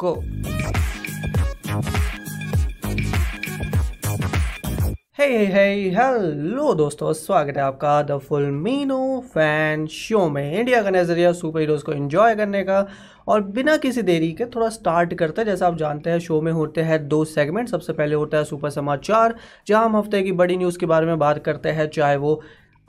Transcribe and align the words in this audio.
go. 0.00 0.10
हे 5.18 5.46
हे 5.46 5.62
hello 5.90 6.72
दोस्तों, 6.74 7.12
स्वागत 7.12 7.56
है 7.56 7.62
आपका 7.62 8.02
द 8.02 8.18
फुल 8.18 8.44
मीनो 8.52 8.98
फ़ैन 9.34 9.86
शो 9.86 10.28
में। 10.30 10.58
इंडिया 10.58 10.82
का 10.82 10.90
नज़रिया 10.90 11.32
सुपर 11.32 11.60
हीरोज़ 11.60 11.82
को 11.84 11.92
एंजॉय 11.92 12.34
करने 12.36 12.62
का 12.64 12.86
और 13.28 13.40
बिना 13.56 13.76
किसी 13.76 14.02
देरी 14.02 14.30
के 14.32 14.44
थोड़ा 14.46 14.68
स्टार्ट 14.68 15.14
करते 15.14 15.40
हैं। 15.40 15.48
जैसा 15.48 15.66
आप 15.66 15.76
जानते 15.78 16.10
हैं 16.10 16.18
शो 16.20 16.40
में 16.40 16.52
होते 16.52 16.82
हैं 16.82 17.06
दो 17.08 17.24
सेगमेंट 17.24 17.68
सबसे 17.68 17.92
पहले 17.92 18.14
होता 18.14 18.38
है 18.38 18.44
सुपर 18.44 18.70
समाचार 18.70 19.34
जहाँ 19.68 19.84
हम 19.84 19.96
हफ़्ते 19.96 20.22
की 20.22 20.32
बड़ी 20.32 20.56
न्यूज़ 20.56 20.78
के 20.78 20.86
बारे 20.86 21.06
में 21.06 21.18
बात 21.18 21.44
करते 21.44 21.68
हैं, 21.68 21.88
चाहे 21.88 22.16
वो 22.16 22.40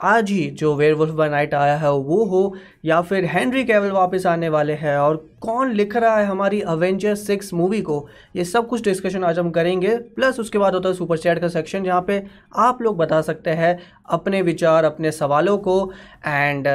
आज 0.02 0.30
ही 0.30 0.46
जो 0.50 0.74
वेयर 0.74 0.94
वुल्फ 0.94 1.14
बाय 1.14 1.28
नाइट 1.28 1.54
आया 1.54 1.76
है, 1.76 1.90
वो 1.92 2.24
हो 2.24 2.54
या 2.84 3.00
फिर 3.02 3.24
हेनरी 3.24 3.64
कैवल 3.64 3.90
वापस 3.90 4.26
आने 4.26 4.48
वाले 4.48 4.72
हैं 4.72 4.96
और 4.98 5.16
कौन 5.40 5.72
लिख 5.72 5.96
रहा 5.96 6.16
है 6.16 6.26
हमारी 6.26 6.60
अवेंजर 6.60 7.14
सिक्स 7.14 7.52
मूवी 7.54 7.80
को? 7.82 8.06
ये 8.36 8.44
सब 8.44 8.68
कुछ 8.68 8.84
डिस्कशन 8.84 9.24
आज 9.24 9.38
हम 9.38 9.50
करेंगे 9.50 9.96
प्लस 10.16 10.40
उसके 10.40 10.58
बाद 10.58 10.74
होता 10.74 10.88
है 10.88 10.94
सुपर 10.94 11.18
चैट 11.18 11.38
का 11.38 11.48
सेक्शन 11.48 11.84
जहाँ 11.84 12.00
पे 12.02 12.22
आप 12.58 12.82
लोग 12.82 12.96
बता 12.96 13.20
सकते 13.22 13.50
हैं 13.52 13.78
अपने 14.10 14.42
विचार, 14.42 14.84
अपने 14.84 15.12
सवालों 15.12 15.58
को 15.58 15.92
एंड 16.26 16.68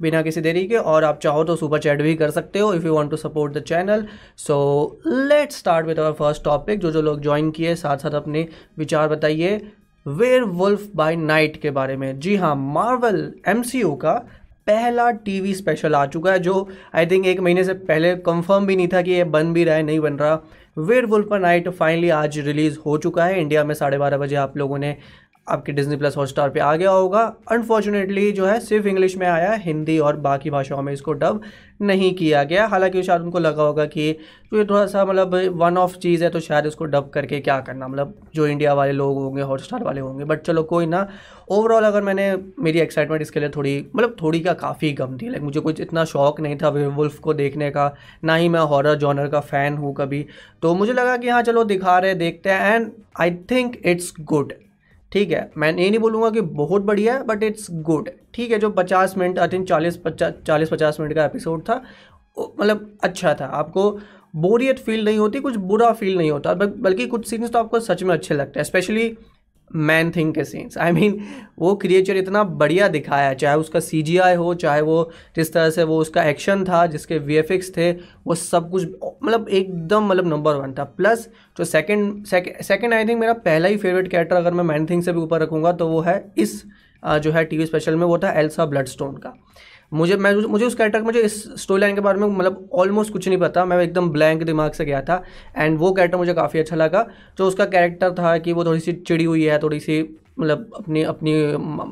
बिना 0.00 0.20
किसी 0.22 0.40
देरी 0.40 0.64
के, 0.66 0.76
और 0.76 1.04
आप 1.04 1.18
चाहो 1.22 1.42
तो 1.44 1.56
सुपर 1.56 1.78
चैट 1.78 2.02
भी 2.02 2.14
कर 2.14 2.30
सकते 2.30 2.58
हो 2.58 2.72
if 2.74 2.84
you 2.86 2.94
want 2.94 3.10
to 3.10 3.16
support 3.16 3.52
the 3.54 3.60
channel 3.60 4.06
so 4.36 5.00
let's 5.06 5.58
start 5.58 5.86
with 5.86 5.98
our 5.98 6.12
first 6.12 6.44
topic 6.44 6.80
जो 6.80 6.90
जो 6.92 7.02
लोग 7.02 7.20
ज्वाइन 7.22 7.50
किए 7.50 7.74
साथ 7.74 7.96
साथ 7.96 8.14
अपने 8.14 8.46
विचार 8.78 9.08
बताइए। 9.08 9.58
वेयर 10.08 10.42
वुल्फ 10.42 10.88
बाय 10.96 11.16
नाइट 11.16 11.60
के 11.60 11.70
बारे 11.70 11.96
में। 11.96 12.18
जी 12.20 12.34
हाँ 12.36 12.54
मार्वल 12.56 13.16
एम 13.48 13.62
का 13.96 14.12
पहला 14.66 15.10
टीवी 15.10 15.54
स्पेशल 15.54 15.94
आ 15.94 16.04
चुका 16.06 16.32
है, 16.32 16.38
जो 16.38 16.68
आई 16.94 17.06
थिंक 17.06 17.26
एक 17.26 17.40
महीने 17.40 17.64
से 17.64 17.74
पहले 17.74 18.14
कंफर्म 18.16 18.66
भी 18.66 18.76
नहीं 18.76 18.88
था 18.88 19.02
कि 19.02 19.10
ये 19.10 19.24
बन 19.26 19.52
भी 19.52 19.64
रहा 19.64 19.74
है, 19.74 19.82
नहीं 19.82 20.00
बन 20.00 20.14
रहा। 20.14 20.40
Where 20.78 21.06
wolf 21.06 21.28
by 21.28 21.40
Night 21.40 21.68
finally 21.68 22.08
आज 22.10 22.38
रिलीज़ 22.38 22.78
हो 22.78 22.96
चुका 22.98 23.24
है। 23.24 23.40
इंडिया 23.40 23.64
में 23.64 23.74
साढ़े 23.74 23.98
बारह 23.98 24.18
बजे 24.18 24.36
आप 24.36 24.56
लोगों 24.56 24.78
ने 24.78 24.96
आपके 25.48 25.72
डिज्नी 25.72 25.96
प्लस 25.96 26.16
हॉटस्टार 26.16 26.50
पे 26.50 26.60
आ 26.60 26.74
गया 26.76 26.90
होगा। 26.90 27.22
अनफॉर्चुनेटली 27.50 28.30
जो 28.32 28.46
है, 28.46 28.58
सिर्फ़ 28.60 28.86
इंग्लिश 28.86 29.16
में 29.16 29.26
आया 29.26 29.52
हिंदी 29.54 29.98
और 29.98 30.16
बाकी 30.18 30.50
भाषाओं 30.50 30.82
में 30.82 30.92
इसको 30.92 31.12
डब 31.14 31.40
नहीं 31.82 32.14
किया 32.14 32.42
गया। 32.44 32.66
हालाँकि 32.66 33.02
शायद 33.02 33.22
उनको 33.22 33.38
लगा 33.38 33.62
होगा 33.62 33.84
कि 33.86 34.12
तो 34.50 34.56
ये 34.56 34.64
थोड़ा 34.64 34.86
सा 34.86 35.04
मतलब 35.04 35.34
वन 35.56 35.76
ऑफ़ 35.78 35.96
चीज़ 35.98 36.24
है 36.24 36.30
तो 36.30 36.40
शायद 36.40 36.66
इसको 36.66 36.84
डब 36.86 37.10
करके 37.14 37.40
क्या 37.40 37.58
करना। 37.60 37.88
मतलब 37.88 38.14
जो 38.34 38.46
इंडिया 38.46 38.74
वाले 38.74 38.92
लोग 38.92 39.18
होंगे 39.18 39.42
हॉटस्टार 39.42 39.84
वाले 39.84 40.00
होंगे 40.00 40.24
बट 40.24 40.42
चलो 40.42 40.62
कोई 40.64 40.86
ना। 40.86 41.06
ओवरऑल 41.50 41.84
अगर 41.84 42.02
मैंने 42.02 42.34
मेरी 42.58 42.80
एक्साइटमेंट 42.80 43.22
इसके 43.22 43.40
लिए 43.40 43.48
थोड़ी 43.48 43.78
मतलब 43.96 44.16
थोड़ी 44.22 44.40
का 44.40 44.52
काफ़ी 44.54 44.92
कम 44.92 45.16
थी। 45.18 45.28
लाइक 45.28 45.42
मुझे 45.42 45.60
कुछ 45.60 45.80
इतना 45.80 46.04
शौक 46.06 46.40
नहीं 46.40 46.56
था 46.56 46.68
वुल्फ 46.68 47.18
को 47.18 47.34
देखने 47.34 47.70
का, 47.70 47.92
ना 48.24 48.34
ही 48.34 48.48
मैं 48.48 48.60
हॉरर 48.62 48.94
जॉनर 48.96 49.28
का 49.28 49.40
फ़ैन 49.42 49.76
हूँ 49.76 49.94
कभी। 49.94 50.24
तो 50.62 50.74
मुझे 50.74 50.92
लगा 50.92 51.16
कि 51.16 51.28
हाँ 51.28 51.42
चलो 51.42 51.64
दिखा 51.64 51.98
रहे, 51.98 52.14
देखते 52.14 52.50
हैं 52.50 52.74
and 52.74 52.90
I 53.20 53.30
think 53.50 53.76
it's 53.84 54.12
good 54.22 54.52
ठीक 55.12 55.30
है, 55.30 55.50
मैं 55.56 55.72
ये 55.72 55.88
नहीं 55.90 55.98
बोलूँगा 56.00 56.30
कि 56.30 56.40
बहुत 56.40 56.82
बढ़िया 56.82 57.14
है 57.14 57.22
बट 57.26 57.42
इट्स 57.42 57.66
गुड 57.72 58.08
ठीक 58.34 58.50
है, 58.50 58.58
जो 58.58 58.70
पचास 58.70 59.16
मिनट 59.18 59.38
आई 59.38 59.48
थिंक 59.48 59.66
चालीस 59.68 59.96
पचास 59.96 60.32
चालीस 60.46 60.68
पचास 60.68 61.00
मिनट 61.00 61.14
का 61.14 61.24
एपिसोड 61.24 61.62
था 61.62 61.82
मतलब 62.36 62.98
अच्छा 63.02 63.34
था। 63.34 63.44
आपको 63.46 63.90
बोरियत 64.36 64.78
फील 64.78 65.04
नहीं 65.04 65.18
होती, 65.18 65.40
कुछ 65.40 65.56
बुरा 65.56 65.92
फील 65.92 66.16
नहीं 66.16 66.30
होता 66.30 66.54
बल्कि 66.54 67.06
कुछ 67.06 67.26
सीन्स 67.26 67.50
तो 67.50 67.58
आपको 67.58 67.80
सच 67.80 68.02
में 68.02 68.14
अच्छे 68.14 68.34
लगते 68.34 68.60
हैं 68.60 68.64
स्पेशली 68.64 69.08
मैन 69.76 70.10
थिंग 70.10 70.32
के 70.34 70.44
सीन्स 70.44 70.78
आई 70.78 70.92
मीन 70.92 71.20
वो 71.58 71.74
क्रिएचर 71.76 72.16
इतना 72.16 72.42
बढ़िया 72.44 72.88
दिखाया, 72.88 73.32
चाहे 73.34 73.56
उसका 73.56 73.80
सीजीआई 73.80 74.34
हो, 74.34 74.54
चाहे 74.54 74.80
वो 74.80 75.10
जिस 75.36 75.52
तरह 75.52 75.70
से 75.70 75.84
वो 75.84 75.98
उसका 76.00 76.24
एक्शन 76.24 76.64
था, 76.64 76.84
जिसके 76.86 77.18
वी 77.18 77.42
थे, 77.76 77.90
वो 77.92 78.34
सब 78.34 78.70
कुछ 78.70 78.86
मतलब 79.22 79.48
एकदम 79.48 80.06
मतलब 80.06 80.26
नंबर 80.26 80.54
वन 80.54 80.72
था. 80.72 80.84
प्लस 80.84 81.28
जो 81.58 81.64
सेकंड 81.64 82.26
सेकंड 82.26 82.94
आई 82.94 83.04
थिंक 83.04 83.20
मेरा 83.20 83.32
पहला 83.44 83.68
ही 83.68 83.76
फेवरेट 83.76 84.08
कैरेक्टर 84.10 84.36
अगर 84.36 84.54
मैं 84.54 84.64
मैन 84.64 84.86
थिंग 84.86 85.02
से 85.02 85.12
भी 85.12 85.20
ऊपर 85.20 85.40
रखूँगा 85.40 85.72
तो 85.72 85.88
वो 85.88 86.00
है 86.00 86.22
इस 86.38 86.62
जो 87.02 87.30
है 87.32 87.44
टीवी 87.44 87.66
स्पेशल 87.66 87.96
में, 87.96 88.06
वो 88.06 88.18
था 88.18 88.30
एल्सा 88.40 88.64
ब्लड 88.66 88.86
स्टोन 88.86 89.16
का. 89.16 89.34
मुझे, 89.92 90.16
मैं, 90.16 90.34
मुझे 90.34 90.64
उस 90.64 90.74
कैरेक्टर 90.74 91.02
मुझे 91.02 91.20
इस 91.20 91.42
स्टोरी 91.62 91.80
लाइन 91.80 91.94
के 91.94 92.00
बारे 92.00 92.18
में 92.18 92.26
मतलब 92.28 92.68
ऑलमोस्ट 92.72 93.12
कुछ 93.12 93.28
नहीं 93.28 93.38
पता। 93.38 93.64
मैं 93.64 93.78
एकदम 93.82 94.10
ब्लैंक 94.10 94.42
दिमाग 94.42 94.72
से 94.72 94.84
गया 94.84 95.00
था। 95.02 95.22
एंड 95.56 95.78
वो 95.78 95.92
कैरेक्टर 95.92 96.18
मुझे 96.18 96.34
काफ़ी 96.34 96.60
अच्छा 96.60 96.76
लगा, 96.76 97.06
जो 97.38 97.46
उसका 97.46 97.64
कैरेक्टर 97.64 98.10
था 98.10 98.36
कि 98.38 98.52
वो 98.52 98.64
थोड़ी 98.64 98.80
सी 98.80 98.92
चिड़ी 98.92 99.24
हुई 99.24 99.44
है, 99.44 99.58
थोड़ी 99.58 99.80
सी 99.80 100.02
मतलब 100.40 100.70
अपनी 100.76 101.02
अपनी 101.02 101.32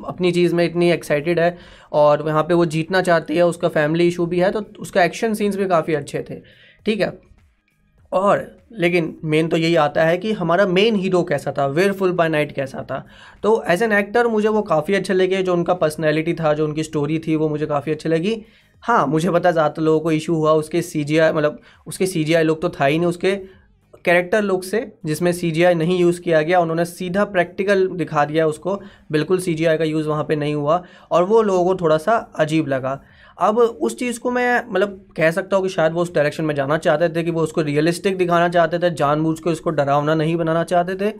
अपनी 0.07 0.31
चीज़ 0.31 0.55
में 0.55 0.63
इतनी 0.65 0.91
एक्साइटेड 0.91 1.39
है 1.39 1.57
और 1.91 2.27
यहाँ 2.27 2.43
पे 2.43 2.53
वो 2.53 2.65
जीतना 2.65 3.01
चाहती 3.01 3.35
है, 3.35 3.45
उसका 3.45 3.67
फैमिली 3.69 4.07
इशू 4.07 4.25
भी 4.25 4.39
है 4.39 4.51
तो 4.51 4.65
उसका 4.79 5.03
एक्शन 5.03 5.33
सीन्स 5.33 5.55
भी 5.55 5.67
काफ़ी 5.67 5.93
अच्छे 5.93 6.25
थे। 6.29 6.39
ठीक 6.85 7.01
है? 7.01 7.26
और 8.11 8.45
लेकिन 8.73 9.15
मेन 9.23 9.47
तो 9.47 9.57
यही 9.57 9.75
आता 9.77 10.03
है 10.05 10.17
कि 10.17 10.31
हमारा 10.33 10.65
मेन 10.67 10.95
हीरो 10.95 11.23
कैसा 11.23 11.51
था 11.57 11.65
वेयरफुल 11.67 12.11
बाय 12.11 12.29
नाइट 12.29 12.51
कैसा 12.51 12.83
था। 12.83 13.05
तो 13.43 13.63
एज 13.69 13.83
एन 13.83 13.91
एक्टर 13.93 14.27
मुझे 14.27 14.49
वो 14.49 14.61
काफ़ी 14.63 14.95
अच्छे 14.95 15.13
लगे, 15.13 15.41
जो 15.43 15.53
उनका 15.53 15.73
पर्सनैलिटी 15.75 16.33
था, 16.33 16.53
जो 16.53 16.65
उनकी 16.65 16.83
स्टोरी 16.83 17.19
थी, 17.19 17.35
वो 17.35 17.49
मुझे 17.49 17.65
काफ़ी 17.65 17.91
अच्छी 17.91 18.09
लगी। 18.09 18.41
हाँ 18.83 19.05
मुझे 19.07 19.31
पता 19.31 19.51
ज़्यादा 19.51 19.81
लोगों 19.81 19.99
को 19.99 20.11
इशू 20.11 20.35
हुआ 20.35 20.51
उसके 20.53 20.81
सी 20.81 21.03
जी 21.03 21.17
आई 21.17 21.31
मतलब 21.31 21.59
उसके 21.87 22.05
सी 22.05 22.43
लोग 22.43 22.61
तो 22.61 22.69
था 22.69 22.85
ही 22.85 22.97
नहीं, 22.97 23.09
उसके 23.09 23.35
कैरेक्टर 24.05 24.41
लुक 24.41 24.63
से, 24.63 24.79
जिसमें 25.05 25.31
सी 25.33 25.49
जी 25.51 25.63
आई 25.63 25.73
नहीं 25.75 25.99
यूज़ 25.99 26.19
किया 26.21 26.41
गया, 26.41 26.59
उन्होंने 26.59 26.85
सीधा 26.85 27.23
प्रैक्टिकल 27.25 27.87
दिखा 27.89 28.25
दिया 28.25 28.45
उसको। 28.47 28.75
बिल्कुल 29.11 29.39
सी 29.39 29.53
जी 29.55 29.65
आई 29.65 29.77
का 29.77 29.83
यूज़ 29.83 30.07
वहाँ 30.07 30.23
पे 30.23 30.35
नहीं 30.35 30.53
हुआ, 30.55 30.81
और 31.11 31.23
वो 31.23 31.41
लोगों 31.41 31.65
को 31.65 31.75
थोड़ा 31.81 31.97
सा 31.97 32.15
अजीब 32.35 32.67
लगा। 32.67 32.99
अब 33.37 33.57
उस 33.57 33.97
चीज़ 33.99 34.19
को 34.19 34.31
मैं 34.31 34.63
मतलब 34.69 35.05
कह 35.17 35.31
सकता 35.31 35.55
हूँ 35.55 35.63
कि 35.63 35.69
शायद 35.69 35.93
वो 35.93 36.01
उस 36.01 36.13
डायरेक्शन 36.13 36.45
में 36.45 36.53
जाना 36.55 36.77
चाहते 36.77 37.09
थे 37.09 37.23
कि 37.23 37.31
वो 37.31 37.41
उसको 37.41 37.61
रियलिस्टिक 37.61 38.17
दिखाना 38.17 38.47
चाहते 38.49 38.79
थे 38.79 38.89
जानबूझ 38.95 39.39
के 39.39 39.49
उसको 39.49 39.69
डरावना 39.71 40.15
नहीं 40.15 40.35
बनाना 40.37 40.63
चाहते 40.63 40.95
थे। 40.95 41.11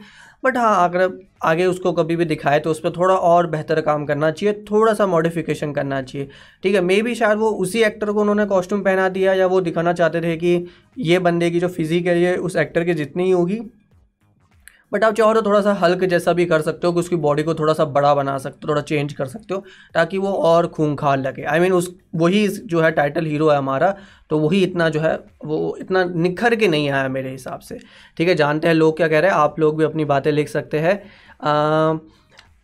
बट 0.46 0.58
हाँ 0.58 0.90
अगर 0.90 1.10
आगे 1.44 1.66
उसको 1.66 1.92
कभी 1.94 2.16
भी 2.16 2.26
दिखाए 2.26 2.60
तो 2.60 2.72
उस 2.72 2.80
पर 2.80 2.92
थोड़ा 2.92 3.16
और 3.16 3.48
बेहतर 3.48 3.82
काम 3.82 4.06
करना 4.06 4.32
चाहिए 4.32 4.54
थोड़ा 4.72 4.94
सा 4.94 5.06
मॉडिफिकेशन 5.08 5.74
करना 5.74 6.02
चाहिए। 6.02 6.28
ठीक 6.64 6.76
है 6.76 6.82
मे 6.82 7.02
बी 7.02 7.16
शायद 7.16 7.38
वो 7.38 7.50
उसी 7.62 7.82
एक्टर 7.84 8.12
को 8.12 8.22
उन्होंने 8.22 8.46
कॉस्ट्यूम 8.46 8.82
पहना 8.84 9.08
दिया 9.10 9.34
या 9.34 9.48
वो 9.48 9.62
दिखाना 9.62 9.94
चाहते 9.94 10.22
थे 10.22 10.36
कि 10.38 10.68
ये 11.00 11.20
बंदे 11.20 11.50
की 11.52 11.60
जो 11.60 11.68
फिजिक 11.70 12.08
है, 12.08 12.22
ये 12.22 12.36
उस 12.38 12.56
एक्टर 12.56 12.84
की 12.84 12.94
जितनी 12.94 13.24
ही 13.24 13.32
होगी 13.32 13.60
बट 14.92 15.04
आप 15.04 15.14
चाहो 15.14 15.34
तो 15.34 15.42
थोड़ा 15.42 15.62
सा 15.62 15.74
हल्क 15.74 16.04
जैसा 16.06 16.34
भी 16.34 16.46
कर 16.46 16.62
सकते 16.62 16.88
हो 16.88 16.94
कि 16.94 17.00
उसकी 17.00 17.16
बॉडी 17.18 17.44
को 17.44 17.54
थोड़ा 17.56 17.74
सा 17.74 17.86
बड़ा 17.88 18.14
बना 18.16 18.38
सकते 18.38 18.60
हो 18.64 18.70
थोड़ा 18.70 18.82
चेंज 18.84 19.14
कर 19.14 19.26
सकते 19.28 19.54
हो 19.54 19.64
ताकि 19.94 20.18
वो 20.18 20.32
और 20.32 20.68
खूंखार 20.68 21.18
लगे। 21.18 21.44
आई 21.44 21.58
I 21.58 21.62
मीन 21.62 21.72
mean, 21.72 21.80
उस 21.80 21.96
वही 22.16 22.48
जो 22.48 22.82
है 22.82 22.92
टाइटल 22.92 23.26
हीरो 23.26 23.50
है 23.50 23.58
हमारा 23.58 23.96
तो 24.30 24.40
वही 24.40 24.64
इतना 24.64 24.90
जो 24.90 25.00
है 25.00 25.16
वो 25.46 25.76
इतना 25.80 26.04
निखर 26.06 26.56
के 26.56 26.68
नहीं 26.68 26.90
आया 26.90 27.08
मेरे 27.10 27.32
हिसाब 27.32 27.60
से। 27.60 27.80
ठीक 28.18 28.28
है 28.28 28.36
जानते 28.36 28.68
हैं 28.68 28.76
लोग 28.76 28.96
क्या 28.98 29.08
कह 29.08 29.20
रहे 29.20 29.32
हैं 29.32 29.38
आप 29.38 29.60
लोग 29.60 29.78
भी 29.78 29.84
अपनी 29.84 30.06
बातें 30.06 30.32
लिख 30.32 30.50
सकते 30.50 30.80
हैं। 30.80 30.96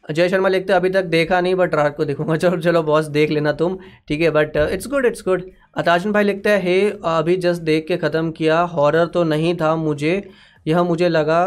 जय 0.09 0.29
शर्मा 0.29 0.49
लिखते 0.49 0.73
अभी 0.73 0.89
तक 0.89 1.03
देखा 1.07 1.39
नहीं 1.41 1.55
बट 1.55 1.75
रात 1.75 1.95
को 1.97 2.05
देखूँगा। 2.05 2.35
चलो 2.37 2.57
चलो 2.61 2.81
बॉस 2.83 3.05
देख 3.09 3.29
लेना 3.31 3.51
तुम। 3.53 3.77
ठीक 4.07 4.21
है 4.21 4.29
but 4.31 4.57
it's 4.57 4.87
good 4.87 5.05
it's 5.05 5.23
good 5.25 5.43
अताजन 5.77 6.11
भाई 6.11 6.23
लिखते 6.23 6.49
हैं 6.49 6.61
हे 6.61 6.79
अभी 7.07 7.35
जस्ट 7.37 7.61
देख 7.63 7.85
के 7.87 7.97
ख़त्म 7.97 8.31
किया 8.31 8.59
हॉरर 8.73 9.05
तो 9.13 9.23
नहीं 9.25 9.55
था 9.57 9.75
मुझे 9.75 10.15
यह 10.65 10.83
मुझे 10.83 11.09
लगा 11.09 11.41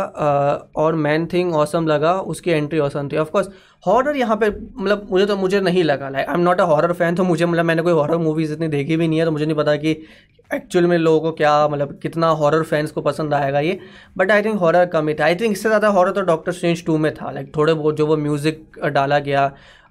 और 0.77 0.95
मैन 0.97 1.27
थिंग 1.27 1.55
ऑसम 1.57 1.87
लगा, 1.87 2.13
उसकी 2.15 2.51
एंट्री 2.51 2.79
ऑसम 2.81 3.09
थी। 3.09 3.17
ऑफकोर्स 3.17 3.49
हॉरर 3.85 4.17
यहाँ 4.17 4.37
पे 4.37 4.49
मतलब 4.49 5.07
मुझे 5.11 5.27
तो 5.27 5.37
मुझे 5.37 5.61
नहीं 5.61 5.83
लगा। 5.85 6.09
Like 6.09 6.29
I 6.29 6.35
am 6.35 6.41
not 6.41 6.61
a 6.61 6.65
horror 6.65 6.93
fan 6.93 7.15
तो 7.15 7.25
मुझे 7.25 7.47
मतलब 7.47 7.65
मैंने 7.65 7.83
कोई 7.83 7.93
हॉरर 7.93 8.17
मूवीज़ 8.19 8.53
इतनी 8.53 8.69
देखी 8.69 8.97
भी 8.97 9.09
नहीं 9.09 9.19
है 9.19 9.25
तो 9.25 9.31
मुझे 9.31 9.45
नहीं 9.45 9.57
पता 9.57 9.77
कि 9.77 9.97
एक्चुअल 10.51 10.87
में 10.87 10.97
लोगों 10.99 11.21
को 11.21 11.33
क्या 11.37 11.53
मतलब 11.69 11.99
कितना 12.03 12.29
हॉरर 12.41 12.63
फैंस 12.65 12.91
को 12.91 13.01
पसंद 13.03 13.35
आएगा 13.35 13.61
ये। 13.61 13.79
बट 14.19 14.31
आई 14.31 14.43
थिंक 14.43 14.59
हॉरर 14.61 14.87
कम 14.89 15.09
ही 15.09 15.15
था। 15.15 15.25
आई 15.25 15.35
थिंक 15.37 15.53
इससे 15.53 15.69
ज़्यादा 15.69 15.89
हॉरर 15.89 16.13
तो 16.13 16.21
डॉक्टर 16.25 16.53
स्ट्रेंज 16.53 16.85
टू 16.87 16.99
में 16.99 17.13
था। 17.15 17.31
लाइक 17.31 17.53
थोड़े 17.57 17.75
बहुत 17.75 17.97
जो 17.97 18.07
वो 18.07 18.17
म्यूज़िक 18.17 18.79
डाला 18.85 19.19
गया, 19.21 19.51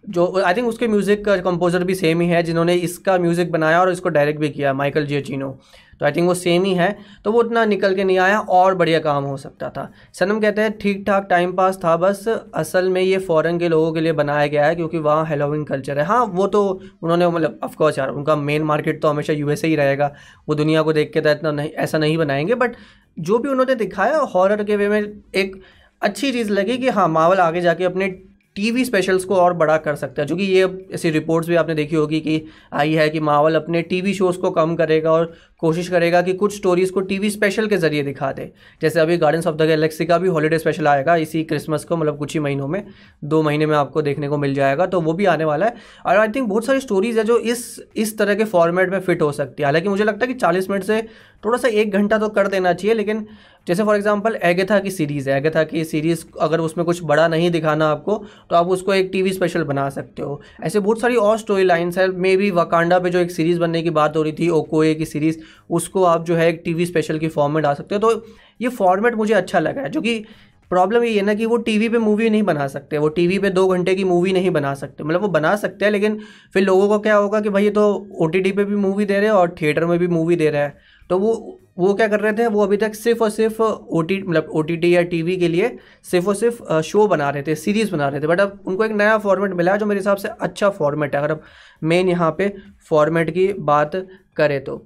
जो 0.10 0.42
आई 0.42 0.54
थिंक 0.54 0.68
उसके 0.68 0.88
म्यूज़िक 0.88 1.24
का 1.26 1.36
कंपोज़र 1.40 1.84
भी 1.84 1.96
सेम 1.96 2.22
ही 2.22 2.28
है, 2.30 2.44
जिन्होंने 2.44 2.74
इसका 2.76 3.18
म्यूज़िक 3.18 3.52
बनाया 3.52 3.80
और 3.82 3.92
इसको 3.92 4.10
डायरेक्ट 4.10 4.40
भी 4.40 4.50
किया 4.50 4.74
माइकल 4.74 5.06
जियोचिनो 5.06 5.58
तो 6.02 6.06
आई 6.06 6.12
थिंक 6.12 6.28
वो 6.28 6.34
सेम 6.34 6.64
ही 6.64 6.74
है। 6.74 6.96
तो 7.26 7.32
वो 7.32 7.40
उतना 7.40 7.64
निकल 7.66 7.96
के 7.96 8.04
नहीं 8.04 8.18
आया 8.20 8.40
और 8.40 8.76
बढ़िया 8.76 9.00
काम 9.00 9.24
हो 9.24 9.38
सकता 9.38 9.70
था। 9.70 9.90
सनम 10.14 10.40
कहते 10.40 10.62
हैं 10.62 10.78
ठीक 10.78 11.04
ठाक 11.08 11.28
टाइम 11.30 11.54
पास 11.56 11.78
था 11.78 11.96
बस। 11.98 12.28
असल 12.28 12.90
में 12.90 13.02
ये 13.02 13.18
फ़ॉरन 13.20 13.60
के 13.60 13.70
लोगों 13.70 13.92
के 13.94 14.02
लिए 14.02 14.14
बनाया 14.14 14.48
गया 14.48 14.66
है 14.66 14.76
क्योंकि 14.76 14.98
वहाँ 15.00 15.26
हेलोविन 15.26 15.64
कल्चर 15.64 16.00
है। 16.00 16.06
हाँ 16.06 16.24
वो 16.26 16.48
तो 16.48 16.64
उन्होंने 17.04 17.28
मतलब 17.28 17.60
ऑफकोर्स 17.64 17.98
यार, 18.00 18.10
उनका 18.10 18.36
मेन 18.36 18.64
मार्केट 18.64 19.02
तो 19.02 19.08
हमेशा 19.08 19.34
यूएसए 19.34 19.68
ही 19.68 19.76
रहेगा। 19.76 20.14
वो 20.50 20.56
दुनिया 20.56 20.82
को 20.82 20.94
देख 20.94 21.12
के 21.14 21.22
तो 21.22 21.30
इतना 21.30 21.52
नहीं, 21.52 21.70
ऐसा 21.70 21.98
नहीं 21.98 22.18
बनाएँगे। 22.18 22.56
बट 22.56 22.76
जो 23.18 23.40
भी 23.40 23.50
उन्होंने 23.50 23.76
दिखाया 23.76 24.18
हॉरर 24.36 24.64
के 24.64 24.76
वे 24.76 24.90
में 24.90 25.02
एक 25.36 25.62
अच्छी 26.02 26.32
चीज़ 26.32 26.52
लगी 26.52 26.78
कि 26.78 26.90
हाँ 26.90 27.08
मावल 27.08 27.38
आगे 27.38 27.62
जाके 27.62 27.84
अपने 27.84 28.08
टीवी 28.56 28.86
स्पेशल्स 28.86 29.24
को 29.26 29.36
और 29.36 29.54
बड़ा 29.54 29.78
कर 29.78 29.96
सकता 29.96 30.22
है। 30.22 30.26
क्योंकि 30.26 30.44
ये 30.44 30.68
ऐसी 30.94 31.10
रिपोर्ट्स 31.10 31.50
भी 31.50 31.56
आपने 31.56 31.76
देखी 31.76 31.96
होगी 31.96 32.20
कि 32.20 32.42
आई 32.74 32.94
है 32.94 33.10
कि 33.10 33.20
मावल 33.20 33.56
अपने 33.56 33.82
टीवी 33.82 34.14
शोज़ 34.14 34.38
को 34.38 34.52
कम 34.52 34.76
करेगा 34.76 35.12
और 35.12 35.34
कोशिश 35.60 35.88
करेगा 35.90 36.22
कि 36.22 36.34
कुछ 36.34 36.56
स्टोरीज़ 36.56 36.92
को 36.92 37.02
टीवी 37.02 37.30
स्पेशल 37.30 37.68
के 37.68 37.78
ज़रिए 37.78 38.04
दिखा 38.04 38.32
दे। 38.32 38.52
जैसे 38.82 39.00
अभी 39.00 39.18
गार्डन्स 39.18 39.48
ऑफ़ 39.48 39.56
द 39.56 39.62
गैलेक्सी 39.62 40.06
का 40.06 40.18
भी 40.18 40.28
हॉलीडे 40.28 40.60
स्पेशल 40.60 40.88
आएगा 40.88 41.16
इसी 41.16 41.44
क्रिसमस 41.44 41.84
को 41.84 41.98
मतलब 41.98 42.18
कुछ 42.18 42.34
ही 42.34 42.40
महीनों 42.40 42.68
में, 42.68 42.84
दो 43.24 43.42
महीने 43.44 43.66
में 43.66 43.76
आपको 43.78 44.02
देखने 44.02 44.30
को 44.30 44.38
मिल 44.38 44.54
जाएगा 44.54 44.86
तो 44.86 45.02
वो 45.02 45.14
भी 45.14 45.26
आने 45.26 45.46
वाला 45.46 45.66
है। 45.66 45.74
और 46.06 46.18
आई 46.18 46.28
थिंक 46.28 46.48
बहुत 46.50 46.66
सारी 46.66 46.80
स्टोरीज़ 46.80 47.18
है 47.18 47.24
जो 47.24 47.38
इस 47.38 47.80
इस 47.96 48.18
तरह 48.18 48.36
के 48.36 48.44
फॉर्मेट 48.46 48.90
में 48.90 49.00
फिट 49.00 49.22
हो 49.22 49.32
सकती 49.32 49.64
है। 49.64 49.66
हालाँकि 49.66 49.90
मुझे 49.90 50.04
लगता 50.04 50.26
है 50.26 50.34
कि 50.34 50.40
चालीस 50.40 50.70
मिनट 50.70 50.84
से 50.84 51.02
थोड़ा 51.46 51.58
सा 51.58 51.68
एक 51.70 51.92
घंटा 51.92 52.18
तो 52.18 52.30
कर 52.30 52.48
देना 52.48 52.74
चाहिए, 52.74 52.94
लेकिन 52.94 53.26
जैसे 53.68 53.84
फॉर 53.84 53.96
एग्जांपल 53.96 54.36
एगेथा 54.44 54.80
की 54.80 54.92
सीरीज़ 54.92 55.30
है। 55.30 55.38
एगेथा 55.38 55.64
की 55.64 55.84
सीरीज़ 55.84 56.24
अगर 56.42 56.60
उसमें 56.60 56.86
कुछ 56.86 57.04
बड़ा 57.04 57.28
नहीं 57.28 57.50
दिखाना 57.52 57.88
आपको 57.88 58.16
तो 58.50 58.56
आप 58.56 58.68
उसको 58.68 58.94
एक 58.94 59.10
टीवी 59.12 59.34
स्पेशल 59.34 59.64
बना 59.64 59.90
सकते 59.90 60.22
हो। 60.22 60.42
ऐसे 60.64 60.80
बहुत 60.80 61.02
सारी 61.02 61.16
और 61.18 61.38
स्टोरी 61.38 61.64
लाइन्स 61.64 61.98
है। 61.98 62.08
मे 62.10 62.36
बी 62.38 62.50
वकांडा 62.54 63.00
पे 63.00 63.10
जो 63.10 63.20
एक 63.20 63.32
सीरीज़ 63.32 63.60
बनने 63.60 63.82
की 63.82 63.90
बात 63.92 64.18
हो 64.18 64.24
रही 64.24 64.34
थी 64.34 64.50
ओकोए 64.52 64.94
की 64.96 65.06
सीरीज़ 65.06 65.40
उसको 65.70 66.04
आप 66.06 66.26
जो 66.26 66.36
है 66.36 66.50
एक 66.50 66.62
टीवी 66.66 66.86
स्पेशल 66.86 67.20
की 67.20 67.28
फॉर्म 67.28 67.54
में 67.54 67.62
डाल 67.64 67.76
सकते 67.76 67.96
हो। 67.96 68.02
तो 68.02 68.26
ये 68.62 68.70
फॉर्मेट 68.72 69.16
मुझे 69.16 69.34
अच्छा 69.34 69.60
लगा 69.60 69.82
है, 69.82 69.90
जो 69.90 70.02
कि 70.02 70.26
प्रॉब्लम 70.72 71.04
ये 71.04 71.12
है 71.14 71.22
ना 71.22 71.34
कि 71.34 71.46
वो 71.46 71.58
टीवी 71.58 71.88
पे 71.90 71.98
मूवी 71.98 72.30
नहीं 72.30 72.44
बना 72.44 72.68
सकते। 72.68 72.98
वो 72.98 73.10
टीवी 73.10 73.38
पे 73.40 73.50
दो 73.50 73.68
घंटे 73.68 73.94
की 73.96 74.04
मूवी 74.04 74.32
नहीं 74.34 74.52
बना 74.52 74.74
सकते। 74.74 75.04
मतलब 75.04 75.22
वो 75.22 75.28
बना 75.28 75.56
सकते 75.56 75.86
हैं, 75.86 75.92
लेकिन 75.92 76.20
फिर 76.54 76.64
लोगों 76.64 76.88
को 76.88 77.00
क्या 77.00 77.16
होगा 77.16 77.42
कि 77.42 77.50
भाई 77.50 77.64
ये 77.64 77.70
तो 77.70 77.84
ओ 78.16 78.28
पे 78.28 78.52
भी 78.56 78.76
मूवी 78.76 79.06
दे 79.06 79.14
रहे 79.14 79.26
हैं 79.26 79.32
और 79.32 79.56
थिएटर 79.62 79.86
में 79.86 79.98
भी 80.00 80.08
मूवी 80.08 80.36
दे 80.36 80.50
रहे 80.50 80.62
हैं। 80.62 80.74
तो 81.10 81.18
वो 81.20 81.60
वो 81.78 81.94
क्या 81.94 82.08
कर 82.08 82.20
रहे 82.20 82.34
थे? 82.34 82.46
वो 82.48 82.64
अभी 82.64 82.78
तक 82.78 82.94
सिर्फ़ 82.96 83.24
और 83.24 83.30
सिर्फ़ 83.30 83.62
ओ 83.62 84.02
टी 84.02 84.22
मतलब 84.22 84.50
ओ 84.50 84.62
टी 84.62 84.76
टी 84.78 84.96
या 84.96 85.02
टी 85.04 85.22
वी 85.24 85.36
के 85.38 85.48
लिए 85.48 85.78
सिर्फ़ 86.12 86.28
और 86.28 86.36
सिर्फ़ 86.36 86.82
शो 86.84 87.08
बना 87.08 87.30
रहे 87.30 87.44
थे 87.44 87.56
सीरीज़ 87.56 87.92
बना 87.92 88.08
रहे 88.10 88.22
थे। 88.22 88.28
बट 88.28 88.40
अब 88.40 88.60
उनको 88.68 88.86
एक 88.86 88.92
नया 88.94 89.18
फॉर्मेट 89.18 89.54
मिला 89.54 89.72
है 89.72 89.78
जो 89.80 89.86
मेरे 89.86 90.00
हिसाब 90.00 90.18
से 90.18 90.28
अच्छा 90.42 90.70
फॉर्मेट 90.72 91.16
है। 91.16 91.22
अगर 91.22 91.32
अब 91.32 91.42
मेन 91.84 92.10
यहाँ 92.10 92.32
पे 92.38 92.54
फॉर्मेट 92.90 93.30
की 93.30 93.52
बात 93.54 93.96
करें 94.38 94.64
तो। 94.64 94.86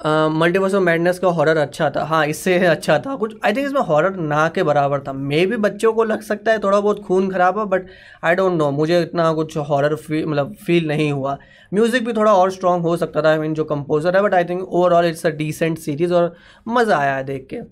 मल्टीवर्स 0.00 0.74
ऑफ़ 0.74 0.82
मैडनेस 0.82 1.18
का 1.18 1.28
हॉरर 1.28 1.56
अच्छा 1.56 1.88
था। 1.90 2.04
हाँ 2.04 2.24
इससे 2.26 2.56
अच्छा 2.66 2.98
था 2.98 3.14
कुछ। 3.16 3.34
आई 3.44 3.52
थिंक 3.52 3.66
इसमें 3.66 3.80
हॉरर 3.82 4.16
ना 4.16 4.48
के 4.48 4.62
बराबर 4.62 5.00
था। 5.00 5.12
मे 5.12 5.44
भी 5.46 5.56
बच्चों 5.58 5.92
को 5.92 6.04
लग 6.04 6.22
सकता 6.22 6.52
है 6.52 6.58
थोड़ा 6.62 6.80
बहुत 6.80 7.02
खून 7.04 7.30
खराब 7.30 7.58
है 7.58 7.64
बट 7.66 7.86
आई 8.24 8.34
डोंट 8.34 8.52
नो 8.52 8.70
मुझे 8.70 9.00
इतना 9.02 9.32
कुछ 9.32 9.56
हॉरर 9.68 9.94
फील 9.96 10.26
मतलब 10.26 10.54
फील 10.66 10.88
नहीं 10.88 11.10
हुआ। 11.12 11.36
म्यूज़िक 11.72 12.04
भी 12.06 12.12
थोड़ा 12.12 12.32
और 12.34 12.50
स्ट्रॉन्ग 12.50 12.84
हो 12.84 12.96
सकता 12.96 13.22
था 13.22 13.30
आई 13.30 13.38
मीन 13.38 13.54
जो 13.54 13.64
कंपोजर 13.64 14.16
है 14.16 14.22
but 14.22 14.34
I 14.34 14.44
think 14.44 14.62
overall 14.62 15.06
it's 15.06 15.26
a 15.26 15.30
decent 15.32 15.78
series 15.78 16.14
और 16.14 16.34
मज़ा 16.68 16.98
आया 16.98 17.14
है 17.16 17.24
देख 17.24 17.46
के। 17.52 17.62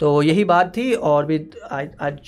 तो 0.00 0.10
यही 0.22 0.44
बात 0.44 0.72
थी 0.76 0.92
और 0.94 1.26
भी 1.26 1.38
आज 1.72 1.88
आज 2.02 2.18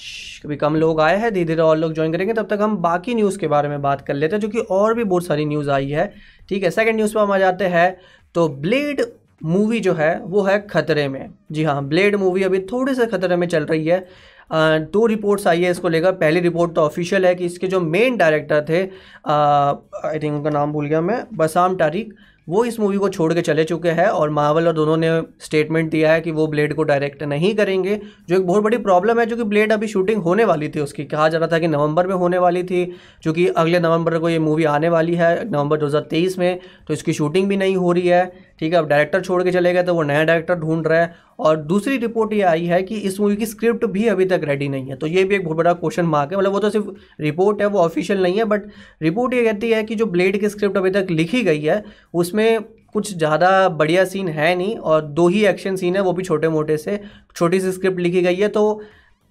कभी 0.43 0.57
कम 0.57 0.75
लोग 0.77 1.01
आए 1.01 1.17
हैं 1.19 1.33
धीरे 1.35 1.45
धीरे 1.45 1.63
और 1.63 1.77
लोग 1.77 1.93
ज्वाइन 1.95 2.13
करेंगे। 2.13 2.33
तब 2.35 2.47
तक 2.49 2.59
हम 2.63 2.77
बाकी 2.79 3.15
न्यूज़ 3.15 3.39
के 3.39 3.49
बारे 3.49 3.69
में 3.69 3.81
बात 3.83 4.01
कर 4.07 4.15
लेते 4.15 4.37
हैं, 4.37 4.41
जो 4.41 4.49
कि 4.49 4.59
और 4.59 4.95
भी 4.95 5.05
बहुत 5.05 5.25
सारी 5.27 5.45
न्यूज़ 5.45 5.71
आई 5.71 5.89
है। 5.91 6.13
ठीक 6.49 6.63
है 6.65 6.71
सेकंड 6.71 6.97
न्यूज़ 6.97 7.15
पर 7.15 7.21
हम 7.21 7.33
आ 7.33 7.39
जाते 7.39 7.65
हैं। 7.67 7.97
तो 8.35 8.49
ब्लेड 8.49 9.03
मूवी 9.45 9.81
जो 9.81 9.93
है, 9.95 10.19
वो 10.21 10.43
है 10.43 10.59
खतरे 10.67 11.07
में। 11.09 11.31
जी 11.53 11.65
हाँ 11.65 11.83
ब्लेड 11.85 12.17
मूवी 12.17 12.43
अभी 12.43 12.61
थोड़े 12.73 12.95
से 12.95 13.07
खतरे 13.07 13.37
में 13.37 13.47
चल 13.47 13.65
रही 13.67 13.87
है। 13.87 14.07
दो 14.53 15.07
रिपोर्ट्स 15.07 15.47
आई 15.47 15.63
है 15.63 15.71
इसको 15.71 15.89
लेकर। 15.89 16.13
पहली 16.15 16.41
रिपोर्ट 16.41 16.75
तो 16.75 16.81
ऑफिशियल 16.81 17.27
है 17.27 17.35
कि 17.35 17.47
इसके 17.47 17.67
जो 17.67 17.81
मेन 17.81 18.17
डायरेक्टर 18.17 18.65
थे 18.69 18.81
आई 18.81 20.19
थिंक 20.19 20.35
उनका 20.35 20.51
नाम 20.51 20.73
भूल 20.73 20.87
गया 20.87 21.01
मैं, 21.01 21.25
बसाम 21.35 21.77
तारिक। 21.77 22.15
वो 22.47 22.65
इस 22.65 22.79
मूवी 22.81 22.97
को 22.99 23.09
छोड़ 23.09 23.33
के 23.35 23.43
चले 23.43 23.65
चुके 23.65 23.89
हैं 23.91 24.07
और 24.07 24.31
मावल 24.31 24.67
और 24.67 24.73
दोनों 24.73 24.97
ने 24.97 25.11
स्टेटमेंट 25.41 25.91
दिया 25.91 26.13
है 26.13 26.21
कि 26.21 26.31
वो 26.31 26.47
ब्लेड 26.47 26.75
को 26.75 26.83
डायरेक्ट 26.83 27.23
नहीं 27.23 27.55
करेंगे, 27.55 28.01
जो 28.29 28.37
एक 28.37 28.47
बहुत 28.47 28.63
बड़ी 28.63 28.77
प्रॉब्लम 28.79 29.21
है, 29.21 29.27
जो 29.27 29.37
कि 29.37 29.45
ब्लेड 29.45 29.73
अभी 29.73 29.89
शूटिंग 29.89 30.23
होने 30.23 30.45
वाली 30.45 30.69
थी 30.69 30.81
उसकी। 30.81 31.05
कहा 31.05 31.29
जा 31.29 31.39
रहा 31.39 31.49
था 31.49 31.59
कि 31.59 31.69
नवंबर 31.69 32.07
में 32.07 32.15
होने 32.15 32.39
वाली 32.39 32.63
थी 32.63 32.85
क्योंकि 33.23 33.47
अगले 33.49 33.81
नवंबर 33.81 34.19
को 34.19 34.29
ये 34.29 34.39
मूवी 34.39 34.65
आने 34.67 34.89
वाली 34.89 35.15
है 35.15 35.33
नवंबर 35.51 35.81
2023 35.81 36.39
में 36.39 36.59
तो 36.89 36.95
इसकी 36.95 37.13
शूटिंग 37.13 37.49
भी 37.49 37.57
नहीं 37.57 37.77
हो 37.77 37.93
रही 37.93 38.09
है। 38.09 38.25
ठीक 38.61 38.73
है, 38.73 38.79
अब 38.79 38.89
डायरेक्टर 38.89 39.21
छोड़ 39.21 39.43
के 39.43 39.51
चले 39.51 39.73
गए 39.73 39.83
तो 39.83 39.95
वो 39.95 40.03
नया 40.03 40.25
डायरेक्टर 40.25 40.55
ढूंढ 40.57 40.87
रहा 40.87 41.01
है 41.01 41.15
और 41.43 41.57
दूसरी 41.65 41.97
रिपोर्ट 41.99 42.33
ये 42.33 42.43
आई 42.45 42.65
है 42.67 42.83
कि 42.83 42.97
इस 42.97 43.19
मूवी 43.21 43.37
की 43.37 43.47
स्क्रिप्ट 43.47 43.85
भी 43.87 44.07
अभी 44.09 44.25
तक 44.27 44.41
रेडी 44.45 44.69
नहीं 44.69 44.87
है। 44.87 44.97
तो 44.97 45.07
ये 45.09 45.25
भी 45.25 45.35
एक 45.35 45.45
बहुत 45.45 45.57
बड़ा 45.57 45.73
क्वेश्चन 45.75 46.07
मार्क 46.07 46.33
है। 46.33 46.39
मतलब 46.39 46.53
वो 46.53 46.59
तो 46.61 46.71
सिर्फ़ 46.71 46.89
रिपोर्ट 47.21 47.61
है, 47.61 47.67
वो 47.67 47.79
ऑफिशियल 47.81 48.23
नहीं 48.23 48.39
है 48.39 48.45
बट 48.47 48.67
रिपोर्ट 49.03 49.35
ये 49.35 49.45
कहती 49.45 49.71
है 49.71 49.83
कि 49.85 49.95
जो 49.95 50.07
ब्लेड 50.09 50.41
की 50.41 50.49
स्क्रिप्ट 50.49 50.77
अभी 50.77 50.91
तक 50.93 51.11
लिखी 51.11 51.43
गई 51.43 51.61
है, 51.61 51.83
उसमें 52.15 52.63
कुछ 52.89 53.15
ज़्यादा 53.15 53.69
बढ़िया 53.71 54.05
सीन 54.07 54.29
है 54.31 54.55
नहीं 54.57 54.77
और 54.77 55.03
दो 55.03 55.29
ही 55.29 55.45
एक्शन 55.47 55.77
सीन 55.77 55.95
है, 55.97 56.03
वो 56.03 56.13
भी 56.13 56.23
छोटे 56.25 56.49
मोटे 56.51 56.77
से। 56.79 56.99
छोटी 57.37 57.61
सी 57.61 57.73
स्क्रिप्ट 57.73 58.01
लिखी 58.01 58.23
गई 58.23 58.37
है 58.37 58.49
तो 58.51 58.83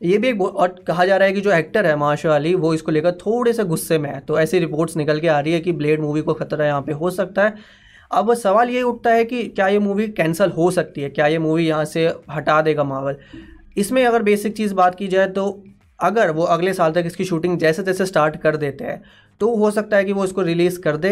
ये 0.01 0.17
भी 0.17 0.27
एक 0.27 0.41
और 0.41 0.69
कहा 0.87 1.05
जा 1.05 1.17
रहा 1.17 1.27
है 1.27 1.33
कि 1.33 1.41
जो 1.41 1.51
एक्टर 1.53 1.85
है 1.85 1.95
माशा 1.97 2.35
अली 2.35 2.53
वो 2.55 2.73
इसको 2.73 2.91
लेकर 2.91 3.11
थोड़े 3.17 3.51
से 3.53 3.63
गुस्से 3.65 3.97
में 3.97 4.09
है। 4.09 4.19
तो 4.19 4.39
ऐसी 4.39 4.59
रिपोर्ट्स 4.59 4.97
निकल 4.97 5.19
के 5.19 5.27
आ 5.27 5.39
रही 5.39 5.53
है 5.53 5.59
कि 5.59 5.71
ब्लेड 5.73 6.01
मूवी 6.01 6.21
को 6.21 6.33
खतरा 6.33 6.65
यहाँ 6.65 6.81
पे 6.81 6.91
हो 6.93 7.09
सकता 7.11 7.43
है। 7.43 7.53
अब 8.13 8.33
सवाल 8.33 8.69
ये 8.69 8.81
उठता 8.81 9.09
है 9.09 9.25
कि 9.25 9.43
क्या 9.45 9.67
ये 9.67 9.79
मूवी 9.79 10.07
कैंसिल 10.09 10.51
हो 10.51 10.69
सकती 10.71 11.01
है? 11.01 11.09
क्या 11.09 11.27
ये 11.27 11.37
मूवी 11.39 11.67
यहाँ 11.67 11.85
से 11.85 12.07
हटा 12.31 12.61
देगा 12.61 12.83
मावल 12.83 13.17
इसमें 13.77 14.03
अगर 14.05 14.23
बेसिक 14.23 14.55
चीज़ 14.57 14.73
बात 14.75 14.95
की 14.95 15.07
जाए 15.07 15.27
तो 15.29 15.51
अगर 16.01 16.31
वो 16.31 16.43
अगले 16.45 16.73
साल 16.73 16.91
तक 16.91 17.03
इसकी 17.05 17.25
शूटिंग 17.25 17.57
जैसे 17.59 17.83
तैसे 17.83 18.05
स्टार्ट 18.05 18.35
कर 18.41 18.57
देते 18.57 18.83
हैं 18.83 19.01
तो 19.41 19.55
हो 19.55 19.69
सकता 19.71 19.97
है 19.97 20.05
कि 20.05 20.13
वो 20.13 20.23
इसको 20.25 20.41
रिलीज़ 20.41 20.79
कर 20.81 20.97
दे। 20.97 21.09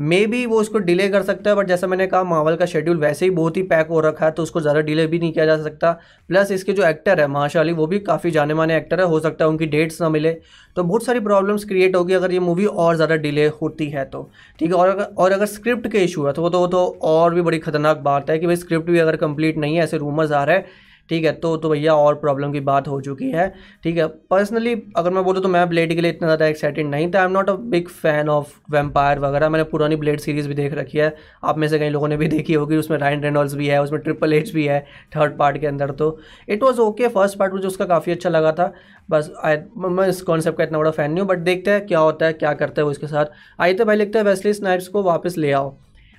मे 0.00 0.26
बी 0.26 0.44
वो 0.46 0.60
उसको 0.60 0.78
डिले 0.80 1.08
कर 1.08 1.22
सकता 1.22 1.50
है 1.50 1.56
बट 1.56 1.66
जैसा 1.68 1.86
मैंने 1.86 2.06
कहा 2.06 2.22
मावल 2.24 2.56
का 2.56 2.66
शेड्यूल 2.66 2.96
वैसे 2.98 3.24
ही 3.26 3.30
बहुत 3.32 3.56
ही 3.56 3.62
पैक 3.64 3.88
हो 3.88 4.00
रखा 4.00 4.24
है 4.26 4.30
तो 4.32 4.42
उसको 4.42 4.60
ज़्यादा 4.60 4.80
डिले 4.80 5.06
भी 5.06 5.18
नहीं 5.18 5.32
किया 5.32 5.46
जा 5.46 5.56
सकता। 5.58 5.90
प्लस 6.30 6.50
इसके 6.52 6.72
जो 6.72 6.84
एक्टर 6.84 7.20
है 7.20 7.26
माशा 7.28 7.60
अली 7.60 7.72
वो 7.72 7.86
भी 7.86 7.98
काफ़ी 8.00 8.30
जाने 8.30 8.54
माने 8.54 8.76
एक्टर 8.76 9.00
है, 9.00 9.06
हो 9.06 9.18
सकता 9.20 9.44
है 9.44 9.50
उनकी 9.50 9.66
डेट्स 9.66 10.00
ना 10.02 10.08
मिले। 10.10 10.32
तो 10.76 10.82
बहुत 10.82 11.04
सारी 11.04 11.20
प्रॉब्लम्स 11.20 11.64
क्रिएट 11.64 11.96
होगी 11.96 12.14
अगर 12.14 12.32
ये 12.32 12.40
मूवी 12.40 12.64
और 12.66 12.94
ज़्यादा 12.96 13.16
डिले 13.16 13.46
होती 13.56 13.88
है 13.88 14.04
तो। 14.06 14.30
ठीक 14.58 14.68
है, 14.68 14.74
और 14.74 14.88
अगर 14.88 15.04
और 15.04 15.32
अगर 15.32 15.46
स्क्रिप्ट 15.48 15.88
के 15.88 16.04
इशू 16.04 16.26
है 16.26 16.32
तो 16.32 16.42
वो 16.42 16.50
तो 16.50 16.66
तो 16.68 16.86
और 17.04 17.34
भी 17.34 17.42
बड़ी 17.42 17.58
खतरनाक 17.60 17.98
बात 18.00 18.30
है 18.30 18.38
कि 18.38 18.46
भाई 18.46 18.56
स्क्रिप्ट 18.58 18.90
भी 18.90 18.98
अगर 18.98 19.16
कंप्लीट 19.18 19.58
नहीं 19.58 19.76
है, 19.76 19.82
ऐसे 19.84 19.98
रूमर्स 19.98 20.32
आ 20.32 20.44
रहे 20.44 20.56
हैं 20.56 20.90
ठीक 21.08 21.24
है 21.24 21.32
तो 21.34 21.56
तो 21.56 21.68
भैया 21.68 21.94
और 21.96 22.14
प्रॉब्लम 22.16 22.52
की 22.52 22.60
बात 22.62 22.88
हो 22.88 23.00
चुकी 23.00 23.30
है, 23.30 23.48
ठीक 23.84 23.96
है। 23.96 24.06
पर्सनली 24.30 24.74
अगर 24.96 25.10
मैं 25.10 25.24
बोलूँ 25.24 25.42
तो 25.42 25.48
मैं 25.48 25.68
ब्लेड 25.68 25.94
के 25.94 26.00
लिए 26.00 26.10
इतना 26.10 26.28
ज़्यादा 26.28 26.46
एक्साइटेड 26.46 26.86
नहीं 26.86 27.10
था। 27.12 27.18
I 27.18 27.24
am 27.24 27.32
not 27.32 27.50
a 27.50 27.54
big 27.72 27.88
fan 27.90 28.28
of 28.28 28.52
vampire 28.72 29.18
वगैरह। 29.18 29.48
मैंने 29.48 29.64
पुरानी 29.64 29.96
ब्लेड 29.96 30.20
सीरीज़ 30.20 30.48
भी 30.48 30.54
देख 30.54 30.74
रखी 30.74 30.98
है। 30.98 31.14
आप 31.44 31.58
में 31.58 31.66
से 31.68 31.78
कई 31.78 31.88
लोगों 31.90 32.08
ने 32.08 32.16
भी 32.16 32.28
देखी 32.28 32.54
होगी। 32.54 32.76
उसमें 32.76 32.96
राइन 32.98 33.22
रेनॉल्ड्स 33.22 33.54
भी 33.54 33.66
है, 33.68 33.82
उसमें 33.82 34.00
ट्रिपल 34.02 34.32
एच 34.32 34.52
भी 34.54 34.66
है 34.66 34.80
थर्ड 35.16 35.36
पार्ट 35.38 35.58
के 35.60 35.66
अंदर। 35.66 35.90
तो 35.92 36.18
it 36.48 36.62
was 36.62 36.80
okay 36.80 37.08
first 37.10 37.38
part 37.38 37.52
मुझे 37.52 37.66
उसका 37.66 37.84
काफ़ी 37.86 38.12
अच्छा 38.12 38.30
लगा 38.30 38.52
था। 38.52 38.72
बस 39.10 39.30
आई 39.44 39.56
मैं 39.78 40.08
इस 40.08 40.22
कॉन्सेप्ट 40.22 40.58
का 40.58 40.64
इतना 40.64 40.78
बड़ा 40.78 40.90
फ़ैन 40.90 41.10
नहीं 41.10 41.20
हूँ 41.20 41.28
बट 41.28 41.38
देखते 41.40 41.70
हैं 41.70 41.86
क्या 41.86 41.98
होता 42.00 42.26
है, 42.26 42.32
क्या 42.34 42.52
करता 42.54 42.80
है 42.80 42.84
वो 42.84 42.90
इसके 42.90 43.06
साथ। 43.06 43.26
आई 43.60 43.74
तो 43.74 43.84
भाई, 43.84 43.96
लिखते 43.96 44.18
हैं 44.18 44.24
वेस्ली 44.26 44.52
स्नाइप्स 44.54 44.88
को 44.88 45.02
वापस 45.02 45.38
ले 45.38 45.52
आओ। 45.52 45.74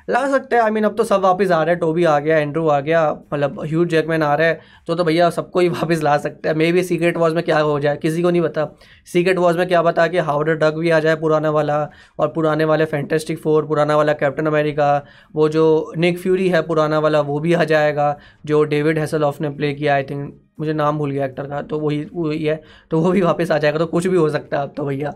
ला 0.07 0.25
सकते 0.29 0.55
हैं 0.55 0.63
आई 0.63 0.71
मीन 0.71 0.83
अब 0.83 0.95
तो 0.97 1.03
सब 1.03 1.21
वापस 1.21 1.51
आ 1.51 1.61
रहे 1.63 1.73
हैं, 1.73 1.79
टोबी 1.79 2.03
आ 2.05 2.17
गया, 2.19 2.37
एंड्रू 2.37 2.67
आ 2.67 2.79
गया 2.79 3.09
मतलब 3.33 3.59
ह्यूज 3.63 3.87
जैकमैन 3.89 4.23
आ 4.23 4.33
रहे 4.35 4.47
हैं 4.47 4.59
तो 4.87 4.95
तो 4.95 5.03
भैया 5.03 5.29
सबको 5.29 5.59
ही 5.59 5.69
वापस 5.79 6.01
ला 6.03 6.17
सकते 6.17 6.49
हैं। 6.49 6.55
मे 6.55 6.71
बी 6.71 6.83
सीक्रेट 6.83 7.17
वॉज़ 7.17 7.35
में 7.35 7.43
क्या 7.43 7.59
हो 7.59 7.79
जाए, 7.79 7.97
किसी 7.97 8.21
को 8.21 8.29
नहीं 8.29 8.41
पता। 8.41 8.67
सीक्रेट 9.13 9.37
वॉज़ 9.37 9.57
में 9.57 9.67
क्या 9.67 9.81
पता 9.81 10.07
कि 10.07 10.17
हाउडर 10.19 10.55
डग 10.57 10.77
भी 10.79 10.89
आ 10.89 10.99
जाए 10.99 11.15
पुराना 11.15 11.49
वाला, 11.51 11.77
और 12.19 12.27
पुराने 12.29 12.65
वाले 12.65 12.85
फैंटेस्टिक 12.85 13.39
फोर 13.39 13.65
पुराना 13.67 13.97
वाला 13.97 14.13
कैप्टन 14.15 14.45
अमेरिका 14.47 14.95
वो 15.35 15.49
जो 15.49 15.93
निक 15.97 16.19
फ्यूरी 16.19 16.49
है 16.49 16.61
पुराना 16.63 16.99
वाला, 16.99 17.21
वो 17.21 17.39
भी 17.39 17.53
आ 17.53 17.63
जाएगा, 17.65 18.15
जो 18.45 18.63
डेविड 18.65 18.99
हैसल 18.99 19.23
ऑफ़ 19.23 19.41
ने 19.41 19.49
प्ले 19.51 19.73
किया 19.73 19.95
आई 19.95 20.03
थिंक 20.03 20.39
मुझे 20.59 20.73
नाम 20.73 20.97
भूल 20.97 21.11
गया 21.11 21.25
एक्टर 21.25 21.47
का 21.47 21.61
तो 21.63 21.79
वही 21.79 22.05
वही 22.13 22.43
है 22.43 22.61
तो 22.91 22.99
वो 23.01 23.11
भी 23.11 23.21
वापस 23.21 23.51
आ 23.51 23.57
जाएगा 23.57 23.79
तो 23.79 23.85
कुछ 23.87 24.07
भी 24.07 24.17
हो 24.17 24.29
सकता 24.29 24.57
है 24.57 24.63
अब 24.63 24.73
तो 24.77 24.85
भैया। 24.85 25.13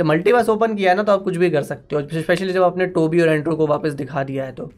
जब 0.00 0.06
मल्टीवर्स 0.06 0.48
ओपन 0.48 0.74
किया 0.74 0.90
है 0.90 0.96
ना 0.96 1.02
तो 1.02 1.12
आप 1.12 1.22
कुछ 1.22 1.36
भी 1.36 1.50
कर 1.50 1.62
सकते 1.62 1.96
हो। 1.96 2.02
स्पेशली 2.12 2.52
जब 2.52 2.62
आपने 2.62 2.86
टोबी 2.88 3.20
और 3.20 3.28
एंड्रो 3.28 3.56
को 3.56 3.66
वापस 3.66 3.92
दिखा 3.94 4.22
दिया 4.24 4.44
है 4.44 4.52
तो। 4.52 4.70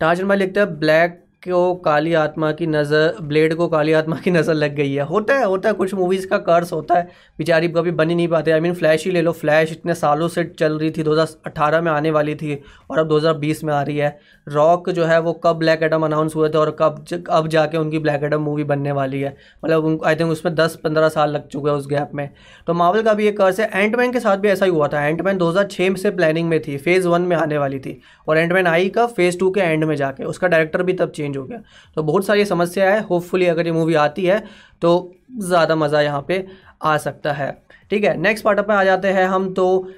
टार्जन 0.00 0.28
भाई 0.28 0.38
लिखते 0.38 0.60
हैं 0.60 0.78
ब्लैक 0.78 1.22
को 1.48 1.74
काली 1.74 2.12
आत्मा 2.14 2.50
की 2.52 2.66
नज़र, 2.66 3.16
ब्लेड 3.22 3.54
को 3.54 3.68
काली 3.68 3.92
आत्मा 3.92 4.16
की 4.16 4.30
नज़र 4.30 4.54
लग 4.54 4.74
गई 4.74 4.92
है। 4.92 5.02
होता 5.02 5.34
है 5.34 5.44
होता 5.44 5.68
है, 5.68 5.72
कुछ 5.74 5.94
मूवीज़ 5.94 6.26
का 6.26 6.38
कर्स 6.38 6.72
होता 6.72 6.94
है। 6.94 7.08
बेचारी 7.38 7.68
कभी 7.68 7.90
बन 7.90 8.10
ही 8.10 8.16
नहीं 8.16 8.28
पाते। 8.28 8.50
आई 8.50 8.60
मीन 8.60 8.74
फ्लैश 8.74 9.04
ही 9.04 9.10
ले 9.10 9.22
लो। 9.22 9.32
फ्लैश 9.32 9.72
इतने 9.72 9.94
सालों 9.94 10.28
से 10.28 10.44
चल 10.58 10.78
रही 10.78 10.90
थी 10.90 11.02
2018 11.02 11.80
में 11.80 11.90
आने 11.92 12.10
वाली 12.10 12.34
थी 12.34 12.60
और 12.90 12.98
अब 12.98 13.08
2020 13.08 13.64
में 13.64 13.72
आ 13.74 13.82
रही 13.82 13.96
है। 13.96 14.18
रॉक 14.48 14.90
जो 14.90 15.04
है, 15.04 15.20
वो 15.20 15.32
कब 15.32 15.56
ब्लैक 15.56 15.82
एडम 15.82 16.04
अनाउंस 16.04 16.36
हुए 16.36 16.48
थे 16.48 16.58
और 16.58 16.76
कब 16.80 17.04
अब 17.30 17.48
जाके 17.48 17.78
उनकी 17.78 17.98
ब्लैक 17.98 18.22
एडम 18.22 18.40
मूवी 18.40 18.64
बनने 18.64 18.92
वाली 18.92 19.20
है। 19.20 19.36
मतलब 19.64 20.04
आई 20.06 20.16
थिंक 20.16 20.30
उसमें 20.30 20.54
दस 20.54 20.78
पंद्रह 20.84 21.08
साल 21.08 21.30
लग 21.30 21.48
चुके 21.48 21.70
हैं 21.70 21.76
उस 21.76 21.86
गैप 21.86 22.10
में। 22.14 22.28
तो 22.66 22.74
मावल 22.74 23.02
का 23.02 23.14
भी 23.14 23.26
एक 23.26 23.38
कर्स 23.38 23.60
है। 23.60 23.70
एंटमैन 23.74 24.12
के 24.12 24.20
साथ 24.20 24.36
भी 24.36 24.48
ऐसा 24.48 24.64
ही 24.64 24.70
हुआ 24.70 24.88
था। 24.88 25.06
एंटमैन 25.06 25.38
दो 25.38 25.52
से 25.76 26.10
प्लानिंग 26.10 26.48
में 26.48 26.60
थी। 26.60 26.76
फ़ेज़ 26.76 27.08
वन 27.08 27.22
में 27.22 27.36
आने 27.36 27.58
वाली 27.58 27.78
थी। 27.78 28.00
और 28.28 28.38
एंटमैन 28.38 28.66
आई 28.66 28.88
का 28.88 29.06
फ़ेज़ 29.06 29.38
टू 29.38 29.50
के 29.50 29.60
एंड 29.60 29.84
में 29.84 29.94
जाके। 29.96 30.24
उसका 30.24 30.48
डायरेक्टर 30.48 30.82
भी 30.82 30.92
तब 30.92 31.10
चेंज 31.10 31.35
हो 31.36 31.44
गया। 31.44 31.60
तो 31.96 32.02
बहुत 32.02 32.26
सारी 32.26 32.44
समस्या 32.44 32.90
है। 32.90 33.00
होपफुली 33.02 33.46
अगर 33.46 33.66
ये 33.66 33.72
मूवी 33.72 33.94
आती 33.96 34.24
है 34.24 34.42
तो 34.82 35.12
ज़्यादा 35.40 35.76
मज़ा 35.76 36.00
यहाँ 36.00 36.24
पे 36.28 36.46
आ 36.82 36.96
सकता 36.98 37.32
है। 37.32 37.50
ठीक 37.90 38.04
है 38.04 38.16
नेक्स्ट 38.18 38.44
पार्ट 38.44 38.60
पे 38.60 38.72
आ 38.72 38.82
जाते 38.84 39.08
हैं 39.10 39.26
हम। 39.26 39.52
तो 39.54 39.88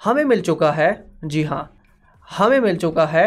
हमें 0.00 0.24
मिल 0.24 0.40
चुका 0.42 0.70
है, 0.72 1.06
जी 1.24 1.42
हाँ 1.42 1.70
हमें 2.28 2.60
मिल 2.60 2.76
चुका 2.76 3.06
है 3.06 3.26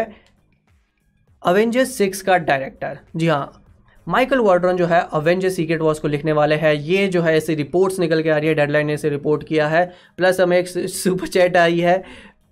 अवेंजर्स 1.42 1.90
सिक्स 1.92 2.22
का 2.22 2.36
डायरेक्टर 2.38 2.98
जी 3.16 3.26
हाँ 3.26 3.60
माइकल 4.06 4.38
वार्ड्रन 4.38 4.76
जो 4.76 4.86
है 4.86 5.00
अवेंजर 5.12 5.50
सीक्रेट 5.50 5.80
वॉर्स 5.80 5.98
को 5.98 6.08
लिखने 6.08 6.32
वाले 6.32 6.54
हैं। 6.54 6.72
ये 6.74 7.06
जो 7.08 7.20
है, 7.22 7.36
ऐसी 7.36 7.54
रिपोर्ट्स 7.54 7.98
निकल 7.98 8.22
के 8.22 8.30
आ 8.30 8.36
रही 8.36 8.48
है 8.48 8.54
डेडलाइन 8.54 8.86
ने 8.86 8.94
इसे 8.94 9.08
रिपोर्ट 9.10 9.44
किया 9.44 9.68
है। 9.68 9.84
प्लस 10.16 10.40
हमें 10.40 10.56
एक 10.58 10.68
सुपर 10.68 11.26
चैट 11.28 11.56
आई 11.56 11.78
है 11.80 12.02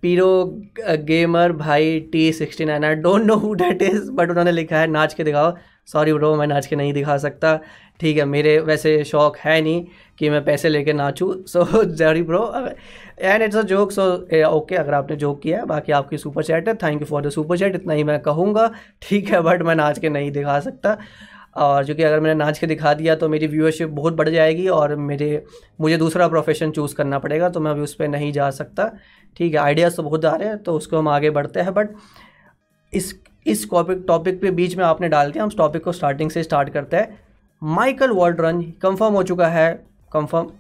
पीरो 0.03 0.29
गेमर 1.07 1.53
भाई 1.55 1.99
T 2.13 2.33
sixty 2.33 2.65
nine 2.65 2.85
I 2.85 2.95
don't 2.97 3.25
know 3.25 3.35
who 3.37 3.53
that 3.55 3.83
is 3.83 4.11
but 4.13 4.31
उन्होंने 4.31 4.53
लिखा 4.53 4.79
है, 4.79 4.87
नाच 4.87 5.15
के 5.15 5.25
दिखाओ। 5.25 5.55
सॉरी 5.89 6.13
ब्रो 6.13 6.35
मैं 6.37 6.47
नाच 6.47 6.67
के 6.67 6.77
नहीं 6.77 6.93
दिखा 6.93 7.17
सकता। 7.19 7.59
ठीक 8.01 8.17
है, 8.17 8.25
मेरे 8.25 8.59
वैसे 8.61 9.03
शौक 9.05 9.37
है 9.39 9.61
नहीं 9.61 9.85
कि 10.19 10.31
मैं 10.31 10.45
पैसे 10.45 10.69
लेके 10.69 10.93
नाचूँ। 10.93 11.33
So 11.47 11.65
sorry 11.97 12.23
bro 12.23 12.43
and 13.21 13.43
it's 13.43 13.57
a 13.57 13.63
joke 13.65 13.93
so 13.93 14.05
okay 14.49 14.75
अगर 14.77 14.95
आपने 14.95 15.17
जोक 15.17 15.41
किया 15.43 15.59
है, 15.59 15.67
बाकी 15.67 15.93
आपकी 15.93 16.19
सुपर 16.19 16.43
चैट 16.45 16.69
है। 16.69 16.75
Thank 16.75 17.01
you 17.01 17.07
for 17.07 17.23
the 17.27 17.31
super 17.31 17.59
chat 17.59 17.75
इतना 17.75 17.95
ही 17.95 18.05
मैं 18.05 18.19
कहूँगा। 18.23 18.71
ठीक 19.03 19.31
है 19.31 19.41
बट 19.43 19.63
मैं 19.63 19.75
नाच 19.75 19.99
के 19.99 20.09
नहीं 20.09 20.31
दिखा 20.33 20.59
सकता। 20.61 20.97
और 21.57 21.85
जो 21.85 21.95
कि 21.95 22.03
अगर 22.03 22.21
मैंने 22.21 22.35
नाच 22.35 22.59
के 22.59 22.67
दिखा 22.67 22.93
दिया 22.95 23.15
तो 23.17 23.29
मेरी 23.29 23.47
व्यूअरशिप 23.47 23.89
बहुत 23.91 24.15
बढ़ 24.15 24.29
जाएगी 24.29 24.69
और 24.69 24.95
मेरे, 24.97 25.45
मुझे 25.81 25.97
दूसरा 25.97 26.29
प्रोफेशन 26.29 26.71
चूज़ 26.71 26.95
करना 26.95 27.19
पड़ेगा 27.19 27.49
तो 27.49 27.61
मैं 27.61 27.71
अभी 27.71 27.81
उस 27.81 27.95
पर 27.95 28.09
नहीं 28.09 28.33
जा 28.33 28.51
सकता। 28.53 28.91
ठीक 29.37 29.53
है 29.55 29.59
आइडियाज़ 29.61 29.97
तो 29.97 30.03
बहुत 30.03 30.25
आ 30.25 30.35
रहे 30.35 30.49
हैं 30.49 30.59
तो 30.59 30.73
उसको 30.77 30.99
हम 30.99 31.09
आगे 31.09 31.31
बढ़ते 31.31 31.61
हैं 31.61 31.75
बट 31.75 31.91
इस 32.93 33.15
इस 33.47 33.69
टॉपिक 33.71 34.05
टॉपिक 34.09 34.41
पे 34.41 34.51
बीच 34.53 34.77
में 34.77 34.85
आपने 34.85 35.09
डाल 35.09 35.31
दिया, 35.33 35.45
हम 35.45 35.51
टॉपिक 35.51 35.85
को 35.85 35.93
स्टार्टिंग 35.93 36.31
से 36.31 36.43
स्टार्ट 36.43 36.69
करते 36.71 36.97
हैं। 36.97 37.19
माइकल 37.63 38.11
वॉल्ड्रन 38.11 38.63
कंफर्म 38.83 39.15
हो 39.15 39.23
चुका 39.23 39.49
है 39.49 39.73
कंफर्म 40.13 40.51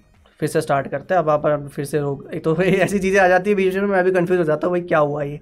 फिर 0.40 0.48
से 0.48 0.60
स्टार्ट 0.60 0.88
करते 0.88 1.14
हैं। 1.14 1.20
अब 1.20 1.30
आप 1.30 1.68
फिर 1.68 1.84
से 1.84 1.98
रोक 2.00 2.26
तो 2.44 2.56
ऐसी 2.62 2.98
चीज़ें 2.98 3.20
आ 3.20 3.26
जाती 3.28 3.50
है 3.50 3.56
बीच 3.56 3.74
में, 3.74 3.82
मैं 3.82 4.04
भी 4.04 4.10
कन्फ्यूज़ 4.10 4.38
हो 4.40 4.44
जाता 4.44 4.66
हूँ, 4.66 4.72
भाई 4.74 4.80
क्या 4.82 4.98
हुआ 4.98 5.22
ये? 5.22 5.40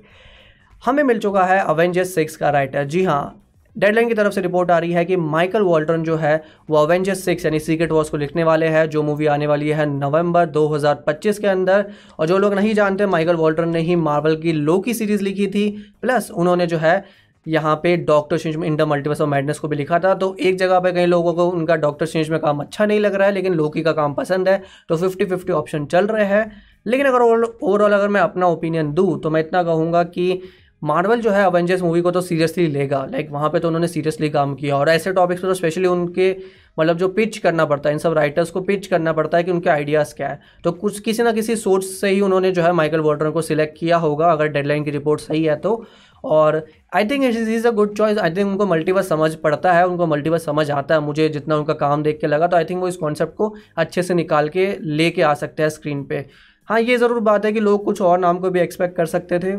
हमें 0.82 1.02
मिल 1.02 1.18
चुका 1.18 1.44
है 1.44 1.58
अवेंजर्स 1.60 2.14
सिक्स 2.14 2.36
का 2.36 2.50
राइटर 2.50 2.84
जी 2.86 3.04
हाँ 3.04 3.36
डेडलाइन 3.76 4.08
की 4.08 4.14
तरफ़ 4.14 4.32
से 4.32 4.40
रिपोर्ट 4.40 4.70
आ 4.70 4.78
रही 4.78 4.92
है 4.92 5.04
कि 5.04 5.16
माइकल 5.16 5.62
वॉल्टन 5.62 6.02
जो 6.02 6.16
है, 6.16 6.42
वो 6.70 6.76
अवेंजर्स 6.76 7.24
सिक्स 7.24 7.44
यानी 7.44 7.58
सीक्रेट 7.60 7.92
वॉर्स 7.92 8.10
को 8.10 8.16
लिखने 8.16 8.44
वाले 8.44 8.66
हैं, 8.66 8.88
जो 8.90 9.02
मूवी 9.02 9.26
आने 9.28 9.46
वाली 9.46 9.68
है 9.70 9.86
नवंबर 9.88 10.46
2025 10.48 11.38
के 11.38 11.46
अंदर। 11.46 11.84
और 12.18 12.26
जो 12.26 12.38
लोग 12.38 12.54
नहीं 12.54 12.74
जानते 12.74 13.06
माइकल 13.06 13.36
वॉल्टन 13.36 13.68
ने 13.68 13.80
ही 13.80 13.96
मार्वल 13.98 14.36
की 14.36 14.52
लो 14.52 14.78
की 14.80 14.94
सीरीज़ 14.94 15.22
लिखी 15.22 15.46
थी 15.48 15.68
प्लस 16.02 16.30
उन्होंने 16.32 16.66
जो 16.66 16.78
है, 16.78 17.04
यहाँ 17.46 17.74
पे 17.82 17.96
Doctor 17.98 18.38
Strange 18.38 18.64
in 18.64 18.74
the 18.76 18.82
Multiverse 18.82 19.20
of 19.20 19.28
Madness 19.28 19.58
को 19.58 19.68
भी 19.68 19.76
लिखा 19.76 19.98
था। 19.98 20.14
तो 20.14 20.34
एक 20.40 20.56
जगह 20.58 20.80
पे 20.80 20.92
कई 20.92 21.06
लोगों 21.06 21.32
को 21.34 21.48
उनका 21.48 21.76
डॉक्टर 21.76 22.06
स्ट्रेंज 22.06 22.30
में 22.30 22.38
काम 22.40 22.58
अच्छा 22.60 22.86
नहीं 22.86 23.00
लग 23.00 23.14
रहा 23.14 23.26
है, 23.26 23.34
लेकिन 23.34 23.54
लोकी 23.54 23.82
का 23.82 23.92
काम 23.92 24.14
पसंद 24.14 24.48
है 24.48 24.62
तो 24.88 24.96
फिफ्टी 24.96 25.24
फिफ्टी 25.24 25.52
ऑप्शन 25.52 25.86
चल 25.86 26.06
रहे 26.06 26.24
हैं। 26.26 26.50
लेकिन 26.86 27.06
अगर 27.06 27.22
ओवरऑल 27.22 27.92
अगर 27.92 28.08
मैं 28.08 28.20
अपना 28.20 28.46
ओपिनियन 28.48 28.92
दूँ 28.92 29.20
तो 29.20 29.30
मैं 29.30 29.40
इतना 29.40 29.62
कहूँगा 29.62 30.02
कि 30.04 30.40
मार्वल 30.82 31.20
जो 31.20 31.30
है 31.30 31.44
अवेंजर्स 31.44 31.82
मूवी 31.82 32.00
को 32.00 32.10
तो 32.10 32.20
सीरियसली 32.20 32.66
लेगा। 32.66 32.98
लाइक 33.02 33.14
like, 33.16 33.32
वहाँ 33.32 33.48
पे 33.50 33.58
तो 33.58 33.68
उन्होंने 33.68 33.88
सीरियसली 33.88 34.28
काम 34.30 34.54
किया। 34.54 34.76
और 34.76 34.88
ऐसे 34.88 35.12
टॉपिक्स 35.12 35.42
पर 35.42 35.48
तो 35.48 35.54
स्पेशली 35.54 35.86
उनके 35.86 36.30
मतलब 36.78 36.96
जो 36.96 37.08
पिच 37.08 37.38
करना 37.38 37.64
पड़ता 37.64 37.88
है 37.88 37.92
इन 37.92 37.98
सब 37.98 38.12
राइटर्स 38.12 38.50
को 38.50 38.60
पिच 38.60 38.86
करना 38.86 39.12
पड़ता 39.12 39.38
है 39.38 39.44
कि 39.44 39.50
उनके 39.50 39.70
आइडियाज़ 39.70 40.14
क्या 40.14 40.28
है। 40.28 40.40
तो 40.64 40.72
कुछ 40.74 41.00
किसी 41.00 41.22
ना 41.22 41.32
किसी 41.32 41.56
सोर्स 41.56 42.00
से 42.00 42.08
ही 42.08 42.20
उन्होंने 42.20 42.52
जो 42.52 42.62
है 42.62 42.72
माइकल 42.72 43.00
वॉल्टर 43.00 43.30
को 43.30 43.42
सिलेक्ट 43.42 43.78
किया 43.78 43.96
होगा 43.98 44.30
अगर 44.32 44.48
डेडलाइन 44.48 44.84
की 44.84 44.90
रिपोर्ट 44.90 45.20
सही 45.20 45.44
है 45.44 45.56
तो। 45.56 45.84
और 46.24 46.64
I 46.94 47.04
think 47.06 47.24
it 47.24 47.36
is 47.36 47.66
a 47.68 47.70
good 47.72 47.96
choice 47.96 48.18
I 48.18 48.30
think 48.30 48.46
उनको 48.46 48.66
मल्टीवर्स 48.66 49.08
समझ 49.08 49.34
पड़ता 49.34 49.72
है 49.72 49.86
उनको 49.86 50.06
मल्टीवर्स 50.06 50.44
समझ 50.44 50.70
आता 50.70 50.94
है। 50.94 51.00
मुझे 51.00 51.28
जितना 51.28 51.56
उनका 51.56 51.74
काम 51.74 52.02
देख 52.02 52.20
के 52.20 52.26
लगा 52.26 52.46
तो 52.46 52.56
आई 52.56 52.64
थिंक 52.64 52.80
वो 52.80 52.88
इस 52.88 52.96
कॉन्सेप्ट 52.96 53.34
को 53.36 53.54
अच्छे 53.76 54.02
से 54.02 54.14
निकाल 54.14 54.48
के 54.48 54.66
लेके 54.80 55.22
आ 55.22 55.34
सकते 55.34 55.62
हैं 55.62 55.70
स्क्रीन 55.70 56.04
पे। 56.04 56.24
हाँ 56.68 56.80
ये 56.80 56.96
ज़रूर 56.96 57.20
बात 57.20 57.44
है 57.44 57.52
कि 57.52 57.60
लोग 57.60 57.84
कुछ 57.84 58.02
और 58.02 58.18
नाम 58.18 58.38
को 58.38 58.50
भी 58.50 58.60
एक्सपेक्ट 58.60 58.96
कर 58.96 59.06
सकते 59.06 59.38
थे। 59.38 59.56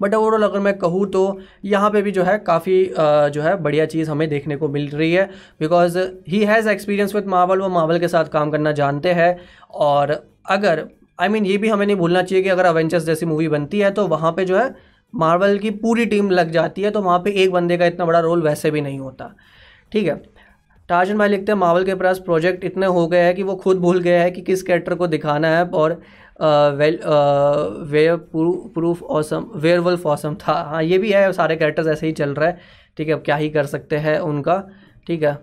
बट 0.00 0.14
ओवरऑल 0.14 0.42
अगर 0.42 0.60
मैं 0.60 0.76
कहूँ 0.78 1.06
तो 1.10 1.38
यहाँ 1.64 1.90
पे 1.90 2.02
भी 2.02 2.10
जो 2.10 2.22
है 2.22 2.36
काफ़ी 2.38 2.84
जो 3.30 3.42
है 3.42 3.56
बढ़िया 3.62 3.86
चीज़ 3.86 4.10
हमें 4.10 4.28
देखने 4.28 4.56
को 4.56 4.68
मिल 4.68 4.88
रही 4.88 5.12
है। 5.12 5.24
Because 5.60 5.98
he 6.28 6.44
has 6.44 6.68
experience 6.68 7.14
with 7.14 7.26
Marvel 7.28 7.60
वो 7.60 7.68
मावल 7.70 7.98
के 7.98 8.08
साथ 8.08 8.24
काम 8.32 8.50
करना 8.50 8.72
जानते 8.74 9.12
हैं। 9.12 9.36
और 9.70 10.10
अगर 10.46 10.86
आई 11.20 11.28
I 11.28 11.32
मीन 11.32 11.40
mean, 11.40 11.52
ये 11.52 11.58
भी 11.58 11.68
हमें 11.68 11.86
नहीं 11.86 11.96
भूलना 11.96 12.22
चाहिए 12.22 12.42
कि 12.44 12.48
अगर 12.50 12.64
अवेंचर्स 12.66 13.04
जैसी 13.04 13.26
मूवी 13.26 13.48
बनती 13.48 13.78
है 13.78 13.90
तो 13.90 14.06
वहाँ 14.08 14.32
पे 14.32 14.44
जो 14.44 14.58
है 14.58 14.74
मार्वल 15.14 15.58
की 15.58 15.70
पूरी 15.72 16.06
टीम 16.06 16.30
लग 16.30 16.50
जाती 16.50 16.82
है 16.82 16.90
तो 16.90 17.02
वहाँ 17.02 17.18
पे 17.18 17.30
एक 17.42 17.52
बंदे 17.52 17.76
का 17.78 17.86
इतना 17.86 18.04
बड़ा 18.04 18.20
रोल 18.20 18.42
वैसे 18.42 18.70
भी 18.70 18.80
नहीं 18.80 18.98
होता। 18.98 19.34
ठीक 19.92 20.06
है? 20.06 20.16
टार्जन 20.88 21.18
भाई 21.18 21.28
लिखते 21.28 21.52
हैं 21.52 21.58
मावल 21.58 21.84
के 21.84 21.94
पास 21.94 22.18
प्रोजेक्ट 22.18 22.64
इतने 22.64 22.86
हो 22.88 23.06
गए 23.08 23.20
हैं 23.20 23.34
कि 23.34 23.42
वो 23.42 23.54
खुद 23.56 23.78
भूल 23.78 24.00
गए 24.00 24.18
हैं 24.18 24.32
कि 24.32 24.40
किस 24.42 24.62
कैरेक्टर 24.62 24.94
को 24.94 25.06
दिखाना 25.06 25.48
है। 25.48 25.64
और 25.64 26.00
well 26.38 26.98
werewolf 28.16 29.02
awesome 29.02 29.50
werewolf 29.80 30.06
awesome 30.06 30.34
था। 30.38 30.52
हाँ 30.70 30.82
ये 30.82 30.98
भी 30.98 31.12
है 31.12 31.32
सारे 31.32 31.56
कैरेक्टर्स 31.56 31.88
ऐसे 31.88 32.06
ही 32.06 32.12
चल 32.14 32.34
रहा 32.34 32.48
है। 32.48 32.58
ठीक 32.96 33.08
है, 33.08 33.14
अब 33.14 33.22
क्या 33.24 33.36
ही 33.36 33.50
कर 33.50 33.66
सकते 33.66 33.96
हैं 33.98 34.18
उनका। 34.20 34.62
ठीक 35.06 35.22
है। 35.22 35.38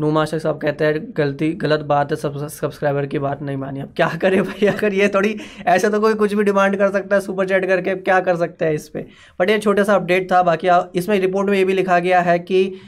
नुमाशक 0.00 0.38
साहब 0.38 0.58
कहते 0.60 0.84
हैं, 0.84 1.00
गलती, 1.16 1.48
गलत 1.54 1.80
बात 1.82 2.10
है, 2.12 2.16
सब 2.16 2.36
सब्सक्राइबर 2.48 3.06
की 3.06 3.18
बात 3.18 3.40
नहीं 3.42 3.56
मानी। 3.56 3.80
अब 3.80 3.92
क्या 3.96 4.08
करें 4.22 4.42
भाई, 4.42 4.66
अगर 4.68 4.94
ये 4.94 5.08
थोड़ी, 5.08 5.34
ऐसे 5.66 5.88
तो 5.90 6.00
कोई 6.00 6.14
कुछ 6.14 6.34
भी 6.34 6.44
डिमांड 6.44 6.76
कर 6.78 6.90
सकता 6.92 7.16
है 7.16 7.20
सुपर 7.20 7.46
चैट 7.48 7.66
करके, 7.66 7.90
अब 7.90 7.98
क्या 7.98 8.20
कर 8.20 8.36
सकते 8.36 8.64
हैं 8.64 8.72
इस 8.72 8.88
पर 8.88 9.06
बट 9.40 9.50
ये 9.50 9.58
छोटा 9.58 9.82
सा 9.82 9.94
अपडेट 9.94 10.30
था, 10.32 10.42
बाकी 10.42 10.68
इसमें 10.98 11.18
रिपोर्ट 11.20 11.50
में 11.50 11.56
ये 11.58 11.64
भी 11.64 11.72
लिखा 11.72 11.98
गया 11.98 12.20
है 12.20 12.38
कि 12.40 12.80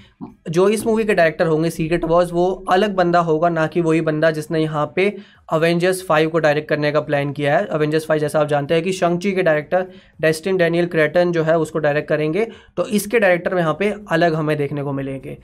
जो 0.51 0.69
इस 0.69 0.85
मूवी 0.87 1.05
के 1.05 1.15
डायरेक्टर 1.15 1.47
होंगे 1.47 1.71
सीक्रेट 1.71 2.05
वॉज़ 2.05 2.33
वो 2.33 2.47
अलग 2.71 2.95
बंदा 2.95 3.19
होगा, 3.21 3.49
ना 3.49 3.67
कि 3.67 3.81
वही 3.81 4.01
बंदा 4.03 4.31
जिसने 4.31 4.61
यहाँ 4.61 4.93
पे 4.97 5.17
अवेंजर्स 5.51 6.03
फाइव 6.07 6.29
को 6.31 6.39
डायरेक्ट 6.39 6.69
करने 6.69 6.91
का 6.93 7.01
प्लान 7.01 7.33
किया 7.33 7.57
है। 7.57 7.67
अवेंजर्स 7.69 8.07
फाइव 8.07 8.21
जैसा 8.21 8.41
आप 8.41 8.49
जानते 8.49 8.75
हैं 8.75 8.83
कि 8.83 8.93
शंक्ची 8.93 9.33
के 9.33 9.43
डायरेक्टर 9.43 9.87
डेस्टिन 10.21 10.57
डैनियल 10.57 10.87
क्रेटन 10.89 11.33
जो 11.33 11.43
है 11.43 11.57
उसको 11.59 11.79
डायरेक्ट 11.79 12.09
करेंगे। 12.09 12.47
तो 12.77 12.87
इसके 12.89 13.19
डायरेक्टर 13.19 13.57
यहाँ 13.59 13.77
पे 13.79 13.93
अलग 14.11 14.35
हमें 14.35 14.57
देखने 14.57 14.83
को 14.83 14.93
मिलेंगे। 14.93 15.37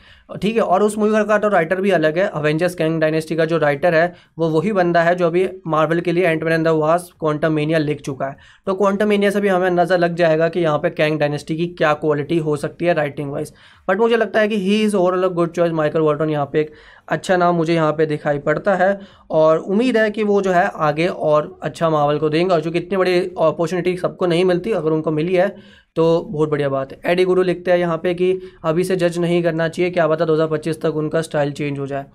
ठीक 0.42 0.56
है, 0.56 0.62
और 0.62 0.82
उस 0.82 0.98
मूवी 0.98 1.24
का 1.24 1.38
तो 1.38 1.48
राइटर 1.48 1.80
भी 1.80 1.90
अलग 1.92 2.18
है। 2.18 2.26
अवेंजर्स 2.28 2.74
कैंग 2.74 3.00
डायनेस्टी 3.00 3.36
का 3.36 3.44
जो 3.44 3.58
राइटर 3.58 3.94
है, 3.94 4.14
वो 4.38 4.48
वही 4.50 4.72
बंदा 4.72 5.02
है 5.02 5.14
जो 5.14 5.26
अभी 5.26 5.48
मार्वल 5.66 6.00
के 6.00 6.12
लिए 6.12 6.26
Ant Man 6.26 6.62
the 6.62 6.68
Wasp 6.76 7.10
Quantumania 7.52 7.78
लिख 7.78 8.00
चुका 8.00 8.26
है। 8.26 8.36
तो 8.66 8.74
क्वांटम 8.74 9.08
मेनिया 9.08 9.30
से 9.30 9.40
भी 9.40 9.48
हमें 9.48 9.66
अंदाज़ा 9.66 9.96
लग 9.96 10.14
जाएगा 10.16 10.48
कि 10.48 10.60
यहाँ 10.60 10.78
पर 10.78 10.88
कैंग 10.90 11.18
डायनेस्टी 11.20 11.56
की 11.56 11.66
क्या 11.68 11.92
क्वालिटी 11.96 12.38
हो 12.38 12.56
सकती 12.58 12.84
है 12.84 12.94
राइटिंग 12.94 13.30
वाइज 13.30 13.52
बट 13.88 13.98
मुझे 13.98 14.16
लगता 14.16 14.40
है 14.40 14.48
कि 14.48 14.56
he 14.58 14.82
is 14.84 14.96
overall 14.96 15.28
good 15.30 15.50
choice 15.52 15.72
Michael 15.72 16.00
Walton 16.00 16.30
यहाँ 16.30 16.48
पे 16.52 16.60
एक 16.60 16.72
अच्छा 17.08 17.36
नाम 17.36 17.54
मुझे 17.54 17.74
यहाँ 17.74 17.92
पे 17.92 18.06
दिखाई 18.06 18.38
पड़ता 18.40 18.74
है 18.74 18.98
और 19.30 19.58
उम्मीद 19.58 19.96
है 19.96 20.10
कि 20.10 20.22
वो 20.24 20.40
जो 20.42 20.52
है 20.52 20.66
आगे 20.66 21.06
और 21.06 21.58
अच्छा 21.62 21.90
मावल 21.90 22.18
को 22.18 22.28
देंगे 22.28 22.54
और 22.54 22.60
चूँकि 22.60 22.78
इतनी 22.78 22.96
बड़ी 22.98 23.18
अपॉर्चुनिटी 23.18 23.96
सबको 23.96 24.26
नहीं 24.26 24.44
मिलती, 24.44 24.72
अगर 24.72 24.90
उनको 24.92 25.10
मिली 25.10 25.34
है 25.34 25.48
तो 25.96 26.20
बहुत 26.22 26.48
बढ़िया 26.50 26.68
बात 26.68 26.92
है। 26.92 27.00
एडी 27.06 27.24
गुरु 27.24 27.42
लिखते 27.42 27.70
हैं 27.70 27.78
यहाँ 27.78 27.96
पे 27.98 28.14
कि 28.14 28.32
अभी 28.64 28.84
से 28.84 28.96
जज 28.96 29.18
नहीं 29.18 29.42
करना 29.42 29.68
चाहिए, 29.68 29.90
क्या 29.90 30.06
पता 30.08 30.24
2025 30.24 30.80
तक 30.82 30.96
उनका 30.96 31.22
स्टाइल 31.22 31.52
चेंज 31.52 31.78
हो 31.78 31.86
जाए। 31.86 32.06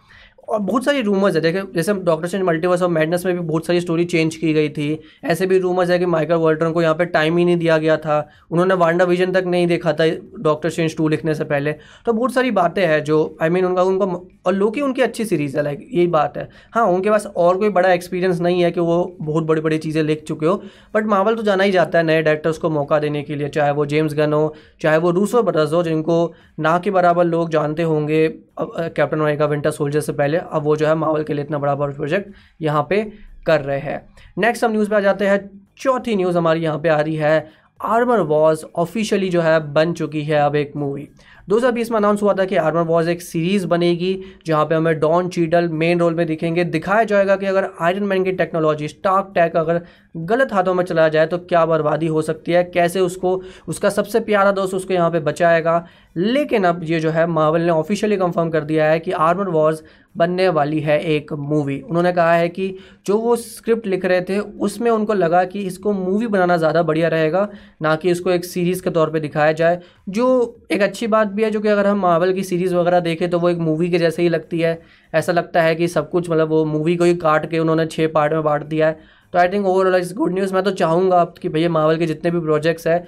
और 0.48 0.60
बहुत 0.60 0.86
सारी 0.86 1.01
रूमर्स 1.01 1.36
है। 1.36 1.41
देखे 1.41 1.62
जैसे 1.75 1.93
Doctor 1.95 2.27
Strange 2.27 2.45
Multiverse 2.45 2.81
of 2.81 2.91
Madness 2.91 3.25
में 3.25 3.33
भी 3.36 3.41
बहुत 3.41 3.65
सारी 3.65 3.81
स्टोरी 3.81 4.05
चेंज 4.05 4.36
की 4.36 4.53
गई 4.53 4.69
थी। 4.69 5.00
ऐसे 5.25 5.45
भी 5.48 5.57
रूमर्स 5.60 5.89
है 5.89 6.00
कि 6.00 6.05
माइकल 6.05 6.36
वॉल्टन 6.36 6.71
को 6.71 6.81
यहाँ 6.81 6.95
पे 6.95 7.05
टाइम 7.07 7.38
ही 7.38 7.45
नहीं 7.45 7.57
दिया 7.57 7.77
गया 7.77 7.98
था। 7.98 8.19
उन्होंने 8.51 8.74
वांडा 8.75 9.05
विजन 9.05 9.31
तक 9.31 9.43
नहीं 9.48 9.67
देखा 9.67 9.93
था 9.93 10.07
डॉक्टर 10.41 10.69
स्ट्रेंज 10.69 10.95
टू 10.98 11.07
लिखने 11.07 11.36
से 11.36 11.43
पहले। 11.43 11.71
तो 12.05 12.13
बहुत 12.13 12.33
सारी 12.33 12.51
बातें 12.51 12.86
हैं 12.86 13.03
जो 13.03 13.24
आई 13.41 13.50
I 13.50 13.53
मीन 13.53 13.63
mean, 13.63 13.69
उनका 13.69 13.83
उनका 13.83 14.05
और 14.45 14.53
लोकी 14.53 14.81
उनकी 14.81 15.01
अच्छी 15.01 15.25
सीरीज़ 15.25 15.57
है 15.57 15.63
लाइक 15.63 15.79
यही 15.83 16.07
बात 16.10 16.38
है। 16.38 16.48
हाँ 16.74 16.86
उनके 16.86 17.10
पास 17.10 17.25
और 17.27 17.57
कोई 17.57 17.69
बड़ा 17.71 17.91
एक्सपीरियंस 17.93 18.39
नहीं 18.41 18.62
है 18.63 18.71
कि 18.71 18.79
वो 18.79 19.17
बहुत 19.21 19.43
बड़ी 19.43 19.62
बड़ी 19.62 19.77
चीज़ें 19.77 20.01
लिख 20.03 20.24
चुके 20.24 20.45
हो। 20.45 20.55
बट 20.95 21.05
मावल 21.07 21.36
तो 21.36 21.43
जाना 21.43 21.63
ही 21.63 21.71
जाता 21.71 21.98
है 21.98 22.03
नए 22.03 22.21
डायरेक्टर्स 22.21 22.57
को 22.57 22.69
मौका 22.69 23.00
देने 23.00 23.21
के 23.24 23.36
लिए 23.36 23.50
चाहे 23.50 23.71
वो 23.71 23.86
जेम्स 23.86 24.13
गन 24.13 24.33
हो 24.33 24.53
चाहे 24.81 24.98
वो 24.98 25.12
रूसो 25.12 25.43
ब्रदर्स 25.43 25.74
हो 25.74 25.83
जिनको 25.83 26.33
ना 26.60 26.77
के 26.79 26.91
बराबर 26.91 27.25
लोग 27.25 27.50
जानते 27.50 27.83
होंगे 27.83 28.27
कैप्टन 28.60 29.19
अमेरिका 29.19 29.45
विंटर 29.45 29.71
सोल्जर 29.71 30.00
से 30.00 30.13
पहले। 30.13 30.30
अब 30.38 30.63
वो 30.63 30.75
जो 30.75 30.88
है 30.88 30.95
माहौल 30.95 31.23
के 31.23 31.33
लिए 31.33 31.43
इतना 31.43 31.57
बड़ा 31.57 31.75
बड़ा 31.75 31.93
प्रोजेक्ट 31.93 32.33
यहाँ 32.61 32.85
पे 32.89 33.11
कर 33.45 33.61
रहे 33.61 33.79
हैं। 33.79 34.09
नेक्स्ट 34.38 34.63
हम 34.63 34.71
न्यूज़ 34.71 34.89
पे 34.89 34.95
आ 34.95 35.00
जाते 35.00 35.27
हैं। 35.27 35.50
चौथी 35.77 36.15
न्यूज़ 36.15 36.38
हमारी 36.38 36.61
यहाँ 36.61 36.79
पे 36.79 36.89
आ 36.89 37.00
रही 37.00 37.15
है। 37.15 37.50
आर्मर 37.81 38.19
वॉज़ 38.19 38.65
ऑफिशियली 38.75 39.29
जो 39.29 39.41
है 39.41 39.73
बन 39.73 39.93
चुकी 39.93 40.21
है 40.21 40.39
अब 40.39 40.55
एक 40.55 40.75
मूवी 40.75 41.07
2020 41.51 41.89
में 41.91 41.98
अनाउंस 41.98 42.22
हुआ 42.22 42.34
था 42.34 42.43
कि 42.46 42.55
आर्मर 42.55 42.81
वॉज़ 42.81 43.10
एक 43.10 43.22
सीरीज़ 43.22 43.65
बनेगी, 43.67 44.13
जहाँ 44.46 44.65
पे 44.65 44.75
हमें 44.75 45.00
डॉन 45.00 45.29
चीडल 45.29 45.67
मेन 45.70 46.00
रोल 46.00 46.13
में 46.15 46.25
दिखेंगे। 46.27 46.63
दिखाया 46.65 47.03
जाएगा 47.03 47.36
कि 47.36 47.46
अगर 47.46 47.70
आयरन 47.81 48.03
मैन 48.03 48.24
की 48.24 48.31
टेक्नोलॉजी 48.34 48.88
स्टाक 48.88 49.31
टैक 49.36 49.55
अगर 49.58 49.81
गलत 50.17 50.53
हाथों 50.53 50.74
में 50.74 50.84
चला 50.84 51.08
जाए 51.10 51.27
तो 51.27 51.38
क्या 51.39 51.65
बर्बादी 51.65 52.08
हो 52.08 52.22
सकती 52.22 52.51
है? 52.51 52.63
कैसे 52.63 53.00
उसको, 53.00 53.41
उसका 53.67 53.89
सबसे 53.89 54.20
प्यारा 54.20 54.51
दोस्त 54.51 54.74
उसको 54.75 54.93
यहाँ 54.93 55.10
पे 55.12 55.20
बचाएगा? 55.22 55.86
लेकिन 56.17 56.63
अब 56.63 56.84
ये 56.84 57.00
जो 57.00 57.10
है 57.10 57.25
मावल 57.27 57.62
ने 57.62 57.72
ऑफिशियली 57.72 58.17
कंफर्म 58.17 58.50
कर 58.50 58.63
दिया 58.63 58.86
है 58.86 59.00
कि 59.00 59.12
आर्मर 59.12 59.50
वॉर्स 59.50 59.84
बनने 60.17 60.48
वाली 60.50 60.79
है 60.79 61.00
एक 61.05 61.31
मूवी 61.34 61.79
उन्होंने 61.81 62.12
कहा 62.13 62.34
है 62.34 62.48
कि 62.50 62.67
जो 63.05 63.17
वो 63.17 63.36
स्क्रिप्ट 63.36 63.86
लिख 63.88 64.05
रहे 64.05 64.22
थे, 64.22 64.39
उसमें 64.39 64.89
उनको 64.91 65.13
लगा 65.13 65.43
कि 65.46 65.62
इसको 65.62 65.91
मूवी 65.93 66.27
बनाना 66.27 66.58
ज़्यादा 66.58 66.84
बढ़िया 66.84 67.08
रहेगा, 67.08 67.48
ना 67.81 67.96
कि 67.96 68.10
इसको 68.12 68.31
एक 68.31 68.46
सीरीज़ 68.46 68.81
के 68.84 68.89
तौर 68.89 69.10
पे 69.12 69.20
दिखाया 69.20 69.51
जाए। 69.53 69.79
जो 70.10 70.58
एक 70.72 70.81
अच्छी 70.81 71.08
बात 71.08 71.27
भी 71.27 71.40
है, 71.41 71.50
जो 71.51 71.60
कि 71.62 71.67
अगर 71.67 71.88
हम 71.88 72.00
मावल 72.00 72.33
की 72.33 72.43
सीरीज़ 72.43 72.75
वगैरह 72.75 73.00
देखें 73.01 73.29
तो 73.29 73.39
वो 73.39 73.50
एक 73.50 73.57
मूवी 73.60 73.89
के 73.91 73.98
जैसे 74.00 74.21
ही 74.21 74.29
लगती 74.29 74.60
है। 74.60 74.79
ऐसा 75.13 75.31
लगता 75.31 75.62
है 75.62 75.75
कि 75.75 75.88
सब 75.89 76.10
कुछ 76.10 76.29
मतलब 76.29 76.50
वो 76.50 76.63
मूवी 76.67 76.95
को 76.95 77.03
ही 77.03 77.15
काट 77.17 77.50
के 77.51 77.60
उन्होंने 77.60 77.86
छः 77.88 78.07
पार्ट 78.13 78.33
में 78.33 78.43
बांट 78.43 78.63
दिया 78.65 78.88
है। 78.88 79.00
तो 79.33 79.39
I 79.39 79.48
think 79.50 79.65
overall 79.67 79.95
is 79.95 80.13
good 80.15 80.33
news 80.33 80.53
मैं 80.53 80.63
तो 80.63 80.71
चाहूँगा 80.74 81.17
आप 81.17 81.38
कि 81.38 81.50
भैया 81.50 81.69
मावल 81.71 81.98
के 81.98 82.05
जितने 82.05 82.31
भी 82.31 82.39
प्रोजेक्ट्स 82.39 82.88
हैं, 82.88 83.07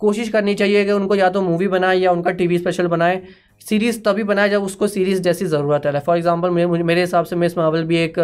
कोशिश 0.00 0.28
करनी 0.28 0.54
चाहिए 0.54 0.84
कि 0.84 0.92
उनको 0.92 1.14
या 1.14 1.28
तो 1.30 1.42
मूवी 1.42 1.68
बनाए 1.68 1.96
या 1.98 2.12
उनका 2.12 2.30
टीवी 2.32 2.58
स्पेशल 2.58 2.86
बनाए। 2.88 3.22
सीरीज़ 3.60 4.00
तभी 4.02 4.22
बनाए 4.24 4.48
जब 4.50 4.62
उसको 4.64 4.86
सीरीज़ 4.88 5.20
जैसी 5.22 5.46
ज़रूरत 5.46 5.86
है। 5.86 6.00
फॉर 6.00 6.16
एग्जांपल 6.16 6.50
मेरे 6.50 7.00
हिसाब 7.00 7.24
से 7.24 7.36
मिस 7.36 7.56
मावल 7.58 7.84
भी 7.84 7.96
एक 7.98 8.18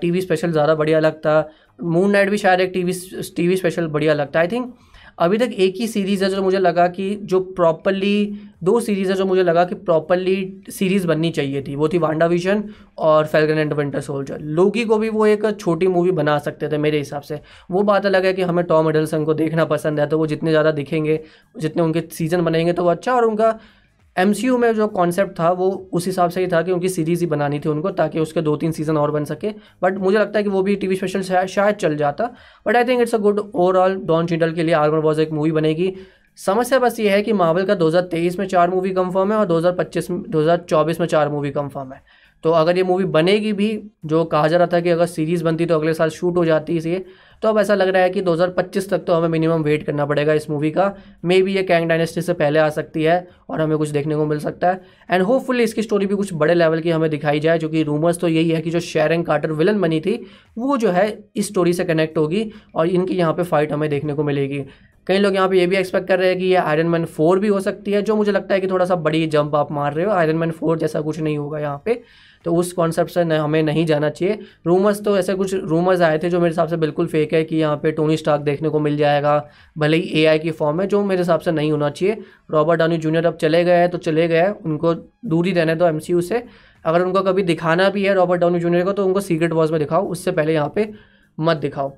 टीवी 0.00 0.20
स्पेशल 0.20 0.52
ज़्यादा 0.52 0.74
बढ़िया 0.74 1.00
लगता। 1.00 1.44
मून 1.82 2.10
नाइट 2.10 2.30
भी 2.30 2.38
शायद 2.38 2.60
एक 2.60 2.70
टीवी 2.74 2.92
टीवी 3.36 3.56
स्पेशल 3.56 3.86
बढ़िया 3.88 4.14
लगता। 4.14 4.40
आई 4.40 4.48
थिंक 4.48 4.74
अभी 5.18 5.38
तक 5.38 5.50
एक 5.54 5.74
ही 5.76 5.86
सीरीज़ 5.88 6.24
है 6.24 6.30
जो 6.30 6.42
मुझे 6.42 6.58
लगा 6.58 6.86
कि 6.88 7.14
जो 7.24 7.40
प्रॉपरली 7.52 8.40
दो 8.64 8.78
सीरीज़ 8.80 9.10
है 9.10 9.16
जो 9.16 9.24
मुझे 9.26 9.42
लगा 9.42 9.64
कि 9.64 9.74
प्रॉपरली 9.76 10.62
सीरीज़ 10.70 11.06
बननी 11.06 11.30
चाहिए 11.30 11.62
थी। 11.62 11.74
वो 11.76 11.88
थी 11.88 11.98
वांडा 11.98 12.26
विजन 12.26 12.62
और 13.00 13.26
Falcon 13.26 13.58
and 13.58 13.72
Winter 13.72 14.00
Soldier 14.00 14.40
Loki 14.40 14.84
को 14.84 14.98
भी 14.98 15.08
वो 15.10 15.26
एक 15.26 15.46
छोटी 15.60 15.86
मूवी 15.88 16.10
बना 16.12 16.38
सकते 16.40 16.68
थे 16.68 16.78
मेरे 16.78 16.98
हिसाब 16.98 17.22
से। 17.22 17.40
वो 17.70 17.82
बात 17.84 18.06
अलग 18.06 18.26
है 18.26 18.32
कि 18.32 18.42
हमें 18.42 18.64
टॉम 18.66 18.88
एडलसन 18.90 19.24
को 19.24 19.34
देखना 19.34 19.64
पसंद 19.66 20.00
है 20.00 20.06
तो 20.06 20.18
वो 20.18 20.26
जितने 20.26 20.50
ज़्यादा 20.50 20.70
दिखेंगे, 20.72 21.20
जितने 21.56 21.82
उनके 21.82 22.02
सीज़न 22.12 22.44
बनेंगे 22.44 22.72
तो 22.72 22.84
वो 22.84 22.90
अच्छा 22.90 23.14
और 23.14 23.24
उनका 23.24 23.58
एम 24.16 24.32
में 24.58 24.74
जो 24.74 24.86
कॉन्सेप्ट 24.88 25.38
था, 25.40 25.50
वो 25.50 25.88
उस 25.92 26.06
हिसाब 26.06 26.30
से 26.30 26.40
ही 26.40 26.46
था 26.46 26.62
कि 26.62 26.72
उनकी 26.72 26.88
सीरीज़ 26.88 27.20
ही 27.20 27.26
बनानी 27.26 27.58
थी 27.58 27.68
उनको, 27.68 27.90
ताकि 27.90 28.20
उसके 28.20 28.40
दो 28.40 28.56
तीन 28.56 28.72
सीज़न 28.72 28.96
और 28.96 29.10
बन 29.10 29.24
सके। 29.24 29.50
बट 29.82 29.98
मुझे 29.98 30.18
लगता 30.18 30.38
है 30.38 30.42
कि 30.42 30.50
वो 30.50 30.62
भी 30.62 30.76
टीवी 30.76 30.96
स्पेशल 30.96 31.46
शायद 31.46 31.74
चल 31.74 31.96
जाता। 31.96 32.30
But 32.66 32.76
I 32.76 32.84
think 32.84 33.00
it's 33.00 33.14
a 33.14 33.18
good 33.18 33.38
overall 33.38 33.96
Don 34.04 34.26
Cheadle 34.26 34.52
के 34.52 34.62
लिए 34.62 34.74
आर्मर 34.74 34.98
वॉज़ 34.98 35.20
एक 35.20 35.32
मूवी 35.32 35.52
बनेगी। 35.52 35.94
समस्या 36.38 36.78
बस 36.78 37.00
ये 37.00 37.08
है 37.10 37.22
कि 37.22 37.32
मार्वल 37.32 37.64
का 37.64 37.74
2023 37.74 38.38
में 38.38 38.46
चार 38.46 38.70
मूवी 38.70 38.90
कंफर्म 38.90 39.32
है 39.32 39.38
और 39.38 39.46
2025 39.46 40.10
में 40.10 40.22
2024 40.30 41.00
में 41.00 41.06
चार 41.06 41.28
मूवी 41.28 41.50
कंफर्म 41.50 41.92
है। 41.92 42.02
तो 42.44 42.50
अगर 42.50 42.76
ये 42.76 42.82
मूवी 42.82 43.04
बनेगी 43.04 43.52
भी, 43.52 43.90
जो 44.04 44.24
कहा 44.24 44.48
जा 44.48 44.56
रहा 44.56 44.66
था 44.66 44.80
कि 44.80 44.90
अगर 44.90 45.06
सीरीज़ 45.06 45.44
बनती 45.44 45.66
तो 45.66 45.74
अगले 45.74 45.94
साल 45.94 46.08
शूट 46.08 46.36
हो 46.36 46.44
जाती 46.44 46.76
इसे 46.76 47.04
तो 47.44 47.48
अब 47.48 47.58
ऐसा 47.58 47.74
लग 47.74 47.88
रहा 47.88 48.02
है 48.02 48.10
कि 48.10 48.20
2025 48.22 48.88
तक 48.90 48.98
तो 48.98 49.14
हमें 49.14 49.28
मिनिमम 49.28 49.62
वेट 49.62 49.82
करना 49.82 50.04
पड़ेगा 50.06 50.32
इस 50.32 50.48
मूवी 50.50 50.70
का। 50.70 50.84
मे 51.24 51.40
बी 51.42 51.54
ये 51.54 51.62
कैंग 51.62 51.88
डायनेस्टी 51.88 52.20
से 52.22 52.32
पहले 52.34 52.58
आ 52.58 52.68
सकती 52.70 53.02
है 53.02 53.16
और 53.50 53.60
हमें 53.60 53.76
कुछ 53.78 53.88
देखने 53.88 54.14
को 54.16 54.24
मिल 54.26 54.38
सकता 54.38 54.68
है। 54.68 54.80
एंड 55.10 55.22
होपफुली 55.22 55.64
इसकी 55.64 55.82
स्टोरी 55.82 56.06
भी 56.06 56.14
कुछ 56.14 56.32
बड़े 56.34 56.54
लेवल 56.54 56.80
की 56.80 56.90
हमें 56.90 57.08
दिखाई 57.10 57.40
जाए, 57.40 57.58
जो 57.58 57.68
कि 57.68 57.82
रूमर्स 57.82 58.18
तो 58.18 58.28
यही 58.28 58.50
है 58.50 58.60
कि 58.60 58.70
जो 58.70 58.80
शेरिंग 58.80 59.24
कार्टर 59.24 59.52
विलन 59.52 59.80
बनी 59.80 60.00
थी, 60.00 60.16
वो 60.58 60.76
जो 60.76 60.90
है 60.90 61.06
इस 61.36 61.48
स्टोरी 61.48 61.72
से 61.72 61.84
कनेक्ट 61.84 62.18
होगी 62.18 62.50
और 62.74 62.86
इनकी 62.88 63.14
यहाँ 63.14 63.34
पर 63.34 63.44
फाइट 63.44 63.72
हमें 63.72 63.88
देखने 63.90 64.14
को 64.14 64.24
मिलेगी। 64.24 64.64
कई 65.06 65.18
लोग 65.18 65.34
यहाँ 65.34 65.48
पे 65.48 65.58
ये 65.58 65.66
भी 65.66 65.76
एक्सपेक्ट 65.76 66.08
कर 66.08 66.18
रहे 66.18 66.28
हैं 66.28 66.38
कि 66.38 66.44
ये 66.44 66.56
आयरन 66.56 66.86
मैन 66.86 67.04
फोर 67.06 67.38
भी 67.38 67.48
हो 67.48 67.60
सकती 67.60 67.92
है, 67.92 68.02
जो 68.02 68.16
मुझे 68.16 68.32
लगता 68.32 68.54
है 68.54 68.60
कि 68.60 68.68
थोड़ा 68.68 68.84
सा 68.84 68.94
बड़ी 68.96 69.26
जंप 69.28 69.54
आप 69.54 69.72
मार 69.72 69.94
रहे 69.94 70.04
हो। 70.06 70.12
आयरन 70.12 70.36
मैन 70.36 70.50
फोर 70.50 70.78
जैसा 70.78 71.00
कुछ 71.00 71.20
नहीं 71.20 71.38
होगा 71.38 71.58
यहाँ 71.58 71.82
पे। 71.84 72.02
तो 72.44 72.54
उस 72.54 72.72
कॉन्सेप्ट 72.72 73.10
से 73.10 73.22
हमें 73.22 73.62
नहीं 73.62 73.84
जाना 73.86 74.10
चाहिए। 74.10 74.38
रूमर्स 74.66 75.02
तो 75.04 75.16
ऐसे 75.18 75.34
कुछ 75.34 75.54
रूमर्स 75.54 76.00
आए 76.02 76.18
थे 76.18 76.30
जो 76.30 76.40
मेरे 76.40 76.50
हिसाब 76.50 76.68
से 76.68 76.76
बिल्कुल 76.78 77.06
फेक 77.06 77.32
है 77.34 77.42
कि 77.44 77.56
यहाँ 77.56 77.76
पे 77.76 77.92
टोनी 77.92 78.16
स्टाक 78.16 78.40
देखने 78.42 78.68
को 78.68 78.80
मिल 78.80 78.96
जाएगा, 78.96 79.48
भले 79.76 79.96
ही 79.96 80.22
एआई 80.22 80.38
की 80.38 80.50
फॉर्म 80.52 80.80
है, 80.80 80.86
जो 80.86 81.02
मेरे 81.04 81.20
हिसाब 81.20 81.40
से 81.40 81.52
नहीं 81.52 81.72
होना 81.72 81.90
चाहिए। 81.90 82.16
रॉबर्ट 82.50 82.78
डानी 82.78 82.96
जूनियर 82.98 83.26
अब 83.26 83.36
चले 83.36 83.64
गए 83.64 83.76
हैं 83.76 83.90
तो 83.90 83.98
चले 84.00 84.28
गए 84.28 84.48
उनको 84.64 84.94
दूरी 84.94 85.52
रहने 85.52 85.74
दो 85.74 85.86
एमसीयू 85.86 86.20
से। 86.20 86.42
अगर 86.84 87.02
उनको 87.02 87.22
कभी 87.22 87.42
दिखाना 87.44 87.88
भी 87.90 88.04
है 88.04 88.14
रॉबर्ट 88.14 88.40
डाउनी 88.40 88.60
जूनियर 88.60 88.84
को 88.84 88.92
तो 88.92 89.06
उनको 89.06 89.20
सीक्रेट 89.22 89.52
वॉर्स 89.52 89.70
में 89.70 89.78
दिखाओ, 89.80 90.06
उससे 90.06 90.32
पहले 90.32 90.54
यहाँ 90.54 90.68
पर 90.68 90.92
मत 91.38 91.56
दिखाओ। 91.56 91.92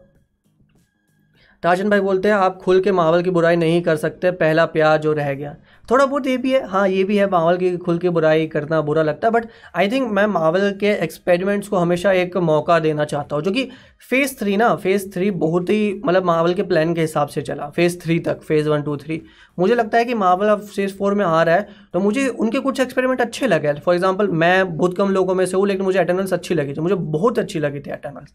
राजन 1.62 1.90
भाई 1.90 2.00
बोलते 2.00 2.28
हैं, 2.28 2.34
आप 2.36 2.58
खुल 2.58 2.80
के 2.80 2.92
मावल 2.92 3.22
की 3.22 3.30
बुराई 3.30 3.56
नहीं 3.56 3.80
कर 3.82 3.96
सकते, 3.96 4.30
पहला 4.32 4.64
प्यार 4.66 4.98
जो 4.98 5.12
रह 5.12 5.32
गया। 5.34 5.54
थोड़ा 5.88 6.04
बहुत 6.06 6.26
ये 6.26 6.36
भी 6.36 6.52
है 6.52 6.66
हाँ 6.68 6.86
ये 6.88 7.02
भी 7.04 7.16
है, 7.16 7.28
मावल 7.30 7.56
की 7.56 7.76
खुल 7.78 7.98
के 7.98 8.10
बुराई 8.10 8.46
करना 8.46 8.80
बुरा 8.82 9.02
लगता 9.02 9.26
है 9.28 9.32
बट 9.32 9.46
आई 9.76 9.88
थिंक 9.90 10.10
मैं 10.12 10.26
मावल 10.26 10.70
के 10.80 10.92
एक्सपेरिमेंट्स 10.94 11.68
को 11.68 11.76
हमेशा 11.76 12.12
एक 12.14 12.36
मौका 12.38 12.78
देना 12.78 13.04
चाहता 13.04 13.36
हूँ, 13.36 13.44
जो 13.44 13.50
कि 13.50 13.68
फ़ेज़ 14.10 14.36
थ्री 14.38 14.56
ना 14.56 14.74
फ़ेज़ 14.76 15.08
थ्री 15.14 15.30
बहुत 15.36 15.70
ही 15.70 16.00
मतलब 16.04 16.24
मावल 16.24 16.54
के 16.54 16.62
प्लान 16.64 16.94
के 16.94 17.00
हिसाब 17.00 17.28
से 17.28 17.42
चला 17.42 17.68
फ़ेज़ 17.70 17.98
थ्री 18.00 18.18
तक 18.20 18.42
फ़ेज़ 18.42 18.68
वन 18.68 18.82
टू 18.82 18.96
थ्री 18.96 19.20
मुझे 19.58 19.74
लगता 19.74 19.98
है 19.98 20.04
कि 20.04 20.14
मावल 20.16 20.48
अब 20.48 20.60
फ़ेज़ 20.66 20.96
फोर 20.96 21.14
में 21.14 21.24
आ 21.24 21.42
रहा 21.42 21.54
है 21.54 21.68
तो 21.92 22.00
मुझे 22.00 22.26
उनके 22.28 22.58
कुछ 22.60 22.80
एक्सपेरिमेंट 22.80 23.20
अच्छे 23.20 23.46
लगे। 23.46 23.72
फॉर 23.76 23.94
एग्ज़ाम्पल 23.94 24.28
मैं 24.28 24.76
बहुत 24.76 24.96
कम 24.96 25.10
लोगों 25.10 25.34
में 25.34 25.44
से 25.46 25.56
हूँ, 25.56 25.66
लेकिन 25.66 25.84
मुझे 25.84 25.98
अटेंडेंस 25.98 26.32
अच्छी 26.32 26.54
लगी 26.54 26.74
थी, 26.74 26.80
मुझे 26.80 26.94
बहुत 26.94 27.38
अच्छी 27.38 27.58
लगी 27.58 27.80
थी 27.80 27.90
अटेंडेंस 27.90 28.32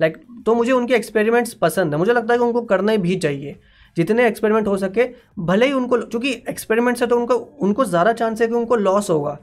लाइक 0.00 0.16
तो 0.46 0.54
मुझे 0.54 0.72
उनके 0.72 0.94
एक्सपेरिमेंट्स 0.94 1.54
पसंद 1.54 1.92
है। 1.92 1.98
मुझे 1.98 2.12
लगता 2.12 2.32
है 2.32 2.38
कि 2.38 2.44
उनको 2.44 2.60
करना 2.62 2.96
भी 2.98 3.16
चाहिए। 3.16 3.56
जितने 3.96 4.26
एक्सपेरिमेंट 4.26 4.66
हो 4.66 4.76
सके, 4.76 5.08
भले 5.40 5.66
ही 5.66 5.72
उनको, 5.72 5.98
क्योंकि 5.98 6.30
एक्सपेरिमेंट 6.50 6.96
से 6.96 7.06
तो 7.06 7.16
उनको 7.16 7.34
उनको 7.34 7.84
ज़्यादा 7.84 8.12
चांस 8.12 8.40
है 8.42 8.46
कि 8.48 8.54
उनको 8.54 8.76
लॉस 8.76 9.10
होगा। 9.10 9.38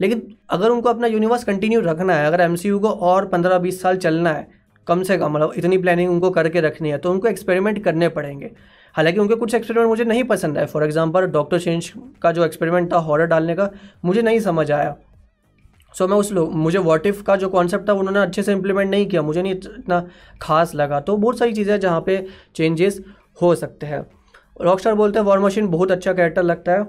लेकिन 0.00 0.22
अगर 0.50 0.70
उनको 0.70 0.88
अपना 0.88 1.06
यूनिवर्स 1.06 1.44
कंटिन्यू 1.44 1.80
रखना 1.80 2.14
है, 2.14 2.26
अगर 2.26 2.40
एमसीयू 2.40 2.78
को 2.78 2.88
और 2.88 3.26
पंद्रह 3.26 3.58
बीस 3.58 3.80
साल 3.82 3.96
चलना 3.96 4.30
है, 4.30 4.46
कम 4.86 5.02
से 5.02 5.16
कम 5.18 5.32
मतलब 5.32 5.52
इतनी 5.56 5.78
प्लानिंग 5.78 6.10
उनको 6.10 6.30
करके 6.30 6.60
रखनी 6.60 6.90
है 6.90 6.98
तो 6.98 7.10
उनको 7.10 7.28
एक्सपेरिमेंट 7.28 7.82
करने 7.84 8.08
पड़ेंगे। 8.10 8.50
हालाँकि 8.94 9.20
उनके 9.20 9.34
कुछ 9.34 9.54
एक्सपेरिमेंट 9.54 9.88
मुझे 9.88 10.04
नहीं 10.04 10.24
पसंद 10.24 10.58
आए। 10.58 10.66
फॉर 10.66 10.84
एग्जांपल 10.84 11.26
डॉक्टर 11.28 11.58
चेंज 11.60 11.92
का 12.22 12.32
जो 12.32 12.44
एक्सपेरिमेंट 12.44 12.92
था 12.92 12.98
हॉरर 12.98 13.26
डालने 13.26 13.54
का, 13.54 13.70
मुझे 14.04 14.22
नहीं 14.22 14.40
समझ 14.40 14.70
आया। 14.72 14.94
सो 15.96 16.04
so, 16.04 16.10
मैं 16.10 16.16
उस 16.16 16.32
लोग 16.32 16.54
मुझे 16.54 16.78
वॉटिफ 16.78 17.22
का 17.22 17.36
जो 17.36 17.48
कॉन्सेप्ट 17.48 17.88
था 17.88 17.92
उन्होंने 17.92 18.20
अच्छे 18.20 18.42
से 18.42 18.52
इम्प्लीमेंट 18.52 18.90
नहीं 18.90 19.06
किया। 19.06 19.22
मुझे 19.22 19.42
नहीं 19.42 19.52
इतना 19.52 20.04
खास 20.42 20.74
लगा। 20.74 21.00
तो 21.00 21.16
बहुत 21.16 21.38
सारी 21.38 21.52
चीज़ें 21.52 21.78
जहाँ 21.80 22.00
पे 22.00 22.24
चेंजेस 22.56 23.00
हो 23.42 23.54
सकते 23.54 23.86
हैं। 23.86 24.04
रॉक 24.60 24.80
स्टार 24.80 24.94
बोलते 24.94 25.18
हैं 25.18 25.26
वॉर 25.26 25.38
मशीन 25.38 25.66
बहुत 25.68 25.90
अच्छा 25.92 26.12
कैरेक्टर 26.12 26.42
लगता 26.42 26.72
है। 26.72 26.86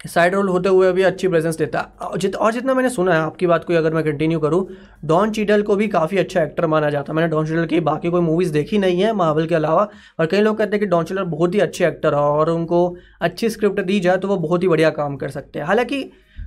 साइड 0.00 0.34
रोल 0.34 0.48
होते 0.48 0.68
हुए 0.68 0.90
भी 0.92 1.02
अच्छी 1.02 1.28
प्रेजेंस 1.28 1.56
देता 1.56 1.78
है। 1.80 2.18
जित 2.18 2.36
और 2.36 2.52
जितना 2.52 2.74
मैंने 2.74 2.88
सुना 2.88 3.14
है 3.14 3.20
आपकी 3.20 3.46
बात 3.46 3.64
को 3.64 3.74
अगर 3.74 3.94
मैं 3.94 4.02
कंटिन्यू 4.04 4.38
करूँ 4.40 4.66
डॉन 5.04 5.30
चीडल 5.30 5.62
को 5.62 5.76
भी 5.76 5.88
काफ़ी 5.88 6.18
अच्छा 6.18 6.42
एक्टर 6.42 6.66
माना 6.66 6.90
जाता 6.90 7.12
है। 7.12 7.16
मैंने 7.16 7.28
डॉन 7.28 7.46
चीडल 7.46 7.66
की 7.66 7.80
बाकी 7.80 8.10
कोई 8.10 8.20
मूवीज़ 8.20 8.52
देखी 8.52 8.78
नहीं 8.78 9.00
है 9.00 9.12
माहवल 9.12 9.46
के 9.46 9.54
अलावा 9.54 9.88
और 10.20 10.26
कई 10.26 10.40
लोग 10.40 10.58
कहते 10.58 10.70
हैं 10.70 10.80
कि 10.80 10.86
डॉन 10.86 11.04
चीडल 11.04 11.24
बहुत 11.26 11.54
ही 11.54 11.60
अच्छे 11.60 11.86
एक्टर 11.86 12.14
है 12.14 12.20
और 12.20 12.50
उनको 12.50 12.84
अच्छी 13.20 13.50
स्क्रिप्ट 13.50 13.80
दी 13.80 14.00
जाए 14.00 14.16
तो 14.16 14.28
वो 14.28 14.36
बहुत 14.38 14.62
ही 14.62 14.68
बढ़िया 14.68 14.90
काम 14.90 15.16
कर 15.16 15.30
सकते 15.30 15.58
हैं। 15.58 15.66
हालाँकि 15.66 16.02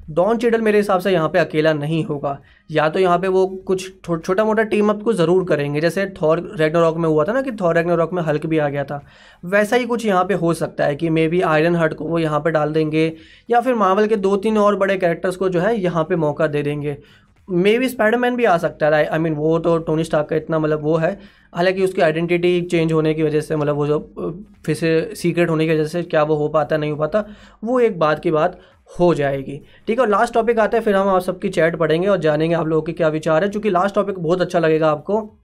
डॉन 0.08 0.38
चिडल 0.38 0.62
मेरे 0.62 0.78
हिसाब 0.78 1.00
से 1.00 1.12
यहाँ 1.12 1.30
पे 1.30 1.40
अकेला 1.40 1.74
नहीं 1.74 2.04
होगा। 2.06 2.38
या 2.70 2.88
तो 2.90 3.00
यहाँ 3.00 3.18
पे 3.20 3.28
वो 3.28 3.46
कुछ 3.68 4.06
छोटा 4.06 4.44
मोटा 4.46 4.64
टीम 4.64 4.90
अप 4.90 5.02
को 5.04 5.14
ज़रूर 5.14 5.46
करेंगे। 5.46 5.82
जैसे 5.82 6.06
थॉर 6.22 6.40
रॉक 6.62 6.98
में 6.98 7.08
हुआ 7.10 7.24
था 7.24 7.34
ना 7.34 7.42
कि 7.42 7.52
थॉर 7.62 7.80
रॉक 7.90 8.14
में 8.14 8.22
हल्क 8.24 8.46
भी 8.46 8.58
आ 8.58 8.70
गया 8.70 8.84
था। 8.84 9.02
वैसा 9.46 9.76
ही 9.76 9.86
कुछ 9.86 10.06
यहाँ 10.06 10.24
पे 10.26 10.34
हो 10.36 10.54
सकता 10.54 10.86
है 10.86 10.96
कि 10.96 11.10
मे 11.10 11.28
बी 11.28 11.42
आयरन 11.44 11.76
हर्ट 11.76 11.94
को 11.94 12.06
वो 12.06 12.20
यहाँ 12.20 12.40
पे 12.40 12.52
डाल 12.52 12.74
देंगे 12.74 13.12
या 13.50 13.62
फिर 13.62 13.76
मावल 13.76 14.08
के 14.08 14.16
दो 14.18 14.36
तीन 14.38 14.58
और 14.58 14.76
बड़े 14.76 14.98
कैरेक्टर्स 14.98 15.36
को 15.36 15.50
जो 15.50 15.60
है 15.60 15.78
यहाँ 15.78 16.04
पे 16.04 16.16
मौका 16.18 16.48
दे 16.48 16.64
देंगे। 16.64 16.98
मे 17.48 17.78
बी 17.80 17.88
स्पाइडरमैन 17.90 18.36
भी 18.36 18.46
आ 18.46 18.58
सकता 18.58 18.88
है। 18.88 19.06
आई 19.06 19.20
मीन 19.20 19.34
वो 19.36 19.58
तो 19.60 19.78
टोनी 19.80 20.04
स्टार्क 20.04 20.28
का 20.30 20.36
इतना 20.36 20.60
मतलब 20.60 20.84
वो 20.84 20.96
है। 20.98 21.12
हालाँकि 21.54 21.84
उसकी 21.84 22.02
आइडेंटिटी 22.02 22.62
चेंज 22.62 22.94
होने 22.94 23.14
की 23.14 23.24
वजह 23.24 23.42
से 23.42 23.56
मतलब 23.56 23.76
वो 23.76 23.86
जो 23.88 24.00
फिर 24.66 24.76
से 24.76 25.16
सीक्रेट 25.16 25.50
होने 25.50 25.68
की 25.68 25.74
वजह 25.74 25.86
से 25.86 26.02
क्या 26.04 26.24
वो 26.24 26.36
हो 26.36 26.48
पाता, 26.50 26.78
नहीं 26.78 26.92
हो 26.92 26.98
पाता, 26.98 27.24
वो 27.64 27.80
एक 27.80 28.00
बात 28.00 28.20
की 28.20 28.32
बात। 28.32 28.60
हो 29.00 29.14
जाएगी। 29.14 29.62
ठीक 29.88 30.00
है, 30.00 30.06
और 30.06 30.10
लास्ट 30.10 30.34
टॉपिक 30.34 30.60
आता 30.60 30.78
है, 30.78 30.84
फिर 30.84 30.96
हम 30.96 31.08
आप 31.08 31.22
सबकी 31.22 31.50
चैट 31.50 31.76
पढ़ेंगे 31.76 32.08
और 32.08 32.18
जानेंगे 32.18 32.56
आप 32.56 32.68
लोगों 32.68 32.82
के 32.82 32.92
क्या 32.92 33.08
विचार 33.08 33.44
है, 33.44 33.50
क्योंकि 33.50 33.70
लास्ट 33.70 33.96
टॉपिक 33.96 34.20
बहुत 34.20 34.42
अच्छा 34.42 34.60
लगेगा 34.60 34.92
आपको। 34.92 35.36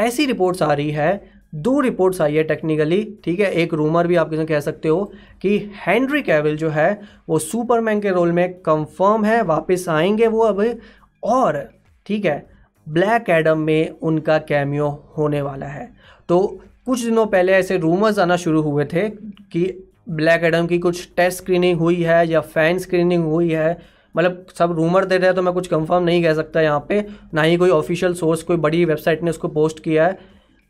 ऐसी 0.00 0.26
रिपोर्ट्स 0.26 0.62
आ 0.62 0.72
रही 0.72 0.90
है, 0.90 1.30
दो 1.54 1.80
रिपोर्ट्स 1.80 2.20
आई 2.20 2.34
है 2.34 2.42
टेक्निकली 2.42 3.18
ठीक 3.24 3.40
है, 3.40 3.52
एक 3.52 3.74
रूमर 3.74 4.06
भी 4.06 4.16
आप 4.16 4.30
किसी 4.30 4.44
कह 4.44 4.60
सकते 4.60 4.88
हो 4.88 5.12
कि 5.42 5.70
हैंनरी 5.86 6.22
कैविल 6.22 6.56
जो 6.56 6.70
है, 6.70 7.00
वो 7.28 7.38
सुपरमैन 7.38 8.00
के 8.00 8.10
रोल 8.10 8.32
में 8.32 8.54
कंफर्म 8.54 9.24
है, 9.24 9.42
वापस 9.42 9.88
आएँगे 9.88 10.26
वो 10.26 10.40
अब, 10.40 10.78
और, 11.24 11.68
ठीक 12.06 12.24
है 12.24 12.46
ब्लैक 12.88 13.30
एडम 13.30 13.58
में 13.58 13.90
उनका 14.02 14.38
कैमियो 14.38 15.04
होने 15.18 15.42
वाला 15.42 15.66
है। 15.66 15.92
तो 16.28 16.60
कुछ 16.86 17.04
दिनों 17.04 17.26
पहले 17.26 17.52
ऐसे 17.52 17.78
रूमर्स 17.78 18.18
आना 18.18 18.36
शुरू 18.36 18.62
हुए 18.62 18.84
थे 18.84 19.08
कि 19.52 19.85
ब्लैक 20.06 20.44
एडम 20.44 20.66
की 20.66 20.78
कुछ 20.78 21.08
टेस्ट 21.16 21.38
स्क्रीनिंग 21.38 21.78
हुई 21.78 22.02
है 22.02 22.26
या 22.28 22.40
फ़ैन 22.40 22.78
स्क्रीनिंग 22.78 23.24
हुई 23.24 23.50
है? 23.50 23.78
मतलब 24.14 24.46
सब 24.58 24.72
रूमर 24.72 25.04
दे 25.04 25.16
रहे 25.16 25.26
हैं 25.26 25.34
तो 25.36 25.42
मैं 25.42 25.52
कुछ 25.54 25.66
कंफर्म 25.66 26.04
नहीं 26.04 26.22
कह 26.22 26.34
सकता 26.34 26.60
यहाँ 26.60 26.84
पे। 26.88 27.04
ना 27.34 27.42
ही 27.42 27.56
कोई 27.56 27.70
ऑफिशियल 27.70 28.14
सोर्स 28.14 28.42
कोई 28.42 28.56
बड़ी 28.58 28.84
वेबसाइट 28.84 29.22
ने 29.22 29.30
उसको 29.30 29.48
पोस्ट 29.50 29.82
किया 29.84 30.06
है। 30.06 30.18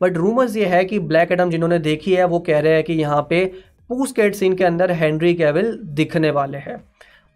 बट 0.01 0.17
रूमर्स 0.17 0.55
ये 0.55 0.65
है 0.65 0.83
कि 0.85 0.99
ब्लैक 1.01 1.31
एडम 1.31 1.49
जिन्होंने 1.49 1.79
देखी 1.79 2.13
है, 2.13 2.25
वो 2.25 2.39
कह 2.39 2.59
रहे 2.59 2.73
हैं 2.73 2.83
कि 2.83 2.93
यहाँ 2.93 3.21
पे 3.29 3.45
पोस्ट 3.89 4.15
कैट 4.15 4.35
सीन 4.35 4.55
के 4.55 4.63
अंदर 4.63 4.91
हेनरी 4.93 5.33
कैविल 5.35 5.77
दिखने 5.95 6.31
वाले 6.31 6.57
हैं। 6.57 6.77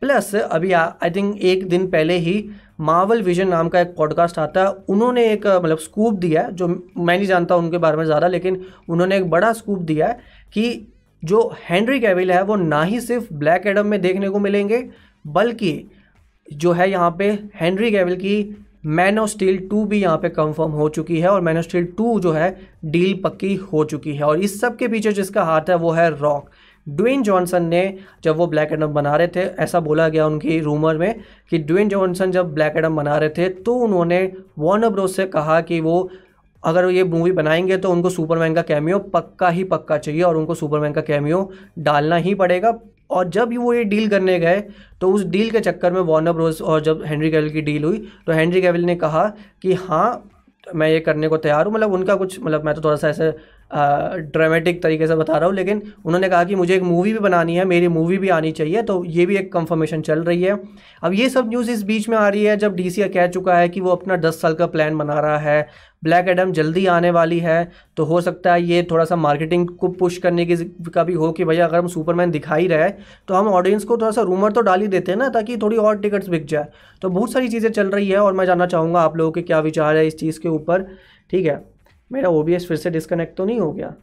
प्लस 0.02 0.34
अभी 0.36 0.72
आई 0.74 1.10
थिंक 1.10 1.42
एक 1.44 1.68
दिन 1.70 1.86
पहले 1.88 2.18
ही 2.18 2.34
मावल 2.82 3.22
विजन 3.22 3.48
नाम 3.48 3.68
का 3.70 3.80
एक 3.80 3.94
पॉडकास्ट 3.98 4.40
आता 4.40 4.64
है। 4.64 4.72
उन्होंने 4.90 5.26
एक 5.26 5.46
मतलब 5.48 5.78
स्कूप 5.80 6.14
दिया 6.16 6.42
है, 6.42 6.52
जो 6.52 6.68
मैं 6.68 7.18
नहीं 7.18 7.28
जानता 7.28 7.56
उनके 7.56 7.78
बारे 7.78 7.98
में 7.98 8.06
ज़्यादा, 8.06 8.28
लेकिन 8.28 8.62
उन्होंने 8.90 9.18
एक 9.18 9.30
बड़ा 9.30 9.52
स्कूप 9.54 9.80
दिया 9.82 10.08
है 10.08 10.20
कि 10.54 10.88
जो 11.24 11.54
हेनरी 11.70 12.00
कैविल 12.00 12.32
है, 12.32 12.42
वो 12.44 12.56
ना 12.56 12.82
ही 12.84 13.00
सिर्फ़ 13.02 13.34
ब्लैक 13.34 13.68
एडम 13.68 13.88
में 13.88 14.00
देखने 14.02 14.30
को 14.30 14.40
मिलेंगे, 14.40 14.84
बल्कि 15.26 15.84
जो 16.48 16.72
है 16.72 16.90
यहाँ 16.92 17.16
पे 17.20 17.30
हेनरी 17.56 17.92
कैविल 17.92 18.16
की 18.16 18.66
मैन 18.88 19.20
ऑफ़ 19.20 19.30
स्टील 19.30 19.58
टू 19.70 19.84
भी 19.86 20.02
यहाँ 20.02 20.18
पे 20.18 20.30
कंफर्म 20.30 20.72
हो 20.72 20.88
चुकी 20.90 21.20
है 21.20 21.28
और 21.30 21.42
मैन 21.42 21.58
ऑफ़ 21.58 21.66
स्टील 21.66 21.86
टू 21.98 22.20
जो 22.20 22.32
है 22.32 22.56
डील 22.86 23.20
पक्की 23.24 23.54
हो 23.56 23.84
चुकी 23.86 24.16
है। 24.16 24.24
और 24.24 24.40
इस 24.40 24.60
सब 24.62 24.76
के 24.78 24.88
पीछे 24.88 25.12
जिसका 25.14 25.44
हाथ 25.44 25.70
है 25.70 25.76
वो 25.76 25.92
है 25.92 26.10
रॉक। 26.12 26.50
ड्वेन 26.88 27.24
जॉनसन 27.24 27.66
ने 27.66 27.84
जब 28.24 28.38
वो 28.38 28.48
ब्लैक 28.48 28.72
एडम 28.74 28.88
बना 28.88 29.16
रहे 29.16 29.28
थे, 29.28 29.40
ऐसा 29.40 29.80
बोला 29.80 30.08
गया 30.10 30.26
उनकी 30.28 30.60
रूमर 30.60 30.98
में 30.98 31.20
कि 31.52 31.58
ड्वेन 31.60 31.90
जॉनसन 31.90 32.32
जब 32.32 32.54
ब्लैक 32.54 32.78
एडम 32.78 32.96
बना 32.96 33.18
रहे 33.18 33.30
थे 33.30 33.50
तो 33.50 33.76
उन्होंने 33.78 34.22
वॉर्नर 34.60 34.90
ब्रोस 34.90 35.16
से 35.16 35.26
कहा 35.28 35.60
कि 35.62 35.80
वो 35.80 36.10
अगर 36.63 36.89
ये 36.89 37.04
मूवी 37.04 37.32
बनाएँगे 37.32 37.78
तो 37.78 37.91
उनको 37.91 38.10
सुपरमैन 38.10 38.56
का 38.56 38.62
कैमियो 38.62 39.00
पक्का 39.10 39.50
ही 39.50 39.63
पक्का 39.65 39.97
चाहिए 39.97 40.21
और 40.21 40.38
उनको 40.38 40.56
सुपरमैन 40.56 40.93
का 40.93 41.02
कैमियो 41.02 41.50
डालना 41.80 42.15
ही 42.17 42.34
पड़ेगा। 42.36 42.74
और 43.10 43.30
जब 43.30 43.54
वो 43.58 43.74
ये 43.74 43.84
डील 43.84 44.10
करने 44.10 44.39
गए 44.39 44.63
तो 45.02 45.12
उस 45.12 45.26
डील 45.26 45.50
के 45.52 45.60
चक्कर 45.60 45.91
में 45.91 46.02
वार्नर 46.02 46.32
ब्रोस 46.32 46.62
और 46.62 46.82
जब 46.82 47.04
हेनरी 47.06 47.32
कैविल 47.32 47.50
की 47.50 47.62
डील 47.62 47.84
हुई 47.84 47.97
तो 48.28 48.34
हेनरी 48.34 48.62
कैविल 48.62 48.86
ने 48.86 48.95
कहा 48.95 49.26
कि 49.62 49.74
हाँ 49.74 50.28
मैं 50.76 50.88
ये 50.89 51.00
करने 51.00 51.28
को 51.28 51.38
तैयार 51.38 51.65
हूँ। 51.65 51.74
मतलब 51.74 51.93
उनका 51.93 52.15
कुछ 52.15 52.39
मतलब 52.39 52.65
मैं 52.65 52.74
तो 52.76 52.82
थोड़ा 52.82 52.95
सा 52.95 53.10
ऐसे 53.10 53.32
ड्रामेटिक 54.32 54.82
तरीके 54.84 55.08
से 55.08 55.15
बता 55.15 55.38
रहा 55.38 55.45
हूँ, 55.45 55.56
लेकिन 55.56 55.82
उन्होंने 56.06 56.30
कहा 56.30 56.43
कि 56.43 56.56
मुझे 56.56 56.76
एक 56.76 56.82
मूवी 56.84 57.13
भी 57.13 57.19
बनानी 57.19 57.56
है, 57.56 57.65
मेरी 57.65 57.88
मूवी 57.88 58.17
भी 58.17 58.30
आनी 58.30 58.52
चाहिए 58.52 58.82
तो 58.82 59.04
ये 59.06 59.26
भी 59.26 59.38
एक 59.38 59.52
कंफर्मेशन 59.54 60.02
चल 60.02 60.24
रही 60.24 60.41
है। 60.43 60.58
अब 61.04 61.13
ये 61.13 61.30
सब 61.30 61.50
न्यूज़ 61.50 61.71
इस 61.71 61.84
बीच 61.84 62.10
में 62.10 62.17
आ 62.17 62.28
रही 62.28 62.43
है, 62.43 62.58
जब 62.58 62.76
डी 62.76 62.89
कह 63.00 63.28
चुका 63.28 63.56
है 63.58 63.69
कि 63.69 63.82
वो 63.82 63.91
अपना 63.91 64.15
दस 64.17 64.41
साल 64.41 64.54
का 64.54 64.65
प्लान 64.67 64.97
बना 64.97 65.19
रहा 65.19 65.38
है 65.39 65.67
ब्लैक 66.04 66.28
एडम 66.28 66.52
जल्दी 66.52 66.86
आने 66.86 67.12
वाली 67.12 67.40
है 67.40 67.72
तो 67.98 68.04
हो 68.04 68.22
सकता 68.22 68.54
है 68.54 68.64
ये 68.64 68.82
थोड़ा 68.92 69.06
सा 69.06 69.16
मार्केटिंग 69.16 69.68
को 69.70 69.88
पुश 69.90 70.18
करने 70.18 70.46
की 70.46 70.56
का 70.94 71.04
भी 71.04 71.14
हो 71.14 71.32
कि 71.32 71.46
भैया 71.46 71.66
अगर 71.66 71.78
हम 71.78 71.88
सुपरमैन 71.88 72.32
दिखाई 72.32 72.68
रहे 72.68 72.90
तो 73.28 73.34
हम 73.34 73.48
ऑडियंस 73.48 73.84
को 73.84 73.98
थोड़ा 73.98 74.12
सा 74.12 74.22
रूमर 74.22 74.52
तो 74.52 74.62
डाल 74.62 74.82
ही 74.82 74.88
देते 74.88 75.12
हैं 75.12 75.20
ना, 75.20 75.30
ताकि 75.30 75.58
थोड़ी 75.58 75.78
और 75.78 76.00
टिकट्स 76.00 76.28
बिक 76.28 76.46
जाए। 76.46 76.68
तो 77.02 77.10
बहुत 77.10 77.32
सारी 77.32 77.50
चीज़ें 77.50 77.72
चल 77.72 77.90
रही 77.90 78.10
है 78.10 78.18
और 78.18 78.34
मैं 78.34 78.46
जानना 78.46 78.66
चाहूँगा 78.66 79.02
आप 79.02 79.18
लोगों 79.18 79.32
के 79.32 79.42
क्या 79.42 79.60
विचार 79.60 79.98
है 79.98 80.08
इस 80.08 80.18
चीज़ 80.18 80.40
के 80.40 80.50
ऊपर। 80.50 80.88
ठीक 81.32 81.46
है? 81.46 81.64
मेरा 82.12 82.30
OBS 82.30 82.66
फिर 82.66 82.78
से 82.78 82.90
डिस्कनेक्ट 82.90 83.38
तो 83.38 83.46
नहीं 83.46 83.60
हो 83.60 83.72
गया। 83.72 83.94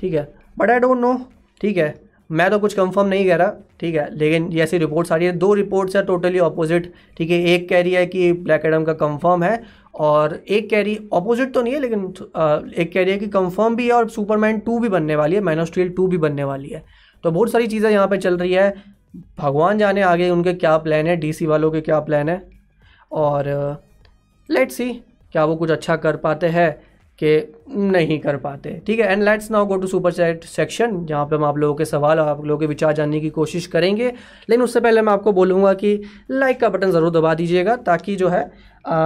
ठीक 0.00 0.14
है? 0.14 0.32
बट 0.58 0.70
आई 0.70 0.78
डोंट 0.78 0.98
नो 0.98 1.14
ठीक 1.60 1.76
है? 1.76 2.03
मैं 2.30 2.50
तो 2.50 2.58
कुछ 2.58 2.74
कंफर्म 2.74 3.06
नहीं 3.08 3.26
कह 3.26 3.36
रहा, 3.36 3.52
ठीक 3.80 3.94
है? 3.94 4.08
लेकिन 4.12 4.50
ये 4.52 4.62
ऐसी 4.62 4.78
रिपोर्ट्स 4.78 5.12
आ 5.12 5.16
रही 5.16 5.26
है। 5.26 5.32
दो 5.34 5.52
रिपोर्ट्स 5.54 5.96
है 5.96 6.04
टोटली 6.06 6.38
अपोजिट 6.40 6.92
ठीक 7.16 7.30
है? 7.30 7.38
एक 7.44 7.68
कह 7.68 7.80
रही 7.82 7.92
है 7.92 8.06
कि 8.06 8.32
ब्लैक 8.34 8.64
एडम 8.66 8.84
का 8.84 8.92
कंफर्म 8.94 9.42
है 9.44 9.62
और 9.96 10.34
एक 10.48 10.70
कह 10.70 10.82
रही 10.82 10.94
अपोजिट 11.12 11.52
तो 11.54 11.62
नहीं 11.62 11.74
है, 11.74 11.80
लेकिन 11.80 12.04
एक 12.04 12.92
कह 12.92 13.02
रही 13.02 13.12
है 13.12 13.18
कि 13.18 13.26
कंफर्म 13.28 13.76
भी 13.76 13.86
है 13.86 13.92
और 13.92 14.08
सुपरमैन 14.10 14.58
टू 14.60 14.78
भी 14.78 14.88
बनने 14.88 15.16
वाली 15.16 15.36
है 15.36 15.40
मैन 15.42 15.60
ऑफ़ 15.60 15.68
स्टील 15.68 15.88
टू 15.90 16.06
भी 16.06 16.18
बनने 16.18 16.44
वाली 16.44 16.68
है। 16.68 16.82
तो 17.24 17.30
बहुत 17.30 17.50
सारी 17.50 17.66
चीज़ें 17.66 17.90
यहाँ 17.90 18.06
पर 18.08 18.16
चल 18.18 18.36
रही 18.38 18.52
है। 18.52 18.74
भगवान 19.38 19.78
जाने 19.78 20.02
आगे 20.02 20.28
उनके 20.30 20.52
क्या 20.54 20.76
प्लान 20.78 21.06
है 21.06 21.16
डीसी 21.16 21.46
वालों 21.46 21.70
के 21.70 21.80
क्या 21.80 22.00
प्लान 22.00 22.28
है? 22.28 22.42
और 23.12 23.46
लेट 24.48 24.70
सी 24.70 24.92
क्या 25.32 25.44
वो 25.44 25.56
कुछ 25.56 25.70
अच्छा 25.70 25.96
कर 25.96 26.16
पाते 26.16 26.46
हैं। 26.48 26.68
कि 27.18 27.36
नहीं 27.70 28.18
कर 28.20 28.36
पाते। 28.36 28.70
ठीक 28.86 29.00
है 29.00 29.12
and 29.12 29.22
let's 29.22 29.50
now 29.50 29.66
go 29.66 29.76
to 29.76 29.86
super 29.86 30.12
chat 30.12 30.44
section 30.46 31.04
जहाँ 31.06 31.24
पे 31.26 31.36
हम 31.36 31.44
आप 31.44 31.58
लोगों 31.58 31.74
के 31.74 31.84
सवाल 31.84 32.20
और 32.20 32.28
आप 32.28 32.44
लोगों 32.44 32.60
के 32.60 32.66
विचार 32.66 32.92
जानने 32.94 33.20
की 33.20 33.30
कोशिश 33.32 33.66
करेंगे। 33.68 34.06
लेकिन 34.06 34.62
उससे 34.62 34.80
पहले 34.80 35.02
मैं 35.02 35.12
आपको 35.12 35.32
बोलूँगा 35.32 35.74
कि 35.74 36.00
लाइक 36.32 36.60
का 36.60 36.68
बटन 36.68 36.90
ज़रूर 36.90 37.10
दबा 37.12 37.34
दीजिएगा 37.34 37.76
ताकि 37.82 38.16
जो 38.16 38.28
है 38.28 38.50
आ, 38.86 38.96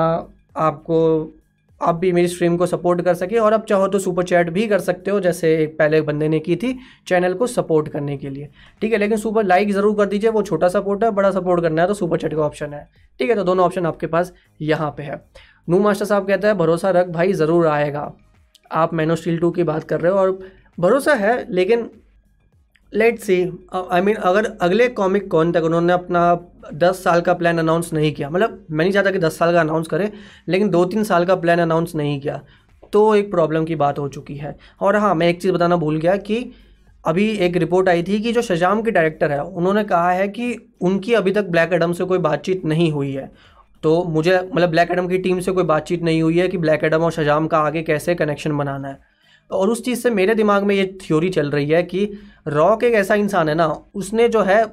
आपको 0.57 1.35
आप 1.81 1.95
भी 1.95 2.11
मेरी 2.13 2.29
स्ट्रीम 2.29 2.57
को 2.57 2.67
सपोर्ट 2.67 3.01
कर 3.03 3.15
सके 3.15 3.37
और 3.39 3.55
आप 3.55 3.67
चाहो 3.67 3.87
तो 3.89 3.99
सुपर 3.99 4.25
चैट 4.25 4.49
भी 4.51 4.67
कर 4.69 4.79
सकते 4.81 5.11
हो 5.11 5.19
जैसे 5.21 5.55
एक 5.57 5.77
पहले 5.79 6.01
बंदे 6.03 6.29
ने 6.29 6.39
की 6.41 6.57
थी 6.57 6.73
चैनल 7.09 7.35
को 7.35 7.47
सपोर्ट 7.47 7.89
करने 7.89 8.17
के 8.17 8.31
लिए। 8.31 8.49
ठीक 8.83 8.93
है 8.93 8.99
लेकिन 8.99 9.19
सुपर 9.19 9.45
लाइक 9.45 9.71
ज़रूर 9.73 9.97
कर 9.97 10.07
दीजिए 10.07 10.31
वो 10.31 10.43
छोटा 10.43 10.69
सपोर्ट 10.69 11.05
है 11.05 11.11
बड़ा 11.11 11.31
सपोर्ट 11.31 11.63
करना 11.63 11.83
है 11.83 11.89
तो 11.89 11.95
सुपर 11.95 12.19
चैट 12.19 12.35
का 12.35 12.43
ऑप्शन 12.43 12.75
है। 12.75 12.83
ठीक 13.21 13.31
है 13.31 13.37
तो 13.37 13.45
दोनों 13.45 13.65
ऑप्शन 13.65 13.87
आपके 13.87 14.07
पास 14.09 14.33
यहाँ 14.61 14.91
पे 14.97 15.03
है। 15.03 15.23
नू 15.69 15.79
मास्टर 15.79 16.05
साहब 16.05 16.27
कहता 16.27 16.49
है, 16.49 16.55
भरोसा 16.55 16.91
रख 16.91 17.07
भाई, 17.09 17.33
ज़रूर 17.35 17.67
आएगा। 17.69 18.11
आप 18.73 18.93
मैनो 18.95 19.17
स्टील 19.17 19.39
टू 19.39 19.51
की 19.51 19.63
बात 19.65 19.85
कर 19.85 20.01
रहे 20.01 20.13
हो 20.13 20.19
और 20.19 20.39
भरोसा 20.79 21.15
है, 21.15 21.47
लेकिन 21.51 21.89
लेट 22.93 23.19
सी 23.21 23.35
आई 23.75 24.01
मीन 24.01 24.15
अगर 24.17 24.47
अगले 24.63 24.89
कॉमिक 24.91 25.31
कौन 25.31 25.51
तक 25.53 25.63
उन्होंने 25.63 25.93
अपना 25.93 26.23
दस 26.75 27.03
साल 27.05 27.21
का 27.21 27.35
प्लान 27.35 27.59
अनाउंस 27.59 27.93
नहीं 27.93 28.13
किया 28.13 28.31
मतलब 28.31 28.65
मैं 28.71 28.85
नहीं 28.85 28.93
चाहता 28.93 29.11
कि 29.11 29.19
दस 29.19 29.39
साल 29.39 29.53
का 29.53 29.61
अनाउंस 29.61 29.89
करें, 29.89 30.11
लेकिन 30.49 30.71
दो 30.71 30.85
तीन 30.87 31.05
साल 31.05 31.25
का 31.25 31.35
प्लान 31.37 31.59
अनाउंस 31.61 31.95
नहीं 31.95 32.21
किया 32.21 32.41
तो 32.93 33.15
एक 33.15 33.31
प्रॉब्लम 33.31 33.65
की 33.65 33.75
बात 33.77 33.99
हो 33.99 34.09
चुकी 34.09 34.37
है। 34.37 34.57
और 34.81 34.97
हाँ 34.97 35.15
मैं 35.15 35.29
एक 35.29 35.41
चीज़ 35.43 35.53
बताना 35.53 35.77
भूल 35.77 35.97
गया 35.99 36.17
कि 36.19 36.51
अभी 37.05 37.29
एक 37.39 37.57
रिपोर्ट 37.57 37.89
आई 37.89 38.03
थी 38.03 38.21
कि 38.21 38.33
जो 38.33 38.43
शजाम 38.43 38.83
के 38.83 38.91
डायरेक्टर 38.91 39.33
है, 39.33 39.43
उन्होंने 39.43 39.85
कहा 39.85 40.11
है 40.11 40.29
कि 40.31 40.57
उनकी 40.83 41.15
अभी 41.15 41.33
तक 41.33 41.49
ब्लैक 41.49 41.73
एडम 41.73 41.93
से 41.93 42.05
कोई 42.05 42.19
बातचीत 42.21 42.65
नहीं 42.65 42.91
हुई 42.93 43.13
है। 43.13 43.31
तो 43.83 44.03
मुझे 44.05 44.39
मतलब 44.45 44.71
ब्लैक 44.71 44.91
एडम 44.91 45.09
की 45.09 45.19
टीम 45.19 45.41
से 45.41 45.53
कोई 45.53 45.65
बातचीत 45.65 46.03
नहीं 46.03 46.23
हुई 46.23 46.39
है 46.39 46.49
कि 46.49 46.59
ब्लैक 46.59 46.85
एडम 46.85 47.03
और 47.03 47.13
शजाम 47.13 47.47
का 47.47 47.59
आगे 47.61 47.83
कैसे 47.83 48.15
कनेक्शन 48.15 48.57
बनाना 48.59 48.89
है। 48.89 48.99
और 49.51 49.69
उस 49.71 49.85
चीज़ 49.85 50.01
से 50.01 50.11
मेरे 50.11 50.35
दिमाग 50.35 50.65
में 50.65 50.75
ये 50.75 50.85
थ्योरी 51.03 51.29
चल 51.31 51.51
रही 51.51 51.69
है 51.69 51.83
कि 51.85 52.05
रॉक 52.49 52.85
एक 52.85 52.95
ऐसा 52.95 53.15
इंसान 53.17 53.49
है 53.49 53.55
ना, 53.55 53.67
उसने 53.95 54.29
जो 54.29 54.43
है, 54.43 54.65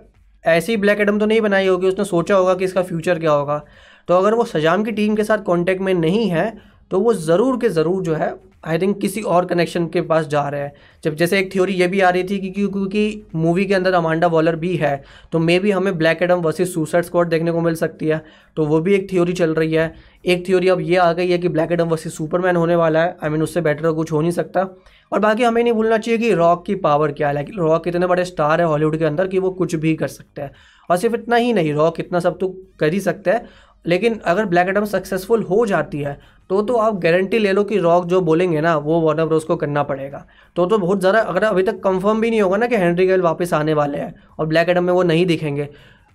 ऐसी 0.44 0.78
ब्लैक 0.78 1.00
एडम 1.02 1.20
तो 1.20 1.26
नहीं 1.26 1.42
बनाई 1.42 1.68
होगी, 1.68 1.88
उसने 1.88 2.06
सोचा 2.06 2.36
होगा 2.36 2.54
कि 2.56 2.66
इसका 2.66 2.82
फ्यूचर 2.84 3.20
क्या 3.20 3.32
होगा। 3.32 3.64
तो 4.08 4.14
अगर 4.14 4.34
वो 4.34 4.44
सजाम 4.46 4.84
की 4.84 4.92
टीम 4.92 5.16
के 5.16 5.24
साथ 5.24 5.44
कॉन्टेक्ट 5.44 5.82
में 5.82 5.94
नहीं 5.94 6.28
है 6.30 6.52
तो 6.92 7.00
वो 7.00 7.14
ज़रूर 7.14 7.58
के 7.60 7.70
ज़रूर 7.70 8.02
जो 8.04 8.16
है 8.16 8.30
आई 8.66 8.78
थिंक 8.78 9.00
किसी 9.02 9.22
और 9.22 9.46
कनेक्शन 9.46 9.88
के 9.88 10.02
पास 10.02 10.28
जा 10.28 10.48
रहे 10.50 10.62
हैं। 10.62 10.72
जब 11.04 11.16
जैसे 11.16 11.40
एक 11.40 11.54
थ्योरी 11.54 11.74
ये 11.74 11.88
भी 11.88 12.00
आ 12.00 12.10
रही 12.10 12.24
थी 12.24 12.38
कि 12.40 12.50
क्योंकि 12.50 13.22
मूवी 13.36 13.66
के 13.66 13.74
अंदर 13.74 13.94
अमांडा 13.94 14.28
वॉलर 14.28 14.56
भी 14.56 14.76
है 14.76 15.04
तो 15.32 15.40
मे 15.40 15.60
भी 15.60 15.72
हमें 15.72 15.98
Black 15.98 16.22
Adam 16.24 16.40
versus 16.40 16.74
Suicide 16.74 17.06
Squad 17.06 17.30
देखने 17.30 17.52
को 17.52 17.62
मिल 17.62 17.76
सकती 17.76 18.08
है। 18.08 18.22
तो 18.58 18.66
वो 18.66 18.80
भी 18.80 18.94
एक 18.96 19.10
थ्योरी 19.12 19.34
चल 19.34 19.54
रही 19.54 19.74
है। 19.74 19.94
एक 20.26 20.46
थ्योरी 20.48 20.70
अब 20.70 20.82
ये 20.82 20.96
आ 20.96 21.12
गई 21.14 21.30
है 21.30 21.38
कि 21.38 21.50
ब्लैक 21.50 21.72
एडम 21.72 21.88
वर्सेस 21.88 22.16
सुपरमैन 22.18 22.56
होने 22.56 22.76
वाला 22.76 23.00
है। 23.00 23.18
आई 23.24 23.30
I 23.30 23.32
मीन 23.32 23.44
उससे 23.44 23.62
बेटर 23.62 23.92
कुछ 23.92 24.12
हो 24.12 24.22
नहीं 24.22 24.32
सकता। 24.32 24.68
और 25.12 25.20
बाकी 25.20 25.44
हमें 25.44 25.64
नहीं 25.64 25.74
भूलना 25.74 25.98
चाहिए 25.98 26.18
कि 26.18 26.32
रॉक 26.34 26.66
की 26.66 26.76
पावर 26.76 27.12
क्या 27.12 27.30
है। 27.30 27.46
रॉक 27.58 27.88
इतने 27.88 28.08
बड़े 28.08 28.26
स्टार 28.26 28.62
है 28.62 28.68
हॉलीवुड 28.68 28.98
के 28.98 29.06
अंदर 29.06 29.28
कि 29.28 29.40
वो 29.40 29.50
कुछ 29.52 29.76
भी 29.76 29.96
कर 29.96 30.08
सकते 30.08 30.42
हैं। 30.42 30.52
और 30.90 30.98
सिर्फ़ 30.98 31.16
इतना 31.16 31.36
ही 31.36 31.54
नहीं 31.54 31.74
रॉक 31.74 32.00
इतना 32.00 32.20
सब 32.20 32.38
तो 32.38 32.48
कर 32.80 32.94
ही 32.94 33.00
सकते 33.00 33.32
हैं। 33.32 33.46
लेकिन 33.86 34.20
अगर 34.26 34.46
ब्लैक 34.46 34.68
एडम 34.70 34.86
सक्सेसफुल 34.86 35.44
हो 35.44 35.66
जाती 35.66 36.02
है 36.02 36.18
तो 36.50 36.62
तो 36.62 36.76
आप 36.78 37.00
गारंटी 37.00 37.38
ले 37.40 37.52
लो 37.52 37.64
कि 37.64 37.78
रॉक 37.78 38.06
जो 38.06 38.20
बोलेंगे 38.22 38.62
ना, 38.62 38.76
वो 38.78 39.00
वार्नर 39.02 39.26
ब्रोस 39.26 39.44
को 39.44 39.56
करना 39.56 39.84
पड़ेगा। 39.84 40.26
तो 40.56 40.66
तो 40.66 40.78
बहुत 40.78 41.00
ज़्यादा, 41.00 41.20
अगर 41.20 41.44
अभी 41.44 41.64
तक 41.64 41.80
कंफर्म 41.80 42.22
भी 42.22 42.30
नहीं 42.30 42.42
होगा 42.42 42.58
ना 42.58 42.68
कि 42.68 42.76
हेनरी 42.76 43.06
गेल 43.08 43.22
वापस 43.22 43.54
आने 43.54 43.74
वाले 43.74 43.98
हैं 43.98 44.14
और 44.40 44.46
ब्लैक 44.48 44.70
एडम 44.70 44.84
में 44.84 44.94
वो 44.94 45.04
नहीं 45.04 45.26
दिखेंगे। 45.26 45.68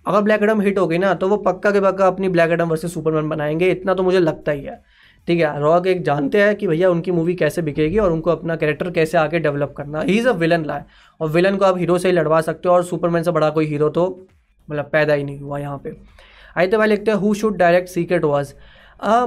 अगर 0.05 0.21
ब्लैक 0.21 0.43
एडम 0.43 0.61
हिट 0.61 0.77
हो 0.79 0.87
गई 0.87 0.97
ना 0.97 1.13
तो 1.13 1.27
वो 1.29 1.37
पक्का 1.39 1.71
के 1.71 1.81
पक्का 1.81 2.07
अपनी 2.07 2.29
ब्लैक 2.29 2.51
एडम 2.51 2.69
वर्सेस 2.69 2.93
सुपरमैन 2.93 3.29
बनाएँगे, 3.29 3.71
इतना 3.71 3.93
तो 3.93 4.03
मुझे 4.03 4.19
लगता 4.19 4.51
ही 4.51 4.63
है। 4.63 4.81
ठीक 5.27 5.39
है 5.39 5.59
रॉक 5.61 5.87
एक 5.87 6.03
जानते 6.03 6.41
हैं 6.41 6.55
कि 6.55 6.67
भैया 6.67 6.89
उनकी 6.89 7.11
मूवी 7.11 7.35
कैसे 7.35 7.61
बिकेगी 7.61 7.97
और 7.97 8.11
उनको 8.11 8.29
अपना 8.31 8.55
कैरेक्टर 8.55 8.91
कैसे 8.91 9.17
आगे 9.17 9.39
डेवलप 9.39 9.73
करना। 9.77 10.01
ही 10.01 10.17
इज़ 10.19 10.27
अ 10.27 10.31
विलन 10.33 10.65
लाए। 10.65 10.83
और 11.19 11.29
विलन 11.29 11.57
को 11.57 11.65
आप 11.65 11.77
हीरो 11.77 11.97
से 11.97 12.07
ही 12.07 12.13
लड़वा 12.13 12.41
सकते 12.41 12.69
हो 12.69 12.75
और 12.75 12.83
सुपरमैन 12.83 13.23
से 13.23 13.31
बड़ा 13.31 13.49
कोई 13.49 13.65
हीरो 13.65 13.89
तो 13.89 14.07
मतलब 14.67 14.89
पैदा 14.91 15.13
ही 15.13 15.23
नहीं 15.23 15.39
हुआ 15.39 15.59
यहाँ 15.59 15.77
पे। 15.77 15.95
आई 16.57 16.67
तो 16.67 16.77
भाई 16.77 16.87
लिखते 16.87 17.11
हैं 17.11 17.17
who 17.17 17.33
should 17.33 17.57
direct 17.57 17.89
Secret 17.89 18.23
Wars 18.23 18.53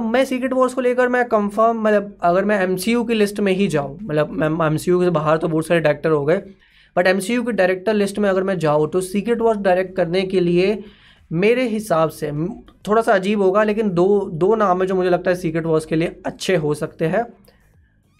मैं 0.03 0.23
सीक्रेट 0.25 0.53
वॉर्स 0.53 0.73
को 0.73 0.81
लेकर 0.81 1.07
मैं 1.07 1.23
कंफर्म 1.27 1.81
मतलब 1.81 2.17
अगर 2.23 2.45
मैं 2.45 2.61
एमसीयू 2.63 3.03
की 3.03 3.13
लिस्ट 3.13 3.39
में 3.39 3.51
ही 3.53 3.67
जाऊँ 3.67 3.97
मतलब 4.01 4.31
मैं 4.31 4.67
एम 4.67 4.77
के 4.77 5.09
बाहर 5.11 5.37
तो 5.37 5.47
बहुत 5.47 5.67
सारे 5.67 5.79
डायरेक्टर 5.79 6.11
हो 6.11 6.23
गए 6.25 6.37
बट 6.95 7.07
एम 7.07 7.19
की 7.19 7.51
डायरेक्टर 7.51 7.93
लिस्ट 7.93 8.19
में 8.19 8.29
अगर 8.29 8.43
मैं 8.43 8.57
जाऊँ 8.59 8.89
तो 8.91 9.01
सीक्रेट 9.03 9.41
वॉर्स 9.41 9.59
डायरेक्ट 9.59 9.95
करने 9.95 10.21
के 10.23 10.39
लिए 10.39 10.83
मेरे 11.31 11.67
हिसाब 11.67 12.09
से 12.09 12.31
थोड़ा 12.87 13.01
सा 13.01 13.13
अजीब 13.13 13.41
होगा, 13.41 13.63
लेकिन 13.63 13.89
दो 13.89 14.29
दो 14.33 14.55
नाम 14.55 14.81
है 14.81 14.87
जो 14.87 14.95
मुझे 14.95 15.09
लगता 15.09 15.29
है 15.31 15.35
सीक्रेट 15.35 15.65
वॉर्स 15.65 15.85
के 15.85 15.95
लिए 15.95 16.21
अच्छे 16.25 16.55
हो 16.55 16.73
सकते 16.73 17.05
हैं, 17.05 17.25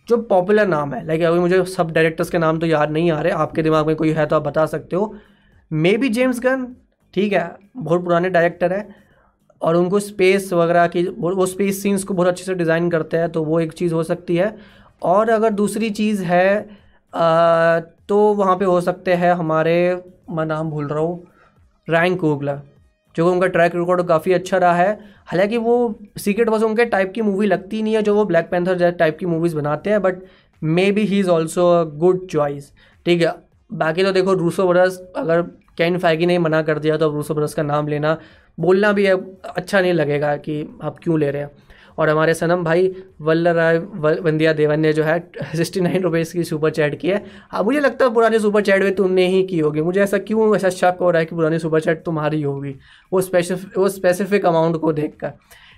जो 0.08 0.18
पॉपुलर 0.24 0.68
नाम 0.68 0.94
है। 0.94 1.06
लाइक 1.08 1.22
अभी 1.24 1.39
मुझे 1.39 1.63
सब 1.65 1.91
डायरेक्टर्स 1.91 2.30
के 2.30 2.38
नाम 2.38 2.60
तो 2.60 2.65
याद 2.68 2.91
नहीं 2.91 3.12
आ 3.12 3.20
रहे, 3.22 3.32
आपके 3.34 3.63
दिमाग 3.63 3.88
में 3.88 3.96
कोई 3.96 4.12
है 4.12 4.26
तो 4.26 4.36
आप 4.36 4.41
बता 4.44 4.65
सकते 4.65 4.96
हो। 4.96 5.15
मे 5.72 5.96
बी 5.98 6.10
जेम्स 6.10 6.39
गन 6.39 6.68
ठीक 7.15 7.34
है 7.34 7.49
बहुत 7.78 8.04
पुराने 8.04 8.30
डायरेक्टर 8.30 8.73
हैं 8.73 8.95
और 9.62 9.75
उनको 9.75 9.99
स्पेस 9.99 10.51
वगैरह 10.54 10.88
की 10.88 11.04
वो 11.19 11.45
स्पेस 11.45 11.82
सीन्स 11.84 12.04
को 12.04 12.13
बहुत 12.13 12.28
अच्छे 12.28 12.43
से 12.43 12.54
डिज़ाइन 12.56 12.89
करते 12.89 13.17
हैं 13.17 13.30
तो 13.32 13.43
वो 13.43 13.60
एक 13.60 13.71
चीज़ 13.73 13.93
हो 13.93 14.04
सकती 14.04 14.36
है। 14.36 14.56
और 15.01 15.30
अगर 15.30 15.54
दूसरी 15.54 15.89
चीज़ 15.91 16.23
है 16.23 16.49
आ, 17.13 17.80
तो 17.80 18.17
वहाँ 18.34 18.56
पे 18.58 18.65
हो 18.65 18.80
सकते 18.82 19.13
हैं 19.13 19.34
हमारे 19.34 19.75
मैं 20.32 20.45
नाम 20.45 20.69
भूल 20.69 20.88
रहा 20.88 20.99
हूँ 20.99 21.28
रैंक 21.88 22.19
कोगला 22.19 22.62
जो 23.15 23.32
उनका 23.32 23.47
ट्रैक 23.47 23.75
रिकॉर्ड 23.75 24.01
काफ़ी 24.08 24.34
अच्छा 24.34 24.58
रहा 24.58 24.73
है। 24.73 24.93
हालाँकि 25.25 25.58
वो 25.58 25.75
सीक्रेट 26.17 26.49
वॉज़ 26.49 26.63
उनके 26.63 26.86
टाइप 26.86 27.12
की 27.15 27.21
मूवी 27.21 27.47
लगती 27.47 27.82
नहीं 27.84 27.93
है 27.95 28.01
जो 28.01 28.15
वो 28.15 28.25
ब्लैक 28.25 28.49
पैंथर 28.51 28.91
टाइप 28.93 29.17
की 29.19 29.25
मूवीज़ 29.25 29.56
बनाते 29.56 29.89
हैं 29.89 30.01
but 30.01 30.23
maybe 30.91 31.06
he 31.06 31.19
is 31.19 31.30
also 31.30 31.67
a 31.71 31.84
good 31.97 32.28
choice 32.28 32.71
ठीक 33.06 33.21
है 33.21 33.34
बाकी 33.71 34.04
तो 34.04 34.12
देखो 34.12 34.34
रूसो 34.34 34.67
ब्रदर्स 34.67 34.99
अगर 35.15 35.41
कैन 35.78 35.98
फैगी 35.98 36.26
ने 36.26 36.38
मना 36.40 36.62
कर 36.62 36.80
दिया 36.80 36.98
तो 36.98 37.10
अब 37.10 37.16
रूसो 37.16 37.34
ब्रदर्स 37.34 37.54
का 37.54 37.64
नाम 37.64 37.88
लेना 37.88 38.18
बोलना 38.58 38.92
भी 38.94 39.06
अच्छा 39.06 39.82
नहीं 39.82 39.94
लगेगा 39.94 40.36
कि 40.38 40.62
आप 40.84 41.00
क्यों 41.04 41.20
ले 41.20 41.32
रहे 41.32 41.42
हैं। 41.42 41.52
और 41.98 42.10
हमारे 42.10 42.34
सनम 42.34 42.64
भाई 42.64 42.92
वल्ल 43.22 43.48
राय 43.50 43.78
वंदिया 43.78 44.54
देवन 44.54 44.80
ने 44.80 44.92
जो 44.94 45.04
है 45.04 45.18
सिक्सटी 45.56 45.82
नाइन 45.82 46.02
रुपीज़ 46.04 46.34
की 46.34 46.44
सुपर 46.44 46.72
चैट 46.72 47.00
की 47.02 47.08
है। 47.08 47.24
हाँ 47.52 47.64
मुझे 47.64 47.80
लगता 47.80 48.06
है 48.06 48.14
पुरानी 48.14 48.40
सुपर 48.40 48.62
चैट 48.62 48.84
में 48.84 48.96
तुमने 48.96 49.28
ही 49.28 49.42
की 49.44 49.60
होगी। 49.60 49.82
मुझे 49.82 50.02
ऐसा 50.02 50.18
क्यों 50.20 50.56
ऐसा 50.56 50.70
शक 50.72 50.98
हो 51.02 51.12
रहा 51.12 51.20
है 51.20 51.26
कि 51.26 51.36
पुरानी 51.36 51.60
सुपर 51.60 51.82
चैट 51.82 52.04
तुम्हारी 52.06 52.42
होगी? 52.42 52.76
वो 53.12 53.22
स्पेसिफिक 53.22 53.78
वो 53.78 53.90
स्पेसिफिक 53.90 54.46
अमाउंट 54.46 54.78
को 54.82 54.94
देख 54.94 55.16
कर 55.20 55.34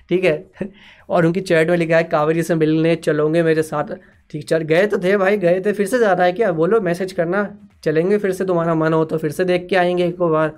ठीक 0.10 0.24
है? 0.24 0.46
और 1.10 1.26
उनकी 1.26 1.42
चैट 1.42 1.70
में 1.70 1.78
लिखा 1.78 1.98
है, 1.98 2.04
कावेरी 2.04 2.44
से 2.44 2.56
मिलने 2.56 2.96
चलोगे 2.98 3.44
मेरे 3.44 3.64
साथ। 3.64 3.96
ठीक, 4.32 4.48
चल, 4.50 4.58
गए 4.60 4.86
तो 4.88 4.98
थे 5.00 5.16
भाई, 5.18 5.38
गए 5.38 5.62
थे, 5.66 5.74
फिर 5.74 5.88
से 5.88 5.98
ज़्यादा 5.98 6.24
है 6.24 6.32
क्या 6.34 6.52
बोलो 6.52 6.80
मैसेज 6.82 7.12
करना। 7.12 7.44
चलेंगे 7.88 8.18
फिर 8.18 8.32
से, 8.32 8.46
तुम्हारा 8.46 8.76
मन 8.76 8.94
हो 8.94 9.04
तो 9.06 9.18
फिर 9.18 9.32
से 9.32 9.46
देख 9.46 9.68
के 9.70 9.76
आएँगे 9.76 10.06
एक 10.06 10.20
बार। 10.20 10.54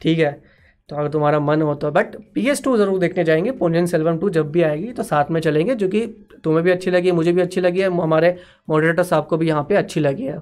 ठीक 0.00 0.18
है? 0.18 0.40
तो 0.88 0.96
अगर 0.96 1.08
तुम्हारा 1.08 1.38
मन 1.40 1.62
हो 1.62 1.74
तो 1.74 1.90
बट 1.90 2.14
पी 2.34 2.46
एस 2.48 2.62
टू 2.64 2.76
ज़रूर 2.76 2.98
देखने 2.98 3.22
जाएँगे 3.24 3.50
पोनियन 3.52 3.86
सेल्वन 3.86 4.18
टू 4.18 4.28
जब 4.30 4.50
भी 4.50 4.62
आएगी 4.62 4.92
तो 4.92 5.02
साथ 5.04 5.30
में 5.30 5.40
चलेंगे, 5.40 5.74
जो 5.74 5.88
कि 5.88 6.06
तुम्हें 6.44 6.62
भी 6.64 6.70
अच्छी 6.70 6.90
लगी, 6.90 7.12
मुझे 7.12 7.32
भी 7.32 7.40
अच्छी 7.40 7.60
लगी 7.60 7.80
है, 7.80 7.90
हमारे 7.92 8.36
मॉडरेटर 8.70 9.02
साहब 9.02 9.26
को 9.26 9.36
भी 9.36 9.48
यहाँ 9.48 9.64
पे 9.68 9.74
अच्छी 9.76 10.00
लगी 10.00 10.24
है। 10.24 10.40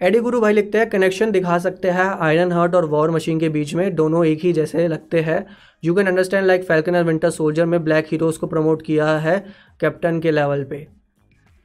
एडी 0.00 0.20
गुरु 0.20 0.40
भाई 0.40 0.52
लिखते 0.52 0.78
हैं 0.78 0.88
कनेक्शन 0.90 1.30
दिखा 1.30 1.58
सकते 1.58 1.90
हैं 1.90 2.06
आयरन 2.20 2.52
हार्ट 2.52 2.74
और 2.74 2.84
वॉर 2.86 3.10
मशीन 3.10 3.40
के 3.40 3.48
बीच 3.48 3.74
में, 3.74 3.94
दोनों 3.94 4.24
एक 4.26 4.40
ही 4.42 4.52
जैसे 4.52 4.86
लगते 4.88 5.20
हैं। 5.20 5.44
You 5.82 5.94
can 5.94 6.06
understand 6.06 6.46
like 6.46 6.64
Falcon 6.64 6.96
और 6.96 7.04
विंटर 7.04 7.30
सोल्जर 7.30 7.66
में 7.66 7.82
ब्लैक 7.84 8.06
हीरोज़ 8.06 8.38
को 8.38 8.46
प्रमोट 8.46 8.82
किया 8.82 9.16
है 9.18 9.38
कैप्टन 9.80 10.20
के 10.20 10.30
लेवल 10.30 10.64
पे। 10.64 10.86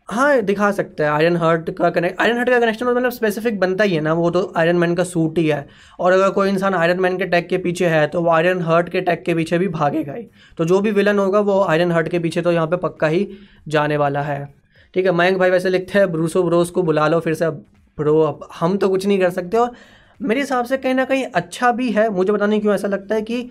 हाँ 0.09 0.41
दिखा 0.41 0.71
सकते 0.71 1.03
हैं। 1.03 1.09
आयरन 1.11 1.35
हर्ट 1.37 1.69
का 1.69 1.89
कनेक्ट 1.89 2.21
आयरन 2.21 2.37
हर्ट 2.37 2.49
का 2.49 2.59
कनेक्शन 2.59 2.85
मतलब 2.85 3.11
स्पेसिफिक 3.11 3.59
बनता 3.59 3.83
ही 3.83 3.95
है 3.95 4.01
ना, 4.01 4.13
वो 4.13 4.29
तो 4.31 4.53
आयरन 4.57 4.75
मैन 4.75 4.93
का 4.95 5.03
सूट 5.03 5.37
ही 5.37 5.47
है। 5.47 5.67
और 5.99 6.11
अगर 6.11 6.29
कोई 6.29 6.49
इंसान 6.49 6.75
आयरन 6.75 6.99
मैन 6.99 7.17
के 7.17 7.25
टैग 7.25 7.47
के 7.49 7.57
पीछे 7.57 7.87
है 7.87 8.05
तो 8.07 8.21
वो 8.21 8.29
आयरन 8.31 8.61
हर्ट 8.61 8.89
के 8.89 9.01
टैग 9.01 9.23
के 9.25 9.33
पीछे 9.33 9.57
भी 9.57 9.67
भागेगा 9.69 10.13
ही। 10.13 10.23
तो 10.57 10.65
जो 10.65 10.79
भी 10.79 10.91
विलन 10.91 11.19
होगा, 11.19 11.39
वो 11.39 11.61
आयरन 11.63 11.91
हर्ट 11.91 12.07
के 12.07 12.19
पीछे 12.19 12.41
तो 12.41 12.51
यहाँ 12.51 12.67
पे 12.67 12.77
पक्का 12.77 13.07
ही 13.07 13.27
जाने 13.67 13.97
वाला 13.97 14.21
है। 14.21 14.43
ठीक 14.93 15.05
है, 15.05 15.11
मयंक 15.11 15.37
भाई 15.39 15.49
वैसे 15.49 15.69
लिखते 15.69 15.99
हैं 15.99 16.11
ब्रूसो 16.11 16.43
ब्रोस 16.43 16.69
को 16.69 16.83
बुला 16.83 17.07
लो 17.07 17.19
फिर 17.19 17.33
से। 17.33 17.49
ब्रो 17.49 18.19
अब 18.21 18.47
हम 18.55 18.77
तो 18.77 18.89
कुछ 18.89 19.05
नहीं 19.07 19.19
कर 19.19 19.29
सकते 19.29 19.57
और 19.57 19.71
मेरे 20.19 20.41
हिसाब 20.41 20.65
से 20.65 20.77
कहीं 20.77 20.93
ना 20.93 21.05
कहीं 21.05 21.25
अच्छा 21.25 21.71
भी 21.71 21.91
है। 21.91 22.09
मुझे 22.09 22.31
पता 22.33 22.45
नहीं 22.45 22.61
क्यों 22.61 22.73
ऐसा 22.75 22.87
लगता 22.87 23.15
है 23.15 23.21
कि 23.21 23.49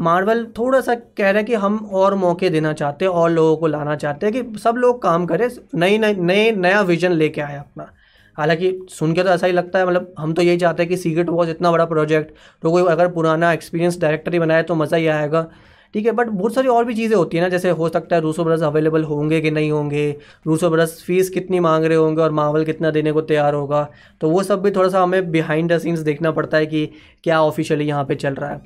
मार्वल 0.00 0.44
थोड़ा 0.58 0.80
सा 0.80 0.94
कह 0.94 1.30
रहा 1.30 1.38
है 1.38 1.44
कि 1.44 1.54
हम 1.56 1.76
और 1.94 2.14
मौके 2.16 2.50
देना 2.50 2.72
चाहते 2.74 3.04
हैं, 3.04 3.12
और 3.12 3.30
लोगों 3.30 3.56
को 3.56 3.66
लाना 3.66 3.94
चाहते 3.96 4.26
हैं 4.26 4.34
कि 4.34 4.58
सब 4.58 4.76
लोग 4.76 5.02
काम 5.02 5.26
करें, 5.26 5.48
नई 5.74 5.98
नई 5.98 6.14
नए 6.14 6.50
नया 6.52 6.80
विजन 6.82 7.12
लेके 7.14 7.40
आए 7.40 7.56
अपना। 7.58 7.90
हालाँकि 8.38 8.78
सुन 8.90 9.12
के 9.14 9.22
तो 9.22 9.28
ऐसा 9.30 9.46
ही 9.46 9.52
लगता 9.52 9.78
है 9.78 9.86
मतलब 9.86 10.14
हम 10.18 10.32
तो 10.32 10.42
यही 10.42 10.56
चाहते 10.58 10.82
हैं 10.82 10.90
कि 10.90 10.96
सीक्रेट 10.96 11.28
वॉज़ 11.30 11.50
इतना 11.50 11.70
बड़ा 11.72 11.84
प्रोजेक्ट 11.86 12.32
तो 12.62 12.70
कोई 12.70 12.82
अगर 12.86 13.08
पुराना 13.12 13.52
एक्सपीरियंस 13.52 13.98
डायरेक्टर 14.00 14.32
ही 14.32 14.38
बनाए 14.38 14.62
तो 14.62 14.74
मज़ा 14.74 14.96
ही 14.96 15.06
आएगा। 15.08 15.46
ठीक 15.94 16.06
है 16.06 16.12
बट 16.12 16.28
बहुत 16.28 16.54
सारी 16.54 16.68
और 16.68 16.84
भी 16.84 16.94
चीज़ें 16.94 17.16
होती 17.16 17.36
है 17.36 17.42
ना, 17.42 17.48
जैसे 17.48 17.70
हो 17.70 17.88
सकता 17.88 18.16
है 18.16 18.22
रूसो 18.22 18.44
ब्रदर्स 18.44 18.62
अवेलेबल 18.62 19.04
होंगे 19.04 19.40
कि 19.40 19.50
नहीं 19.50 19.70
होंगे 19.70 20.10
रूसो 20.46 20.70
ब्रदर्स 20.70 21.02
फ़ीस 21.04 21.30
कितनी 21.30 21.60
मांग 21.60 21.84
रहे 21.84 21.96
होंगे 21.98 22.22
और 22.22 22.32
मावल 22.32 22.64
कितना 22.64 22.90
देने 22.90 23.12
को 23.12 23.20
तैयार 23.22 23.54
होगा 23.54 23.88
तो 24.20 24.30
वो 24.30 24.42
सब 24.42 24.62
भी 24.62 24.70
थोड़ा 24.70 24.88
सा 24.88 25.02
हमें 25.02 25.30
बिहाइंड 25.30 25.72
द 25.72 25.78
सीन्स 25.78 26.00
देखना 26.02 26.30
पड़ता 26.30 26.56
है 26.56 26.66
कि 26.66 26.86
क्या 27.24 27.40
ऑफिशियली 27.42 27.84
यहाँ 27.84 28.04
पे 28.04 28.14
चल 28.16 28.34
रहा 28.34 28.50
है। 28.50 28.60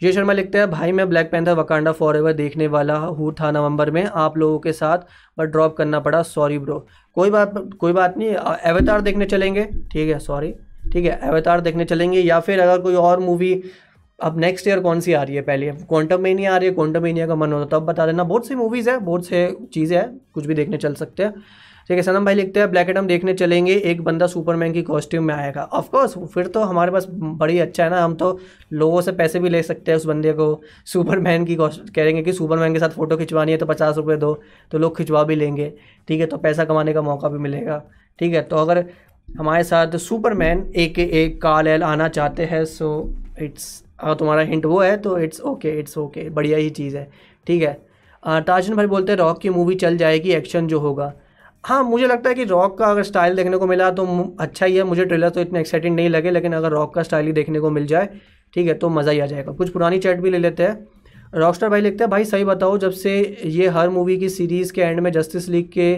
ये 0.00 0.12
शर्मा 0.12 0.32
लिखते 0.32 0.58
हैं, 0.58 0.70
भाई, 0.70 0.92
मैं 0.92 1.08
Black 1.08 1.30
Panther 1.30 1.52
Wakanda 1.52 1.92
for 1.92 2.16
ever 2.16 2.32
देखने 2.32 2.66
वाला 2.66 2.94
हूँ 2.96 3.32
था 3.34 3.50
नवंबर 3.50 3.90
में। 3.90 4.04
आप 4.04 4.36
लोगों 4.38 4.58
के 4.58 4.72
साथ 4.72 5.06
बट 5.38 5.48
ड्रॉप 5.48 5.76
करना 5.76 6.00
पड़ा। 6.00 6.22
सॉरी 6.24 6.58
ब्रो 6.58 6.86
कोई 7.16 7.30
बात 7.30 7.54
कोई 7.80 7.92
बात 7.92 8.18
नहीं। 8.18 8.34
अवतार 8.34 9.00
देखने 9.00 9.26
चलेंगे। 9.26 9.64
ठीक 9.92 10.08
है 10.08 10.18
सॉरी 10.18 10.54
ठीक 10.92 11.04
है 11.04 11.18
अवतार 11.28 11.60
देखने 11.60 11.84
चलेंगे 11.84 12.20
या 12.20 12.40
फिर 12.40 12.60
अगर 12.60 12.82
कोई 12.82 12.94
और 12.94 13.20
मूवी 13.20 13.62
अब 14.18 14.38
नेक्स्ट 14.38 14.68
ईयर 14.68 14.80
कौन 14.80 15.00
सी 15.00 15.12
आ 15.12 15.22
रही 15.22 15.36
है 15.36 15.42
पहले? 15.42 15.70
क्वांटम 15.70 16.20
मेनिया 16.20 16.54
आ 16.54 16.56
रही 16.56 16.68
है। 16.68 16.74
क्वांटम 16.74 17.02
मेनिया 17.02 17.26
का 17.26 17.34
मन 17.34 17.52
होता 17.52 17.76
है, 17.76 17.80
तब 17.80 17.86
बता 17.86 18.06
देना। 18.06 18.24
बहुत 18.24 18.46
सी 18.46 18.54
मूवीज़ 18.54 18.90
है, 18.90 18.98
बहुत 18.98 19.26
से 19.26 19.56
चीज़ें 19.74 19.96
हैं, 19.98 20.08
कुछ 20.34 20.46
भी 20.46 20.54
देखने 20.54 20.76
चल 20.76 20.94
सकते 20.94 21.22
हैं। 21.22 21.34
ठीक 21.90 21.96
है, 21.96 22.02
सनम 22.02 22.24
भाई 22.24 22.34
लिखते 22.34 22.60
हैं, 22.60 22.70
ब्लैक 22.70 22.88
एडम 22.90 23.06
देखने 23.06 23.32
चलेंगे, 23.34 23.74
एक 23.74 24.00
बंदा 24.04 24.26
सुपरमैन 24.26 24.72
की 24.72 24.82
कॉस्ट्यूम 24.82 25.24
में 25.24 25.34
आएगा। 25.34 25.62
ऑफकोर्स 25.64 26.14
फिर 26.28 26.46
तो 26.48 26.62
हमारे 26.62 26.92
पास 26.92 27.06
बड़ी 27.10 27.58
अच्छा 27.60 27.84
है 27.84 27.90
ना, 27.90 28.02
हम 28.04 28.14
तो 28.14 28.38
लोगों 28.74 29.00
से 29.00 29.12
पैसे 29.14 29.38
भी 29.40 29.48
ले 29.48 29.62
सकते 29.62 29.90
हैं 29.90 29.96
उस 29.96 30.04
बंदे 30.06 30.32
को, 30.32 30.60
सुपरमैन 30.86 31.44
की 31.44 31.56
कहेंगे 31.58 32.22
कि 32.22 32.32
सुपरमैन 32.32 32.72
के 32.72 32.78
साथ 32.78 32.90
फ़ोटो 32.90 33.16
खिंचवानी 33.16 33.52
है 33.52 33.58
तो 33.58 33.66
पचास 33.66 33.96
रुपये 33.96 34.16
दो 34.16 34.32
तो 34.72 34.78
लोग 34.78 34.96
खिंचवा 34.96 35.22
भी 35.24 35.34
लेंगे, 35.34 35.72
ठीक 36.08 36.20
है 36.20 36.26
तो 36.26 36.36
पैसा 36.38 36.64
कमाने 36.64 36.92
का 36.92 37.02
मौका 37.02 37.28
भी 37.28 37.38
मिलेगा, 37.38 37.82
ठीक 38.18 38.34
है 38.34 38.42
तो 38.42 38.56
अगर 38.56 38.84
हमारे 39.28 39.62
साथ 39.64 39.96
सुपरमैन 39.98 40.64
एक 40.76 40.98
एक 40.98 41.40
काल 41.42 41.68
एल 41.68 41.82
आना 41.84 42.08
चाहते 42.10 42.44
हैं 42.44 42.64
सो 42.66 42.88
इट्स 43.40 43.84
अगर 44.00 44.14
तुम्हारा 44.14 44.42
हिंट 44.44 44.66
वो 44.66 44.80
है 44.80 44.96
तो 44.98 45.18
इट्स 45.18 45.40
ओके 45.42 45.78
इट्स 45.80 45.98
ओके 45.98 46.28
बढ़िया 46.30 46.58
ही 46.58 46.70
चीज़ 46.72 46.96
है, 46.96 47.08
ठीक 47.46 47.62
है। 47.62 47.72
ताजन 48.42 48.74
भाई 48.76 48.86
बोलते 48.86 49.12
हैं, 49.12 49.18
रॉक 49.18 49.38
की 49.40 49.50
मूवी 49.50 49.74
चल 49.76 49.96
जाएगी 49.96 50.32
एक्शन 50.32 50.66
जो 50.66 50.80
होगा। 50.80 51.12
हाँ 51.66 51.82
मुझे 51.84 52.06
लगता 52.06 52.28
है 52.28 52.34
कि 52.34 52.44
रॉक 52.44 52.76
का 52.78 52.86
अगर 52.86 53.02
स्टाइल 53.02 53.36
देखने 53.36 53.56
को 53.56 53.66
मिला 53.66 53.90
तो 53.90 54.04
अच्छा 54.40 54.66
ही 54.66 54.76
है। 54.76 54.82
मुझे 54.84 55.04
ट्रेलर 55.04 55.28
तो 55.28 55.40
इतने 55.40 55.60
एक्साइटिंग 55.60 55.94
नहीं 55.96 56.08
लगे, 56.08 56.30
लेकिन 56.30 56.52
अगर 56.52 56.70
रॉक 56.70 56.94
का 56.94 57.02
स्टाइल 57.02 57.26
ही 57.26 57.32
देखने 57.32 57.60
को 57.60 57.70
मिल 57.70 57.86
जाए, 57.86 58.08
ठीक 58.54 58.66
है 58.66 58.74
तो 58.74 58.88
मज़ा 58.88 59.12
ही 59.12 59.20
आ 59.20 59.26
जाएगा। 59.26 59.52
कुछ 59.52 59.70
पुरानी 59.70 59.98
चैट 59.98 60.20
भी 60.20 60.30
ले 60.30 60.38
लेते 60.38 60.62
हैं। 60.62 60.86
रॉकस्टार 61.34 61.70
भाई 61.70 61.80
लिखते 61.80 62.04
हैं, 62.04 62.10
भाई, 62.10 62.24
सही 62.24 62.44
बताओ, 62.44 62.76
जब 62.78 62.90
से 62.90 63.42
ये 63.44 63.68
हर 63.68 63.88
मूवी 63.88 64.16
की 64.16 64.28
सीरीज़ 64.28 64.72
के 64.72 64.80
एंड 64.80 65.00
में 65.00 65.10
जस्टिस 65.12 65.48
लीग 65.48 65.70
के 65.72 65.96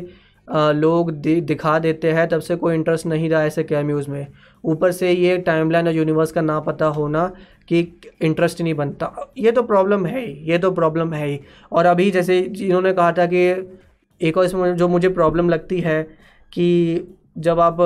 लोग 0.74 1.10
दिखा 1.20 1.78
देते 1.78 2.12
हैं, 2.12 2.26
तब 2.28 2.40
से 2.40 2.56
कोई 2.56 2.74
इंटरेस्ट 2.74 3.06
नहीं 3.06 3.28
रहा 3.30 3.44
ऐसे 3.44 3.62
कैम्यूज़ 3.64 4.08
में। 4.10 4.26
ऊपर 4.64 4.92
से 4.92 5.10
ये 5.12 5.36
टाइमलाइन 5.38 5.88
और 5.88 5.94
यूनिवर्स 5.94 6.32
का 6.32 6.40
ना 6.40 6.58
पता 6.60 6.86
होना 6.86 7.26
कि 7.68 7.80
इंटरेस्ट 8.22 8.62
नहीं 8.62 8.74
बनता। 8.74 9.32
ये 9.38 9.52
तो 9.52 9.62
प्रॉब्लम 9.64 10.06
है 10.06 10.20
ही, 10.20 10.32
ये 10.50 10.58
तो 10.58 10.70
प्रॉब्लम 10.70 11.12
है 11.12 11.26
ही। 11.26 11.38
और 11.72 11.86
अभी 11.86 12.10
जैसे 12.10 12.38
इन्होंने 12.38 12.92
कहा 12.92 13.12
था 13.12 13.26
कि 13.26 13.52
एक 14.20 14.36
और 14.36 14.44
इसमें 14.44 14.74
जो 14.76 14.88
मुझे 14.88 15.08
प्रॉब्लम 15.10 15.48
लगती 15.48 15.80
है 15.80 16.02
कि 16.52 17.14
जब 17.38 17.60
आप, 17.60 17.80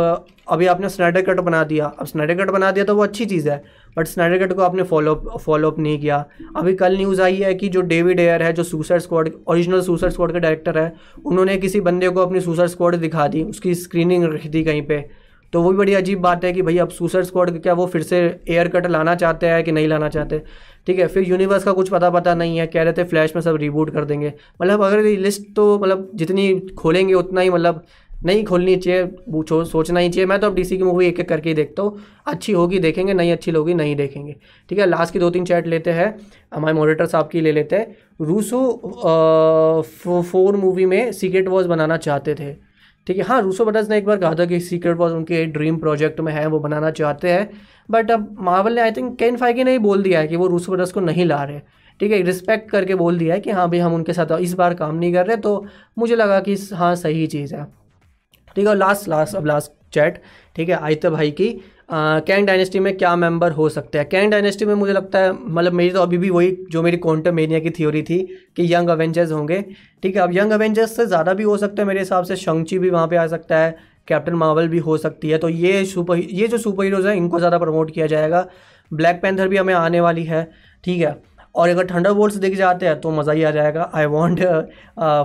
अभी 0.49 0.67
आपने 0.67 0.89
स्नैडर 0.89 1.23
कट 1.23 1.41
बना 1.41 1.63
दिया, 1.65 1.87
अब 1.87 2.07
स्नैडर 2.07 2.35
कट 2.35 2.51
बना 2.51 2.71
दिया 2.71 2.85
तो 2.85 2.95
वो 2.97 3.03
अच्छी 3.03 3.25
चीज़ 3.27 3.49
है 3.51 3.63
बट 3.97 4.07
स्नैडर 4.07 4.47
कट 4.47 4.53
को 4.53 4.63
आपने 4.63 4.83
फॉलो 4.83 5.15
फॉलो 5.45 5.71
अप 5.71 5.79
नहीं 5.79 5.99
किया। 6.01 6.25
अभी 6.57 6.75
कल 6.75 6.97
न्यूज़ 6.97 7.21
आई 7.23 7.37
है 7.37 7.55
कि 7.55 7.69
जो 7.69 7.81
डेविड 7.83 8.21
एयर 8.21 8.43
है, 8.43 8.53
जो 8.53 8.63
Suicide 8.63 9.01
Squad 9.01 9.31
original 9.47 9.81
Suicide 9.83 10.13
Squad 10.13 10.33
के 10.33 10.41
डायरेक्टर 10.41 10.79
है, 10.79 10.93
उन्होंने 11.25 11.57
किसी 11.57 11.81
बंदे 11.81 12.09
को 12.09 12.21
अपनी 12.21 12.41
सुसाइड 12.41 12.71
स्क्वाड 12.71 12.97
दिखा 12.97 13.27
दी, 13.29 13.43
उसकी 13.43 13.75
स्क्रीनिंग 13.75 14.25
रख 14.25 14.47
दी 14.47 14.65
कहीं 14.65 14.83
पर 14.83 15.05
तो 15.53 15.61
वो 15.63 15.71
भी 15.71 15.77
बड़ी 15.79 15.95
अजीब 15.95 16.21
बात 16.21 16.45
है 16.45 16.53
कि 16.53 16.63
भाई 16.63 16.77
अब 16.79 16.89
सुसाइड 16.91 17.25
स्क्वाड 17.25 17.51
क्या 17.63 17.73
वो 17.75 17.87
फिर 17.87 18.03
से 18.03 18.19
एयर 18.49 18.69
कट 18.69 18.87
लाना 18.87 19.15
चाहते 19.15 19.47
हैं 19.47 19.63
कि 19.65 19.73
नहीं 19.73 19.89
लाना 19.89 20.09
चाहते? 20.09 20.41
ठीक 20.87 20.99
है, 20.99 21.07
फिर 21.07 21.29
यूनिवर्स 21.29 21.65
का 21.65 21.73
कुछ 21.73 21.89
पता 21.91 22.11
पता 22.11 22.35
नहीं 22.35 22.59
है, 22.59 22.67
कह 22.67 22.83
रहे 22.83 22.93
थे 22.93 23.05
फ्लैश 23.05 23.35
में 23.37 23.43
सब 23.43 23.57
रिबूट 23.57 23.91
कर 23.91 24.05
देंगे। 24.05 24.33
मतलब 24.63 24.83
अगर 24.83 25.05
ये 25.07 25.17
लिस्ट 25.17 25.43
तो 25.57 25.79
मतलब 25.79 26.11
जितनी 26.15 26.53
खोलेंगे 26.79 27.15
उतना 27.15 27.41
ही 27.41 27.51
मतलब 27.51 27.85
नहीं 28.25 28.45
खोलनी 28.45 28.75
चाहिए 28.77 29.65
सोचना 29.65 30.01
ही 30.01 30.09
चाहिए। 30.09 30.27
मैं 30.27 30.39
तो 30.41 30.47
अब 30.47 30.55
डीसी 30.55 30.77
की 30.79 30.83
मूवी 30.85 31.07
एक 31.07 31.21
एक 31.21 31.29
करके 31.29 31.49
ही 31.49 31.55
देखता 31.55 31.83
हूँ। 31.83 31.99
अच्छी 32.27 32.53
होगी 32.53 32.79
देखेंगे, 32.79 33.15
नहीं 33.15 33.33
अच्छी 33.33 33.51
होगी 33.51 33.75
नहीं 33.75 33.95
देखेंगे। 33.97 34.37
ठीक 34.71 34.79
है 34.79 34.87
लास्ट 34.87 35.13
की 35.13 35.19
दो 35.19 35.31
तीन 35.31 35.45
चैट 35.45 35.67
लेते 35.67 35.91
हैं। 35.91 36.15
हमारे 36.55 36.75
मॉडिटर 36.75 37.07
साहब 37.07 37.29
की 37.29 37.41
ले 37.41 37.53
लेते 37.53 37.77
हैं। 37.77 37.97
रूसो 38.21 39.83
फोर 40.23 40.57
मूवी 40.57 40.87
में 40.87 41.13
सीक्रेट 41.13 41.49
वॉज़ 41.49 41.69
बनाना 41.69 41.97
चाहते 41.99 42.35
थे। 42.35 42.53
ठीक 43.07 43.17
है 43.19 43.23
हाँ 43.25 43.41
रूसो 43.43 43.65
ब्रदर्स 43.65 43.89
ने 43.91 43.97
एक 43.99 44.05
बार 44.07 44.17
कहा 44.19 44.35
था 44.35 44.45
कि 44.47 44.59
सीक्रेट 44.61 44.97
वॉज़ 44.97 45.13
उनके 45.13 45.45
ड्रीम 45.47 45.77
प्रोजेक्ट 45.79 46.21
में 46.21 46.33
है, 46.33 46.47
वो 46.47 46.59
बनाना 46.61 46.91
चाहते 46.91 47.33
हैं 47.33 47.51
बट 47.89 48.11
अब 48.11 48.37
मावल 48.41 48.75
ने 48.75 48.81
आई 48.81 48.93
थिंक 48.93 49.19
केन 49.19 49.37
फाइगी 49.37 49.65
ने 49.65 49.73
ही 49.73 49.79
बोल 49.79 50.03
दिया 50.03 50.21
है 50.21 50.29
कि 50.29 50.37
वो 50.37 50.47
रूसो 50.47 50.73
ब्रदर्स 50.73 50.93
को 50.93 51.01
नहीं 51.01 51.25
ला 51.27 51.43
रहे 51.45 51.61
ठीक 52.01 52.13
है 52.13 52.21
रिस्पेक्ट 52.23 52.71
करके 52.71 52.95
बोल 52.95 53.19
दिया 53.19 53.35
है 53.35 53.41
कि 53.41 53.51
हाँ 53.51 53.69
भाई, 53.71 53.79
हम 53.79 53.95
उनके 53.95 54.13
साथ 54.13 54.39
इस 54.41 54.53
बार 54.55 54.75
काम 54.75 54.95
नहीं 54.97 55.13
कर 55.15 55.27
रहे 55.27 55.37
तो 55.39 55.65
मुझे 55.99 56.17
लगा 56.17 56.41
कि 56.41 56.57
हाँ 56.75 56.95
सही 56.97 57.27
चीज़ 57.27 57.55
है। 57.55 57.65
ठीक 58.57 58.67
है 58.69 58.75
लास्ट 58.75 59.09
लास्ट 59.09 59.37
अब 59.37 59.47
लास्ट 59.47 59.73
चैट 59.95 60.23
ठीक 60.57 60.69
है 60.69 60.77
आयता 60.77 61.11
भाई 61.11 61.31
की 61.31 61.49
कैंग 61.89 62.47
डायनेस्टी 62.47 62.81
में 62.81 62.97
क्या 62.97 63.15
मेंबर 63.17 63.53
हो 63.53 63.69
सकते 63.69 63.99
हैं? 63.99 64.09
कैंग 64.09 64.31
डायनेस्टी 64.31 64.65
में 64.65 64.75
मुझे 64.75 64.93
लगता 64.93 65.19
है 65.19 65.33
मतलब 65.33 65.73
मेरी 65.73 65.91
तो 65.91 66.01
अभी 66.01 66.19
भी 66.19 66.31
वही, 66.31 66.57
जो 66.71 66.83
मेरी 66.83 66.97
क्वांटम 66.99 67.35
मेनिया 67.35 67.59
की 67.61 67.71
थ्योरी 67.71 68.03
थी 68.03 68.19
कि 68.57 68.73
यंग 68.75 68.89
अवेंजर्स 68.89 69.33
होंगे, 69.33 69.61
ठीक 70.03 70.17
है? 70.17 70.23
अब 70.23 70.37
यंग 70.37 70.53
अवेंजर्स 70.53 70.97
से 70.97 71.07
ज़्यादा 71.07 71.33
भी 71.35 71.43
हो 71.43 71.57
सकते 71.57 71.83
हैं, 71.83 71.87
मेरे 71.89 72.01
हिसाब 72.01 72.25
से 72.25 72.37
शंची 72.37 72.79
भी 72.79 72.91
वहाँ 72.91 73.09
पे 73.09 73.17
आ 73.17 73.27
सकता 73.29 73.59
है, 73.59 73.77
कैप्टन 74.09 74.35
मार्वल 74.35 74.69
भी 74.69 74.79
हो 74.81 74.97
सकती 74.99 75.31
है। 75.31 75.39
तो 75.39 75.49
ये 75.49 75.85
सुपर, 75.87 76.19
ये 76.19 76.49
जो 76.49 76.59
सुपर 76.59 76.85
हीरोज़ 76.85 77.07
हैं, 77.09 77.15
इनको 77.17 77.39
ज़्यादा 77.39 77.59
प्रमोट 77.59 77.91
किया 77.91 78.07
जाएगा। 78.07 78.47
ब्लैक 78.91 79.21
पैंथर 79.23 79.49
भी 79.49 79.57
हमें 79.57 79.75
आने 79.75 80.01
वाली 80.01 80.25
है, 80.25 80.51
ठीक 80.85 81.01
है? 81.01 81.21
और 81.55 81.69
अगर 81.69 81.87
थंडर 81.87 82.13
बोल्ट 82.13 82.35
दिख 82.35 82.55
जाते 82.57 82.87
हैं 82.87 83.01
तो 83.01 83.11
मज़ा 83.11 83.33
ही 83.33 83.43
आ 83.43 83.51
जाएगा। 83.51 83.91
आई 83.95 84.07
वॉन्ट 84.09 84.41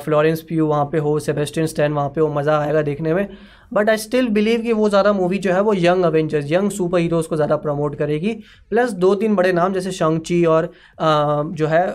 फ्लोरेंस 0.04 0.42
प्यू 0.42 0.66
वहाँ 0.68 0.86
पे 0.86 0.98
हो 0.98 1.18
सेबेस्टिन 1.20 1.66
स्टैन 1.66 1.94
वहाँ 1.94 2.10
पे 2.10 2.22
हो, 2.22 2.28
मज़ा 2.30 2.58
आएगा 2.60 2.82
देखने 2.82 3.14
में। 3.14 3.28
बट 3.72 3.90
आई 3.90 3.98
स्टिल 3.98 4.28
बिलीव 4.30 4.62
कि 4.62 4.74
वो 4.74 4.90
ज़्यादा 4.90 5.14
मूवी 5.14 5.38
जो 5.38 5.54
है 5.54 5.62
वो 5.62 5.74
young 5.76 6.04
Avengers 6.06 6.52
young 6.52 6.70
super 6.72 7.00
heroes 7.00 7.28
को 7.28 7.36
ज़्यादा 7.36 7.56
प्रमोट 7.58 7.96
करेगी। 7.96 8.34
प्लस 8.72 8.92
दो 8.96 9.14
तीन 9.16 9.36
बड़े 9.36 9.52
नाम 9.54 9.74
जैसे 9.74 9.92
शंगची 9.92 10.44
और 10.46 10.66
आ, 11.00 11.44
जो 11.44 11.68
है 11.68 11.86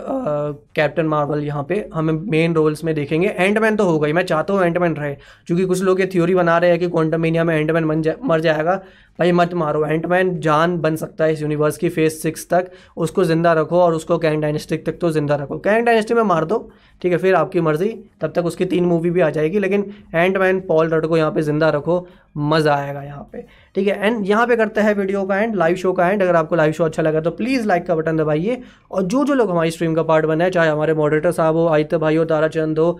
कैप्टन 0.75 1.05
मार्वल 1.07 1.43
यहाँ 1.43 1.63
पे 1.69 1.83
हमें 1.93 2.13
मेन 2.13 2.53
रोल्स 2.55 2.83
में 2.83 2.93
देखेंगे। 2.95 3.27
एंडमैन 3.29 3.75
तो 3.75 3.85
हो 3.85 3.99
गई। 3.99 4.13
मैं 4.13 4.25
चाहता 4.25 4.53
हूँ 4.53 4.63
एंडमैन 4.63 4.95
रहे 4.95 5.13
क्योंकि 5.47 5.65
कुछ 5.65 5.81
लोग 5.83 5.99
ये 5.99 6.07
थ्योरी 6.13 6.35
बना 6.35 6.57
रहे 6.57 6.69
हैं 6.69 6.79
कि 6.79 6.89
क्वांटम 6.89 7.21
मीनिया 7.21 7.43
में 7.43 7.55
एंडमैन 7.55 8.01
जा, 8.01 8.13
मर 8.23 8.41
जाएगा। 8.41 8.81
भाई 9.19 9.31
मत 9.31 9.53
मारो। 9.53 9.85
एंटमैन 9.85 10.39
जान 10.41 10.77
बन 10.81 10.95
सकता 10.95 11.25
है 11.25 11.33
इस 11.33 11.41
यूनिवर्स 11.41 11.77
की 11.77 11.89
फ़ेज़ 11.89 12.13
सिक्स 12.13 12.47
तक। 12.49 12.71
उसको 12.97 13.23
ज़िंदा 13.23 13.53
रखो 13.53 13.79
और 13.79 13.93
उसको 13.93 14.17
कैंग 14.17 14.41
डायनेस्टिक 14.41 14.85
तक 14.85 14.97
तो 15.01 15.11
ज़िंदा 15.11 15.35
रखो। 15.35 15.57
कैंग 15.59 15.85
डायनेस्टी 15.85 16.13
में 16.13 16.21
मार 16.23 16.45
दो, 16.45 16.57
ठीक 17.01 17.11
है? 17.11 17.17
फिर 17.17 17.35
आपकी 17.35 17.61
मर्ज़ी, 17.61 17.89
तब 18.21 18.33
तक 18.35 18.45
उसकी 18.45 18.65
तीन 18.65 18.85
मूवी 18.85 19.09
भी 19.09 19.21
आ 19.21 19.29
जाएगी, 19.29 19.59
लेकिन 19.59 19.85
एंटमैन 20.15 20.59
पॉल 20.67 20.89
रड 20.89 21.05
को 21.05 21.17
यहाँ 21.17 21.31
पे 21.31 21.41
ज़िंदा 21.41 21.69
रखो, 21.69 22.07
मज़ा 22.37 22.75
आएगा 22.75 23.01
यहाँ 23.03 23.23
पे, 23.31 23.45
ठीक 23.75 23.87
है? 23.87 24.05
एंड 24.05 24.25
यहाँ 24.27 24.47
पे 24.47 24.55
करते 24.55 24.81
हैं 24.81 24.93
वीडियो 24.95 25.23
का 25.25 25.39
एंड 25.39 25.55
लाइव 25.55 25.75
शो 25.75 25.91
का 25.93 26.09
एंड 26.09 26.21
अगर 26.23 26.35
आपको 26.35 26.55
लाइव 26.55 26.71
शो 26.71 26.83
अच्छा 26.83 27.01
लगा 27.01 27.21
तो 27.21 27.31
प्लीज़ 27.33 27.67
लाइक 27.67 27.85
का 27.87 27.95
बटन 27.95 28.17
दबाइए। 28.17 28.61
और 28.91 29.03
जो 29.03 29.23
जो 29.25 29.33
लोग 29.33 29.51
हमारी 29.51 29.71
स्ट्रीम 29.71 29.95
का 29.95 30.03
पार्ट 30.03 30.25
बने, 30.25 30.49
चाहे 30.49 30.69
हमारे 30.69 30.93
मॉडरेटर 30.93 31.31
साहब 31.31 31.55
हो, 31.55 31.65
आदित्य 31.67 31.97
भाई 31.97 32.15
हो, 32.15 32.25
ताराचंद 32.25 32.79
हो 32.79 32.99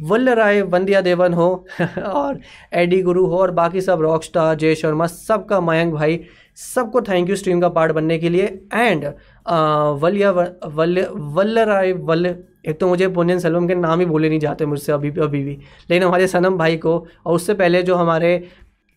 वल्ल 0.00 0.34
राय 0.34 0.60
वंदिया 0.62 1.00
देवन 1.00 1.32
हो 1.34 1.48
और 2.04 2.38
एडी 2.74 3.00
गुरु 3.02 3.26
हो 3.26 3.38
और 3.38 3.50
बाकी 3.52 3.80
सब 3.80 4.00
रॉक 4.02 4.24
स्टार 4.24 4.54
जय 4.56 4.74
शर्मा, 4.74 5.06
सबका 5.06 5.60
मयंक 5.60 5.94
भाई, 5.94 6.20
सबको 6.56 7.00
थैंक 7.02 7.30
यू 7.30 7.36
स्ट्रीम 7.36 7.60
का 7.60 7.68
पार्ट 7.68 7.92
बनने 7.92 8.18
के 8.18 8.28
लिए। 8.28 8.46
एंड 8.74 9.04
वलिया 10.02 10.30
वल्य 10.30 11.08
वल्ल 11.12 11.64
राय 11.64 11.92
वल्ल, 11.92 12.34
एक 12.66 12.78
तो 12.80 12.88
मुझे 12.88 13.08
पुनियन 13.10 13.38
सलम 13.38 13.66
के 13.68 13.74
नाम 13.74 14.00
ही 14.00 14.06
बोले 14.06 14.28
नहीं 14.28 14.38
जाते 14.40 14.66
मुझसे 14.66 14.92
अभी 14.92 15.10
अभी 15.10 15.42
भी। 15.42 15.58
लेकिन 15.90 16.02
हमारे 16.02 16.26
सनम 16.28 16.56
भाई 16.58 16.76
को 16.76 16.98
और 17.26 17.34
उससे 17.34 17.54
पहले 17.54 17.82
जो 17.82 17.94
हमारे 17.94 18.36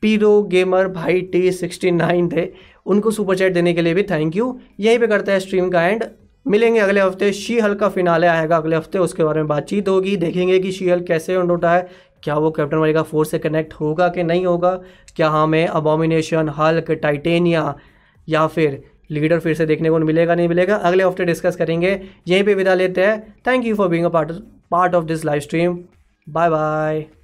पीरो 0.04 0.42
गेमर 0.44 0.88
भाई 0.90 1.22
टी 1.24 1.52
सिक्सटी 1.52 1.92
नाइन 1.92 2.30
थे, 2.30 2.48
उनको 2.86 3.12
सुपर 3.12 3.38
चैट 3.38 3.54
देने 3.54 3.74
के 3.74 3.82
लिए 3.82 3.94
भी 3.94 4.04
थैंक 4.04 4.36
यू 4.36 4.60
यहीं 4.80 5.00
पे 5.00 5.08
करते 5.08 5.32
हैं 5.32 5.40
स्ट्रीम 5.40 5.70
का 5.70 5.88
एंड 5.88 6.04
मिलेंगे 6.48 6.80
अगले 6.80 7.02
हफ़्ते। 7.02 7.32
शी 7.34 7.58
हल 7.60 7.74
का 7.76 7.90
फिनाले 7.90 8.28
आएगा 8.28 8.58
अगले 8.58 8.76
हफ़्ते, 8.76 9.00
उसके 9.00 9.24
बारे 9.24 9.40
में 9.40 9.48
बातचीत 9.48 9.90
होगी, 9.90 10.16
देखेंगे 10.18 10.60
कि 10.60 10.72
शी 10.72 10.90
हल 10.90 11.02
कैसे 11.04 11.36
उंड 11.36 11.52
उठा 11.52 11.74
है, 11.74 11.88
क्या 12.24 12.36
वो 12.36 12.52
कैप्टन 12.52 12.78
अमेरिका 12.78 13.04
फोर्स 13.04 13.32
से 13.32 13.40
कनेक्ट 13.40 13.74
होगा 13.74 14.08
कि 14.10 14.24
नहीं 14.24 14.46
होगा, 14.46 14.72
क्या 15.16 15.30
हमें 15.30 15.66
अबोमिनेशन 15.68 16.50
हल्क 16.50 16.92
टाइटेनिया 16.94 17.74
या 18.28 18.46
फिर 18.48 18.82
लीडर 19.12 19.40
फिर 19.40 19.54
से 19.54 19.66
देखने 19.66 19.90
को 19.90 20.00
मिलेगा, 20.00 20.36
नहीं 20.36 20.48
मिलेगा, 20.48 20.76
अगले 20.76 21.04
हफ़्ते 21.04 21.26
डिस्कस 21.26 21.56
करेंगे। 21.56 22.00
यहीं 22.28 22.44
पे 22.44 22.54
विदा 22.54 22.74
लेते 22.74 23.06
हैं। 23.06 23.36
Thank 23.48 23.66
you 23.66 23.76
for 23.76 23.88
being 23.88 24.06
a 24.06 24.10
part 24.10 24.32
part 24.72 24.96
of 24.96 25.06
this 25.06 25.26
live 25.26 25.40
stream 25.42 25.80
bye 26.28 26.50
bye 26.50 27.06